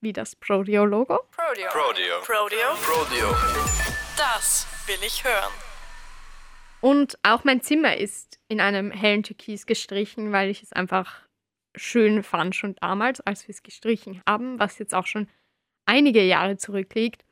wie 0.01 0.13
das 0.13 0.35
Prodeo-Logo. 0.35 1.19
Prodeo. 1.31 1.69
Prodeo. 1.69 2.19
Prodeo. 2.21 2.69
Prodeo. 2.81 3.35
Das 4.17 4.67
will 4.87 5.03
ich 5.05 5.23
hören. 5.23 5.53
Und 6.81 7.17
auch 7.23 7.43
mein 7.43 7.61
Zimmer 7.61 7.95
ist 7.95 8.39
in 8.49 8.59
einem 8.59 8.91
hellen 8.91 9.23
Türkis 9.23 9.65
gestrichen, 9.65 10.31
weil 10.31 10.49
ich 10.49 10.63
es 10.63 10.73
einfach 10.73 11.21
schön 11.75 12.23
fand 12.23 12.55
schon 12.55 12.75
damals, 12.75 13.21
als 13.21 13.47
wir 13.47 13.53
es 13.53 13.63
gestrichen 13.63 14.21
haben, 14.27 14.59
was 14.59 14.79
jetzt 14.79 14.93
auch 14.93 15.07
schon 15.07 15.27
einige 15.85 16.21
Jahre 16.23 16.57
zurückliegt. 16.57 17.23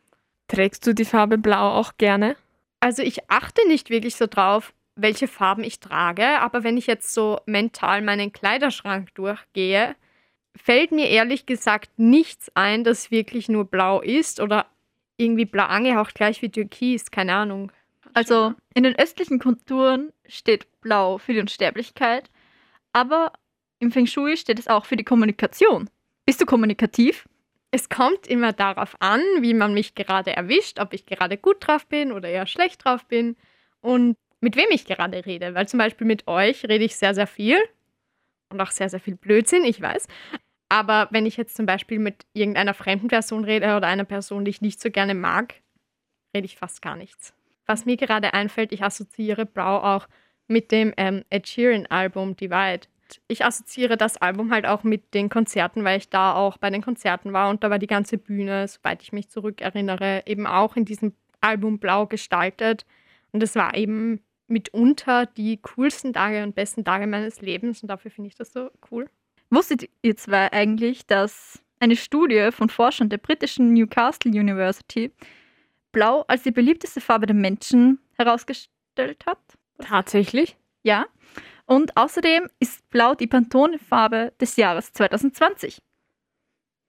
Trägst 0.47 0.85
du 0.87 0.93
die 0.93 1.05
Farbe 1.05 1.37
blau 1.37 1.71
auch 1.77 1.97
gerne? 1.97 2.35
Also 2.79 3.03
ich 3.03 3.29
achte 3.29 3.67
nicht 3.67 3.89
wirklich 3.89 4.15
so 4.15 4.25
drauf, 4.27 4.73
welche 4.95 5.27
Farben 5.27 5.63
ich 5.63 5.79
trage, 5.79 6.39
aber 6.39 6.63
wenn 6.63 6.77
ich 6.77 6.87
jetzt 6.87 7.13
so 7.13 7.39
mental 7.45 8.01
meinen 8.01 8.31
Kleiderschrank 8.31 9.13
durchgehe, 9.15 9.95
fällt 10.55 10.91
mir 10.91 11.09
ehrlich 11.09 11.45
gesagt 11.45 11.91
nichts 11.97 12.51
ein, 12.55 12.83
das 12.83 13.11
wirklich 13.11 13.47
nur 13.49 13.65
blau 13.65 14.01
ist 14.01 14.39
oder 14.39 14.65
irgendwie 15.21 15.45
blau 15.45 15.65
angehaucht, 15.65 16.15
gleich 16.15 16.41
wie 16.41 16.49
Türkis, 16.49 17.11
keine 17.11 17.35
Ahnung. 17.35 17.71
Also 18.13 18.53
in 18.73 18.83
den 18.83 18.97
östlichen 18.97 19.39
Kulturen 19.39 20.11
steht 20.27 20.67
Blau 20.81 21.17
für 21.17 21.33
die 21.33 21.39
Unsterblichkeit, 21.39 22.29
aber 22.93 23.31
im 23.79 23.91
Feng 23.91 24.07
Shui 24.07 24.35
steht 24.37 24.59
es 24.59 24.67
auch 24.67 24.85
für 24.85 24.97
die 24.97 25.03
Kommunikation. 25.03 25.89
Bist 26.25 26.41
du 26.41 26.45
kommunikativ? 26.45 27.27
Es 27.71 27.87
kommt 27.87 28.27
immer 28.27 28.51
darauf 28.51 28.95
an, 28.99 29.21
wie 29.39 29.53
man 29.53 29.73
mich 29.73 29.95
gerade 29.95 30.35
erwischt, 30.35 30.79
ob 30.79 30.93
ich 30.93 31.05
gerade 31.05 31.37
gut 31.37 31.65
drauf 31.65 31.87
bin 31.87 32.11
oder 32.11 32.27
eher 32.27 32.47
schlecht 32.47 32.83
drauf 32.83 33.05
bin 33.05 33.37
und 33.79 34.17
mit 34.41 34.55
wem 34.57 34.67
ich 34.71 34.85
gerade 34.85 35.25
rede. 35.25 35.53
Weil 35.55 35.67
zum 35.67 35.77
Beispiel 35.77 36.05
mit 36.05 36.27
euch 36.27 36.65
rede 36.65 36.83
ich 36.83 36.95
sehr, 36.97 37.15
sehr 37.15 37.27
viel 37.27 37.57
und 38.49 38.59
auch 38.59 38.71
sehr, 38.71 38.89
sehr 38.89 38.99
viel 38.99 39.15
Blödsinn, 39.15 39.63
ich 39.63 39.81
weiß. 39.81 40.07
Aber 40.71 41.09
wenn 41.11 41.25
ich 41.25 41.35
jetzt 41.35 41.57
zum 41.57 41.65
Beispiel 41.65 41.99
mit 41.99 42.25
irgendeiner 42.31 42.73
fremden 42.73 43.09
Person 43.09 43.43
rede 43.43 43.75
oder 43.75 43.87
einer 43.87 44.05
Person, 44.05 44.45
die 44.45 44.51
ich 44.51 44.61
nicht 44.61 44.79
so 44.79 44.89
gerne 44.89 45.13
mag, 45.13 45.55
rede 46.33 46.45
ich 46.45 46.55
fast 46.55 46.81
gar 46.81 46.95
nichts. 46.95 47.33
Was 47.65 47.85
mir 47.85 47.97
gerade 47.97 48.33
einfällt, 48.33 48.71
ich 48.71 48.81
assoziiere 48.81 49.45
Blau 49.45 49.79
auch 49.79 50.07
mit 50.47 50.71
dem 50.71 50.93
ähm, 50.95 51.25
Ed 51.29 51.49
Sheeran-Album 51.49 52.37
Divide. 52.37 52.87
Ich 53.27 53.43
assoziiere 53.43 53.97
das 53.97 54.15
Album 54.15 54.49
halt 54.53 54.65
auch 54.65 54.83
mit 54.83 55.13
den 55.13 55.27
Konzerten, 55.27 55.83
weil 55.83 55.97
ich 55.97 56.09
da 56.09 56.35
auch 56.35 56.55
bei 56.57 56.69
den 56.69 56.81
Konzerten 56.81 57.33
war 57.33 57.49
und 57.49 57.65
da 57.65 57.69
war 57.69 57.77
die 57.77 57.85
ganze 57.85 58.17
Bühne, 58.17 58.65
soweit 58.69 59.03
ich 59.03 59.11
mich 59.11 59.29
zurückerinnere, 59.29 60.23
eben 60.25 60.47
auch 60.47 60.77
in 60.77 60.85
diesem 60.85 61.13
Album 61.41 61.79
Blau 61.79 62.07
gestaltet. 62.07 62.85
Und 63.33 63.43
es 63.43 63.55
war 63.55 63.75
eben 63.75 64.21
mitunter 64.47 65.25
die 65.25 65.57
coolsten 65.57 66.13
Tage 66.13 66.43
und 66.43 66.55
besten 66.55 66.85
Tage 66.85 67.07
meines 67.07 67.41
Lebens 67.41 67.81
und 67.81 67.89
dafür 67.89 68.09
finde 68.09 68.29
ich 68.29 68.35
das 68.35 68.53
so 68.53 68.71
cool. 68.89 69.09
Wusstet 69.51 69.89
ihr 70.01 70.15
zwei 70.15 70.51
eigentlich, 70.51 71.05
dass 71.05 71.61
eine 71.79 71.95
Studie 71.97 72.51
von 72.51 72.69
Forschern 72.69 73.09
der 73.09 73.17
britischen 73.17 73.73
Newcastle 73.73 74.31
University 74.31 75.11
Blau 75.91 76.21
als 76.27 76.43
die 76.43 76.51
beliebteste 76.51 77.01
Farbe 77.01 77.25
der 77.25 77.35
Menschen 77.35 77.99
herausgestellt 78.17 79.25
hat? 79.25 79.39
Tatsächlich? 79.79 80.55
Ja. 80.83 81.05
Und 81.65 81.97
außerdem 81.97 82.47
ist 82.59 82.87
Blau 82.89 83.13
die 83.13 83.27
Pantone-Farbe 83.27 84.31
des 84.39 84.55
Jahres 84.55 84.93
2020. 84.93 85.81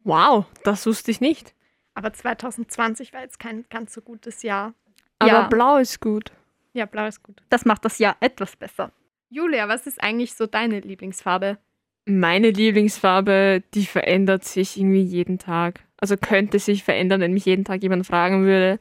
Wow, 0.05 0.46
das 0.62 0.87
wusste 0.87 1.11
ich 1.11 1.20
nicht. 1.20 1.55
Aber 1.94 2.12
2020 2.12 3.12
war 3.12 3.22
jetzt 3.22 3.38
kein 3.38 3.64
ganz 3.70 3.92
so 3.92 4.01
gutes 4.03 4.42
Jahr. 4.42 4.75
Aber 5.18 5.31
Ja. 5.31 5.42
blau 5.48 5.79
ist 5.79 6.01
gut. 6.01 6.33
Ja, 6.72 6.87
blau 6.87 7.07
ist 7.07 7.22
gut. 7.22 7.42
Das 7.48 7.64
macht 7.64 7.85
das 7.85 7.98
Jahr 7.98 8.16
etwas 8.20 8.57
besser. 8.57 8.92
Julia, 9.31 9.68
was 9.68 9.87
ist 9.87 10.03
eigentlich 10.03 10.35
so 10.35 10.46
deine 10.46 10.81
Lieblingsfarbe? 10.81 11.59
Meine 12.04 12.50
Lieblingsfarbe, 12.50 13.62
die 13.74 13.86
verändert 13.86 14.44
sich 14.44 14.76
irgendwie 14.76 15.02
jeden 15.02 15.38
Tag. 15.38 15.80
Also 15.98 16.16
könnte 16.16 16.58
sich 16.58 16.82
verändern, 16.82 17.20
wenn 17.20 17.32
mich 17.32 17.44
jeden 17.44 17.64
Tag 17.64 17.82
jemand 17.82 18.06
fragen 18.06 18.44
würde. 18.44 18.80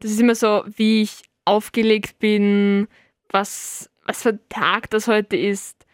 Das 0.00 0.10
ist 0.10 0.20
immer 0.20 0.34
so, 0.34 0.64
wie 0.76 1.02
ich 1.02 1.22
aufgelegt 1.44 2.18
bin, 2.18 2.88
was, 3.28 3.90
was 4.06 4.22
für 4.22 4.30
ein 4.30 4.40
Tag 4.48 4.88
das 4.90 5.06
heute 5.06 5.36
ist. 5.36 5.86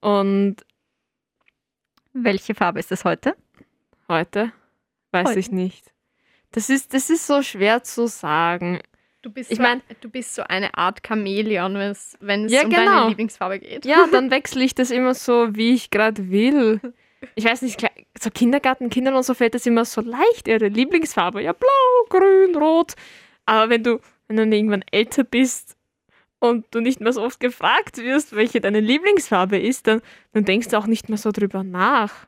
Und 0.00 0.56
Welche 2.12 2.54
Farbe 2.54 2.78
ist 2.78 2.92
es 2.92 3.04
heute? 3.04 3.36
heute 4.08 4.52
weiß 5.12 5.28
Heute. 5.28 5.38
ich 5.40 5.50
nicht. 5.50 5.92
Das 6.52 6.70
ist, 6.70 6.94
das 6.94 7.10
ist 7.10 7.26
so 7.26 7.42
schwer 7.42 7.82
zu 7.82 8.06
sagen. 8.08 8.80
Du 9.22 9.30
bist, 9.30 9.50
Ich 9.50 9.58
so, 9.58 9.62
mein- 9.62 9.82
du 10.00 10.08
bist 10.08 10.34
so 10.34 10.42
eine 10.42 10.72
Art 10.74 11.00
Chamäleon, 11.06 11.74
wenn 11.74 12.44
es, 12.46 12.52
Ja, 12.52 12.62
um 12.62 12.70
genau. 12.70 12.84
deine 12.86 13.08
Lieblingsfarbe 13.10 13.58
geht. 13.58 13.84
Ja, 13.84 14.06
dann 14.10 14.30
wechsle 14.30 14.64
ich 14.64 14.74
das 14.74 14.90
immer 14.90 15.14
so, 15.14 15.54
wie 15.54 15.74
ich 15.74 15.90
gerade 15.90 16.30
will. 16.30 16.80
Ich 17.34 17.44
weiß 17.44 17.60
nicht, 17.62 17.84
so 18.18 18.30
Kindergartenkindern 18.30 19.14
und 19.14 19.22
so 19.24 19.34
fällt 19.34 19.54
das 19.54 19.66
immer 19.66 19.84
so 19.84 20.00
leicht, 20.00 20.48
ihre 20.48 20.68
Lieblingsfarbe. 20.68 21.42
Ja, 21.42 21.52
blau, 21.52 21.68
grün, 22.08 22.56
rot. 22.56 22.94
Aber 23.44 23.68
wenn 23.68 23.82
du, 23.82 24.00
wenn 24.26 24.36
du 24.36 24.42
dann 24.44 24.52
irgendwann 24.52 24.84
älter 24.90 25.24
bist 25.24 25.76
und 26.38 26.64
du 26.70 26.80
nicht 26.80 27.00
mehr 27.00 27.12
so 27.12 27.22
oft 27.22 27.40
gefragt 27.40 27.98
wirst, 27.98 28.34
welche 28.34 28.62
deine 28.62 28.80
Lieblingsfarbe 28.80 29.58
ist, 29.58 29.86
dann, 29.86 30.00
dann 30.32 30.46
denkst 30.46 30.68
du 30.68 30.78
auch 30.78 30.86
nicht 30.86 31.10
mehr 31.10 31.18
so 31.18 31.30
drüber 31.30 31.62
nach. 31.62 32.26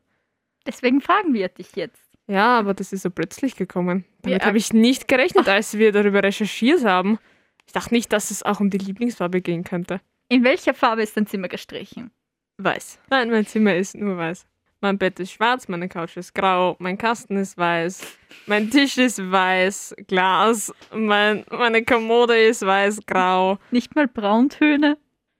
Deswegen 0.66 1.00
fragen 1.00 1.32
wir 1.32 1.48
dich 1.48 1.74
jetzt. 1.74 2.02
Ja, 2.32 2.58
aber 2.58 2.72
das 2.72 2.92
ist 2.94 3.02
so 3.02 3.10
plötzlich 3.10 3.56
gekommen. 3.56 4.04
Damit 4.22 4.40
Ja. 4.40 4.46
habe 4.46 4.56
ich 4.56 4.72
nicht 4.72 5.06
gerechnet, 5.06 5.48
als 5.48 5.76
wir 5.76 5.92
darüber 5.92 6.22
recherchiert 6.22 6.82
haben. 6.84 7.18
Ich 7.66 7.72
dachte 7.74 7.92
nicht, 7.92 8.10
dass 8.12 8.30
es 8.30 8.42
auch 8.42 8.58
um 8.60 8.70
die 8.70 8.78
Lieblingsfarbe 8.78 9.42
gehen 9.42 9.64
könnte. 9.64 10.00
In 10.28 10.42
welcher 10.42 10.72
Farbe 10.72 11.02
ist 11.02 11.14
dein 11.16 11.26
Zimmer 11.26 11.48
gestrichen? 11.48 12.10
Weiß. 12.56 12.98
Nein, 13.10 13.30
mein 13.30 13.46
Zimmer 13.46 13.74
ist 13.74 13.94
nur 13.96 14.16
weiß. 14.16 14.46
Mein 14.80 14.96
Bett 14.96 15.20
ist 15.20 15.32
schwarz, 15.32 15.68
meine 15.68 15.88
Couch 15.88 16.16
ist 16.16 16.34
grau, 16.34 16.74
mein 16.78 16.96
Kasten 16.98 17.36
ist 17.36 17.56
weiß, 17.56 18.00
mein 18.46 18.68
Tisch 18.70 18.98
ist 18.98 19.18
weiß, 19.30 19.94
Glas, 20.08 20.72
mein, 20.92 21.44
meine 21.50 21.84
Kommode 21.84 22.36
ist 22.42 22.62
weiß-grau. 22.66 23.58
Nicht 23.70 23.94
mal 23.94 24.08
Brauntöne? 24.08 24.96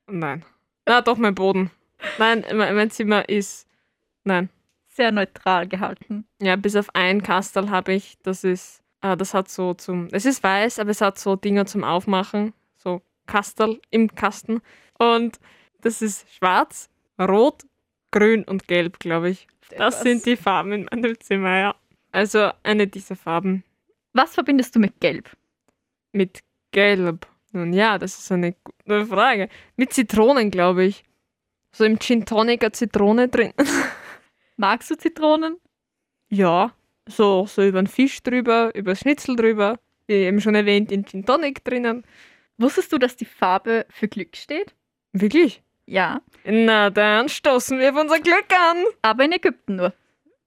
Nein. 0.06 0.44
Na 0.86 1.00
doch, 1.00 1.16
mein 1.16 1.34
Boden. 1.34 1.70
Nein, 2.18 2.44
mein 2.54 2.90
Zimmer 2.90 3.28
ist. 3.28 3.66
Nein. 4.24 4.48
Sehr 4.94 5.10
neutral 5.10 5.66
gehalten. 5.68 6.26
Ja, 6.40 6.56
bis 6.56 6.76
auf 6.76 6.94
ein 6.94 7.22
Kastel 7.22 7.70
habe 7.70 7.94
ich, 7.94 8.18
das 8.22 8.44
ist, 8.44 8.82
äh, 9.00 9.16
das 9.16 9.32
hat 9.34 9.48
so 9.48 9.74
zum, 9.74 10.08
es 10.12 10.26
ist 10.26 10.42
weiß, 10.42 10.78
aber 10.78 10.90
es 10.90 11.00
hat 11.00 11.18
so 11.18 11.34
Dinger 11.36 11.66
zum 11.66 11.82
Aufmachen, 11.82 12.52
so 12.76 13.00
Kastel 13.26 13.80
im 13.90 14.14
Kasten. 14.14 14.60
Und 14.98 15.38
das 15.80 16.02
ist 16.02 16.30
schwarz, 16.34 16.90
rot, 17.18 17.62
grün 18.10 18.44
und 18.44 18.68
gelb, 18.68 18.98
glaube 18.98 19.30
ich. 19.30 19.46
Das 19.70 19.94
Etwas. 19.94 20.02
sind 20.02 20.26
die 20.26 20.36
Farben 20.36 20.72
in 20.72 20.88
meinem 20.90 21.18
Zimmer, 21.20 21.58
ja. 21.58 21.74
Also 22.10 22.50
eine 22.62 22.86
dieser 22.86 23.16
Farben 23.16 23.64
Was 24.12 24.34
verbindest 24.34 24.76
du 24.76 24.80
mit 24.80 25.00
Gelb? 25.00 25.30
mit 26.12 26.40
gelb. 26.72 27.26
Nun 27.52 27.72
ja, 27.72 27.98
das 27.98 28.18
ist 28.18 28.30
eine 28.32 28.54
gute 28.64 29.06
Frage. 29.06 29.48
Mit 29.76 29.92
Zitronen, 29.92 30.50
glaube 30.50 30.84
ich. 30.84 31.04
So 31.72 31.84
im 31.84 31.98
Gin 31.98 32.24
Tonic 32.26 32.74
Zitrone 32.74 33.28
drin. 33.28 33.52
Magst 34.56 34.90
du 34.90 34.96
Zitronen? 34.96 35.56
Ja, 36.28 36.72
so, 37.08 37.46
so 37.46 37.62
über 37.62 37.82
den 37.82 37.86
Fisch 37.86 38.22
drüber, 38.22 38.70
über 38.74 38.92
das 38.92 39.00
Schnitzel 39.00 39.36
drüber. 39.36 39.78
Wie 40.06 40.14
eben 40.14 40.40
schon 40.40 40.54
erwähnt, 40.54 40.90
in 40.92 41.04
Gin 41.04 41.24
Tonic 41.24 41.64
drinnen. 41.64 42.04
Wusstest 42.58 42.92
du, 42.92 42.98
dass 42.98 43.16
die 43.16 43.24
Farbe 43.24 43.86
für 43.90 44.08
Glück 44.08 44.36
steht? 44.36 44.74
Wirklich? 45.12 45.62
Ja, 45.86 46.20
Na, 46.44 46.90
dann 46.90 47.28
stoßen 47.28 47.78
wir 47.78 47.90
auf 47.92 48.00
unser 48.00 48.20
Glück 48.20 48.46
an. 48.52 48.84
aber 49.02 49.24
in 49.24 49.32
Ägypten 49.32 49.76
nur. 49.76 49.92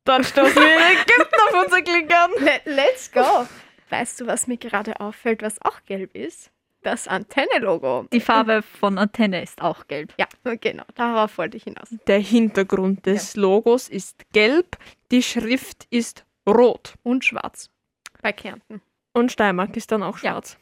Dann 0.06 0.24
stoßen 0.24 0.56
wir 0.56 0.76
in 0.76 0.98
Ägypten 0.98 1.36
auf 1.50 1.64
unser 1.66 1.82
Glück 1.82 2.14
an. 2.14 2.32
Le 2.40 2.62
let's 2.66 3.12
go! 3.12 3.48
Weißt 3.90 4.20
du, 4.22 4.28
was 4.28 4.48
mir 4.48 4.58
gerade 4.58 5.00
auffällt, 5.00 5.42
was 5.42 5.62
auch 5.62 5.84
gelb 5.86 6.16
ist? 6.16 6.52
Das 6.84 7.08
Antenne-Logo. 7.08 8.08
Die 8.14 8.20
Farbe 8.22 8.62
von 8.62 8.98
Antenne 8.98 9.42
ist 9.44 9.62
auch 9.62 9.88
gelb. 9.88 10.14
Ja, 10.18 10.28
genau, 10.62 10.84
darauf 10.96 11.38
wollte 11.38 11.58
ich 11.58 11.64
hinaus. 11.64 11.90
Der 12.08 12.20
Hintergrund 12.20 13.06
des 13.06 13.36
Logos 13.36 13.90
ist 13.90 14.24
gelb, 14.32 14.78
die 15.12 15.22
Schrift 15.24 15.88
ist 15.90 16.26
rot. 16.48 16.94
Und 17.04 17.26
schwarz. 17.26 17.70
Bei 18.22 18.32
Kärnten. 18.32 18.82
Und 19.14 19.32
Steiermark 19.32 19.76
ist 19.78 19.92
dann 19.92 20.04
auch 20.04 20.18
Ja. 20.20 20.32
schwarz. 20.32 20.58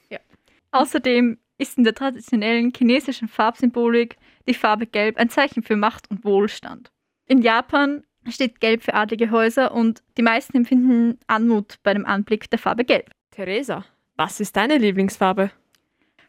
Außerdem 0.71 1.37
ist 1.57 1.77
in 1.77 1.83
der 1.83 1.93
traditionellen 1.93 2.71
chinesischen 2.75 3.27
Farbsymbolik 3.27 4.17
die 4.47 4.53
Farbe 4.53 4.87
Gelb 4.87 5.17
ein 5.17 5.29
Zeichen 5.29 5.63
für 5.63 5.75
Macht 5.75 6.09
und 6.09 6.23
Wohlstand. 6.25 6.91
In 7.27 7.41
Japan 7.41 8.03
steht 8.27 8.59
Gelb 8.59 8.83
für 8.83 8.93
adlige 8.95 9.31
Häuser 9.31 9.73
und 9.73 10.01
die 10.17 10.23
meisten 10.23 10.57
empfinden 10.57 11.19
Anmut 11.27 11.77
bei 11.83 11.93
dem 11.93 12.05
Anblick 12.05 12.49
der 12.49 12.59
Farbe 12.59 12.85
Gelb. 12.85 13.11
Theresa, 13.31 13.85
was 14.15 14.39
ist 14.39 14.55
deine 14.55 14.77
Lieblingsfarbe? 14.77 15.51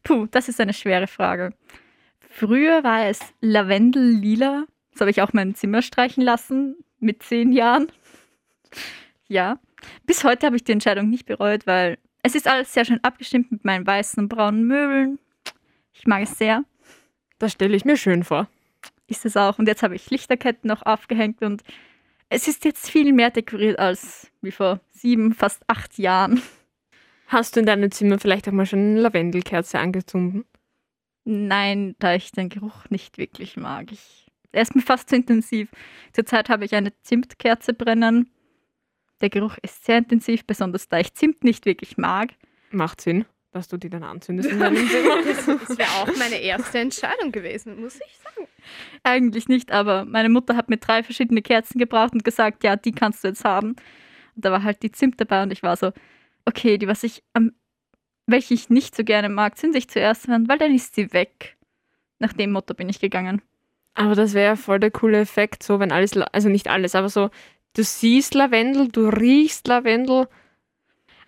Puh, 0.02 0.26
das 0.30 0.48
ist 0.48 0.60
eine 0.60 0.74
schwere 0.74 1.06
Frage. 1.06 1.54
Früher 2.36 2.82
war 2.82 3.06
es 3.06 3.20
Lavendel-Lila. 3.42 4.64
Das 4.90 5.00
habe 5.00 5.10
ich 5.12 5.22
auch 5.22 5.32
mein 5.32 5.54
Zimmer 5.54 5.82
streichen 5.82 6.24
lassen 6.24 6.74
mit 6.98 7.22
zehn 7.22 7.52
Jahren. 7.52 7.92
Ja. 9.28 9.60
Bis 10.04 10.24
heute 10.24 10.46
habe 10.46 10.56
ich 10.56 10.64
die 10.64 10.72
Entscheidung 10.72 11.10
nicht 11.10 11.26
bereut, 11.26 11.64
weil 11.68 11.96
es 12.24 12.34
ist 12.34 12.48
alles 12.48 12.72
sehr 12.72 12.84
schön 12.84 12.98
abgestimmt 13.04 13.52
mit 13.52 13.64
meinen 13.64 13.86
weißen 13.86 14.20
und 14.20 14.28
braunen 14.30 14.64
Möbeln. 14.64 15.20
Ich 15.92 16.08
mag 16.08 16.24
es 16.24 16.36
sehr. 16.36 16.64
Das 17.38 17.52
stelle 17.52 17.76
ich 17.76 17.84
mir 17.84 17.96
schön 17.96 18.24
vor. 18.24 18.48
Ist 19.06 19.24
es 19.24 19.36
auch. 19.36 19.60
Und 19.60 19.68
jetzt 19.68 19.84
habe 19.84 19.94
ich 19.94 20.10
Lichterketten 20.10 20.66
noch 20.66 20.82
aufgehängt 20.82 21.40
und 21.40 21.62
es 22.30 22.48
ist 22.48 22.64
jetzt 22.64 22.90
viel 22.90 23.12
mehr 23.12 23.30
dekoriert 23.30 23.78
als 23.78 24.28
wie 24.42 24.50
vor 24.50 24.80
sieben, 24.90 25.34
fast 25.34 25.62
acht 25.68 25.98
Jahren. 25.98 26.42
Hast 27.28 27.54
du 27.54 27.60
in 27.60 27.66
deinem 27.66 27.92
Zimmer 27.92 28.18
vielleicht 28.18 28.48
auch 28.48 28.52
mal 28.52 28.66
schon 28.66 28.80
eine 28.80 29.00
Lavendelkerze 29.02 29.78
angezündet? 29.78 30.46
Nein, 31.24 31.96
da 31.98 32.14
ich 32.14 32.32
den 32.32 32.48
Geruch 32.48 32.84
nicht 32.90 33.18
wirklich 33.18 33.56
mag. 33.56 33.90
Ich, 33.92 34.26
er 34.52 34.62
ist 34.62 34.74
mir 34.74 34.82
fast 34.82 35.08
zu 35.08 35.16
intensiv. 35.16 35.70
Zurzeit 36.12 36.48
habe 36.48 36.64
ich 36.64 36.74
eine 36.74 36.92
Zimtkerze 37.02 37.72
brennen. 37.72 38.30
Der 39.20 39.30
Geruch 39.30 39.56
ist 39.62 39.84
sehr 39.84 39.98
intensiv, 39.98 40.44
besonders 40.44 40.88
da 40.88 40.98
ich 40.98 41.14
Zimt 41.14 41.44
nicht 41.44 41.64
wirklich 41.64 41.96
mag. 41.96 42.30
Macht 42.70 43.00
Sinn, 43.00 43.24
dass 43.52 43.68
du 43.68 43.78
die 43.78 43.88
dann 43.88 44.02
anzündest 44.02 44.50
in 44.50 44.58
deinem 44.60 44.86
Zimmer. 44.88 45.22
Das 45.66 45.78
wäre 45.78 45.90
auch 46.02 46.16
meine 46.18 46.40
erste 46.40 46.78
Entscheidung 46.78 47.32
gewesen, 47.32 47.80
muss 47.80 47.96
ich 47.96 48.18
sagen. 48.18 48.48
Eigentlich 49.02 49.48
nicht, 49.48 49.72
aber 49.72 50.04
meine 50.04 50.28
Mutter 50.28 50.56
hat 50.56 50.68
mir 50.68 50.78
drei 50.78 51.02
verschiedene 51.02 51.40
Kerzen 51.40 51.78
gebraucht 51.78 52.12
und 52.12 52.24
gesagt, 52.24 52.64
ja, 52.64 52.76
die 52.76 52.92
kannst 52.92 53.24
du 53.24 53.28
jetzt 53.28 53.44
haben. 53.44 53.76
Und 54.36 54.44
da 54.44 54.52
war 54.52 54.62
halt 54.62 54.82
die 54.82 54.92
Zimt 54.92 55.20
dabei 55.20 55.42
und 55.42 55.52
ich 55.52 55.62
war 55.62 55.76
so, 55.76 55.92
okay, 56.44 56.76
die, 56.76 56.88
was 56.88 57.02
ich 57.02 57.22
am, 57.32 57.52
welche 58.26 58.54
ich 58.54 58.70
nicht 58.70 58.96
so 58.96 59.04
gerne 59.04 59.28
mag, 59.28 59.58
zünde 59.58 59.78
ich 59.78 59.88
zuerst 59.88 60.28
an, 60.28 60.48
weil 60.48 60.58
dann 60.58 60.74
ist 60.74 60.94
sie 60.94 61.12
weg. 61.12 61.56
Nach 62.18 62.32
dem 62.32 62.52
Motto 62.52 62.74
bin 62.74 62.88
ich 62.88 63.00
gegangen. 63.00 63.42
Aber 63.94 64.14
das 64.14 64.34
wäre 64.34 64.56
voll 64.56 64.80
der 64.80 64.90
coole 64.90 65.20
Effekt, 65.20 65.62
so 65.62 65.78
wenn 65.78 65.92
alles, 65.92 66.16
also 66.16 66.48
nicht 66.48 66.68
alles, 66.68 66.94
aber 66.94 67.08
so, 67.08 67.30
du 67.74 67.84
siehst 67.84 68.34
Lavendel, 68.34 68.88
du 68.88 69.08
riechst 69.08 69.68
Lavendel. 69.68 70.28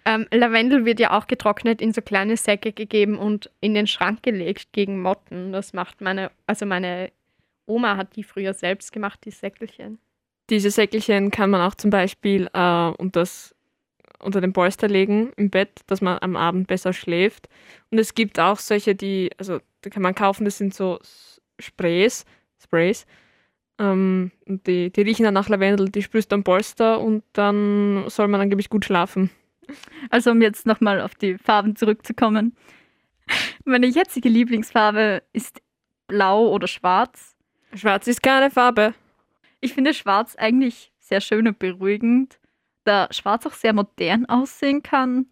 Ähm, 0.05 0.27
Lavendel 0.33 0.85
wird 0.85 1.01
ja 1.01 1.17
auch 1.17 1.27
getrocknet, 1.27 1.81
in 1.81 1.93
so 1.93 2.01
kleine 2.01 2.37
Säcke 2.37 2.73
gegeben 2.73 3.19
und 3.19 3.51
in 3.61 3.75
den 3.75 3.87
Schrank 3.87 4.23
gelegt 4.23 4.73
gegen 4.73 5.01
Motten. 5.01 5.53
Das 5.53 5.73
macht 5.73 6.01
meine, 6.01 6.31
also 6.47 6.67
meine 6.67 7.13
Oma 7.67 7.97
hat 7.97 8.17
die 8.17 8.25
früher 8.25 8.55
selbst 8.55 8.93
gemacht, 8.93 9.21
die 9.25 9.31
Säckelchen. 9.31 9.99
Diese 10.49 10.71
Säckelchen 10.71 11.33
kann 11.33 11.51
man 11.51 11.61
auch 11.61 11.75
zum 11.75 11.91
Beispiel 11.91 12.49
äh, 12.53 12.89
unter, 12.99 13.21
das, 13.21 13.56
unter 14.19 14.41
den 14.41 14.53
Polster 14.53 14.89
legen 14.89 15.33
im 15.37 15.51
Bett, 15.51 15.81
dass 15.87 16.01
man 16.01 16.19
am 16.21 16.37
Abend 16.37 16.67
besser 16.67 16.93
schläft. 16.93 17.49
Und 17.91 17.99
es 17.99 18.15
gibt 18.15 18.39
auch 18.39 18.59
solche, 18.59 18.95
die, 18.95 19.31
also 19.39 19.61
da 19.83 19.91
kann 19.91 20.03
man 20.03 20.15
kaufen, 20.15 20.45
das 20.45 20.59
sind 20.59 20.75
so 20.75 20.99
Sprays, 21.59 22.25
Sprays. 22.63 23.07
Ähm, 23.79 24.31
und 24.47 24.67
die, 24.67 24.91
die 24.91 25.03
riechen 25.03 25.25
dann 25.25 25.35
nach 25.35 25.49
Lavendel, 25.49 25.89
die 25.89 26.03
sprühst 26.03 26.33
am 26.33 26.45
Polster 26.45 27.01
und 27.01 27.23
dann 27.33 28.05
soll 28.09 28.29
man 28.29 28.41
angeblich 28.41 28.71
gut 28.71 28.85
schlafen. 28.85 29.31
Also 30.11 30.31
um 30.31 30.41
jetzt 30.43 30.67
nochmal 30.67 31.01
auf 31.01 31.15
die 31.15 31.39
Farben 31.39 31.77
zurückzukommen. 31.77 32.57
Meine 33.65 33.87
jetzige 33.87 34.29
Lieblingsfarbe 34.29 35.23
ist 35.33 35.61
blau 36.07 36.49
oder 36.49 36.69
schwarz. 36.69 37.35
Schwarz 37.75 38.07
ist 38.07 38.23
keine 38.23 38.51
Farbe. 38.51 38.95
Ich 39.61 39.75
finde 39.75 39.93
schwarz 39.93 40.37
eigentlich 40.37 40.93
sehr 41.01 41.21
schön 41.21 41.49
und 41.49 41.59
beruhigend, 41.59 42.39
da 42.87 43.09
schwarz 43.11 43.47
auch 43.47 43.55
sehr 43.55 43.73
modern 43.73 44.27
aussehen 44.27 44.83
kann. 44.83 45.27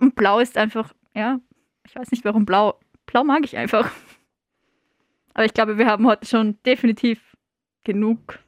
Und 0.00 0.14
blau 0.14 0.40
ist 0.40 0.56
einfach, 0.56 0.92
ja, 1.14 1.40
ich 1.86 1.94
weiß 1.94 2.10
nicht 2.10 2.24
warum 2.24 2.46
blau. 2.46 2.78
Blau 3.06 3.24
mag 3.24 3.44
ich 3.44 3.56
einfach. 3.56 3.90
Aber 5.34 5.44
ich 5.44 5.54
glaube, 5.54 5.78
wir 5.78 5.86
haben 5.86 6.06
heute 6.06 6.26
schon 6.26 6.62
definitiv 6.64 7.36
genug. 7.84 8.38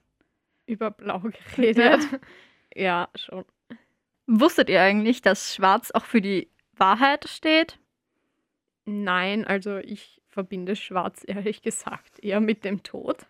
Über 0.66 0.90
Blau 0.90 1.20
geredet. 1.20 2.00
ja, 2.74 3.08
schon. 3.14 3.44
Wusstet 4.26 4.70
ihr 4.70 4.80
eigentlich, 4.80 5.20
dass 5.22 5.54
schwarz 5.54 5.90
auch 5.90 6.04
für 6.04 6.20
die 6.20 6.50
Wahrheit 6.72 7.28
steht? 7.28 7.78
Nein, 8.86 9.44
also 9.44 9.76
ich 9.78 10.22
verbinde 10.28 10.76
Schwarz 10.76 11.22
ehrlich 11.26 11.62
gesagt 11.62 12.18
eher 12.22 12.40
mit 12.40 12.64
dem 12.64 12.82
Tod. 12.82 13.26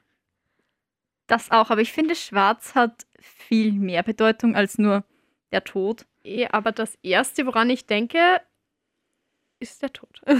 Das 1.26 1.50
auch, 1.50 1.70
aber 1.70 1.80
ich 1.80 1.92
finde, 1.92 2.14
schwarz 2.14 2.74
hat 2.74 3.06
viel 3.18 3.72
mehr 3.72 4.02
Bedeutung 4.02 4.54
als 4.54 4.78
nur 4.78 5.04
der 5.52 5.64
Tod. 5.64 6.06
Eh, 6.22 6.46
aber 6.48 6.72
das 6.72 6.96
Erste, 7.02 7.46
woran 7.46 7.70
ich 7.70 7.86
denke, 7.86 8.40
ist 9.58 9.82
der 9.82 9.92
Tod. 9.92 10.20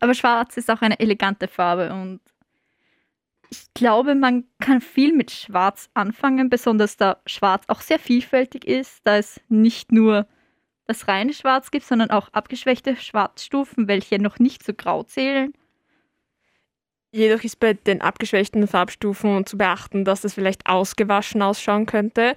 Aber 0.00 0.14
schwarz 0.14 0.56
ist 0.56 0.70
auch 0.70 0.82
eine 0.82 0.98
elegante 1.00 1.48
Farbe 1.48 1.92
und 1.92 2.20
ich 3.50 3.72
glaube, 3.74 4.14
man 4.14 4.44
kann 4.58 4.80
viel 4.80 5.14
mit 5.14 5.30
schwarz 5.30 5.88
anfangen, 5.94 6.50
besonders 6.50 6.96
da 6.96 7.20
schwarz 7.26 7.64
auch 7.68 7.80
sehr 7.80 7.98
vielfältig 7.98 8.66
ist, 8.66 9.00
da 9.04 9.16
es 9.16 9.40
nicht 9.48 9.92
nur 9.92 10.26
das 10.86 11.08
reine 11.08 11.32
Schwarz 11.32 11.70
gibt, 11.70 11.86
sondern 11.86 12.10
auch 12.10 12.28
abgeschwächte 12.30 12.96
Schwarzstufen, 12.96 13.88
welche 13.88 14.20
noch 14.20 14.38
nicht 14.38 14.64
zu 14.64 14.74
grau 14.74 15.02
zählen. 15.04 15.52
Jedoch 17.12 17.44
ist 17.44 17.60
bei 17.60 17.74
den 17.74 18.02
abgeschwächten 18.02 18.66
Farbstufen 18.66 19.46
zu 19.46 19.56
beachten, 19.56 20.04
dass 20.04 20.20
das 20.22 20.34
vielleicht 20.34 20.66
ausgewaschen 20.66 21.40
ausschauen 21.42 21.86
könnte. 21.86 22.36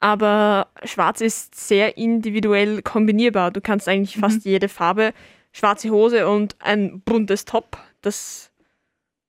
Aber 0.00 0.68
schwarz 0.84 1.20
ist 1.20 1.54
sehr 1.54 1.96
individuell 1.98 2.82
kombinierbar. 2.82 3.50
Du 3.50 3.60
kannst 3.60 3.88
eigentlich 3.88 4.16
Mhm. 4.16 4.20
fast 4.20 4.44
jede 4.44 4.68
Farbe, 4.68 5.12
schwarze 5.52 5.90
Hose 5.90 6.28
und 6.28 6.56
ein 6.60 7.00
buntes 7.02 7.44
Top, 7.44 7.78
das 8.02 8.50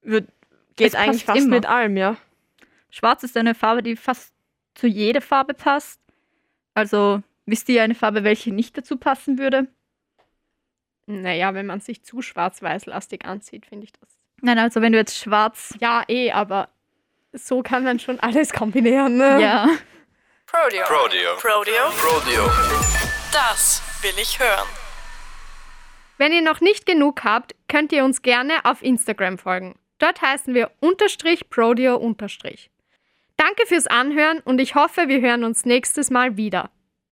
wird, 0.01 0.29
geht 0.75 0.88
Es 0.89 0.95
eigentlich 0.95 1.25
fast 1.25 1.39
immer. 1.41 1.55
mit 1.55 1.65
allem, 1.65 1.97
ja. 1.97 2.17
Schwarz 2.89 3.23
ist 3.23 3.38
eine 3.38 3.55
Farbe, 3.55 3.84
die 3.84 3.95
fast 3.95 4.34
zu 4.75 4.88
jeder 4.88 5.21
Farbe 5.21 5.53
passt. 5.53 5.99
Also 6.73 7.21
wisst 7.45 7.67
ihr 7.69 7.84
eine 7.84 7.95
Farbe, 7.95 8.23
welche 8.23 8.53
nicht 8.53 8.77
dazu 8.77 8.97
passen 8.97 9.38
würde? 9.38 9.67
Naja, 11.05 11.53
wenn 11.53 11.65
man 11.65 11.82
sich 11.82 12.03
zu 12.03 12.21
schwarz-weiß-lastig 12.21 13.25
anzieht, 13.25 13.65
finde 13.65 13.86
ich 13.86 13.91
das. 13.93 14.09
Nein, 14.42 14.58
also 14.58 14.82
wenn 14.82 14.92
du 14.92 14.98
jetzt 14.98 15.18
schwarz, 15.18 15.76
Ja, 15.80 16.04
eh, 16.08 16.32
aber 16.32 16.70
so 17.32 17.62
kann 17.62 17.84
man 17.84 18.00
schon 18.00 18.20
alles 18.20 18.52
kombinieren. 18.52 19.18
Ne? 19.18 19.42
ja, 19.42 19.68
Prodeo. 20.48 20.84
Prodeo. 20.86 21.36
Prodeo. 21.38 21.89
Prodeo. 21.92 22.52
Das 23.32 23.82
will 24.02 24.14
ich 24.22 24.39
hören. 24.39 24.68
Wenn 26.18 26.34
ihr 26.34 26.42
noch 26.42 26.60
nicht 26.60 26.86
genug 26.86 27.24
habt, 27.24 27.56
könnt 27.68 27.92
ihr 27.94 28.04
uns 28.04 28.22
gerne 28.22 28.66
auf 28.66 28.82
Instagram 28.82 29.38
folgen. 29.38 29.76
Dort 30.00 30.22
heißen 30.22 30.54
wir 30.54 30.72
unterstrich 30.80 31.50
Prodeo 31.50 31.96
unterstrich. 31.96 32.70
Danke 33.38 33.66
fürs 33.66 33.88
Anhören 33.88 34.39
und 34.39 34.60
ich 34.60 34.76
hoffe, 34.76 35.08
wir 35.08 35.22
hören 35.22 35.44
uns 35.44 35.66
nächstes 35.66 36.10
Mal 36.10 36.36
wieder. 36.38 36.70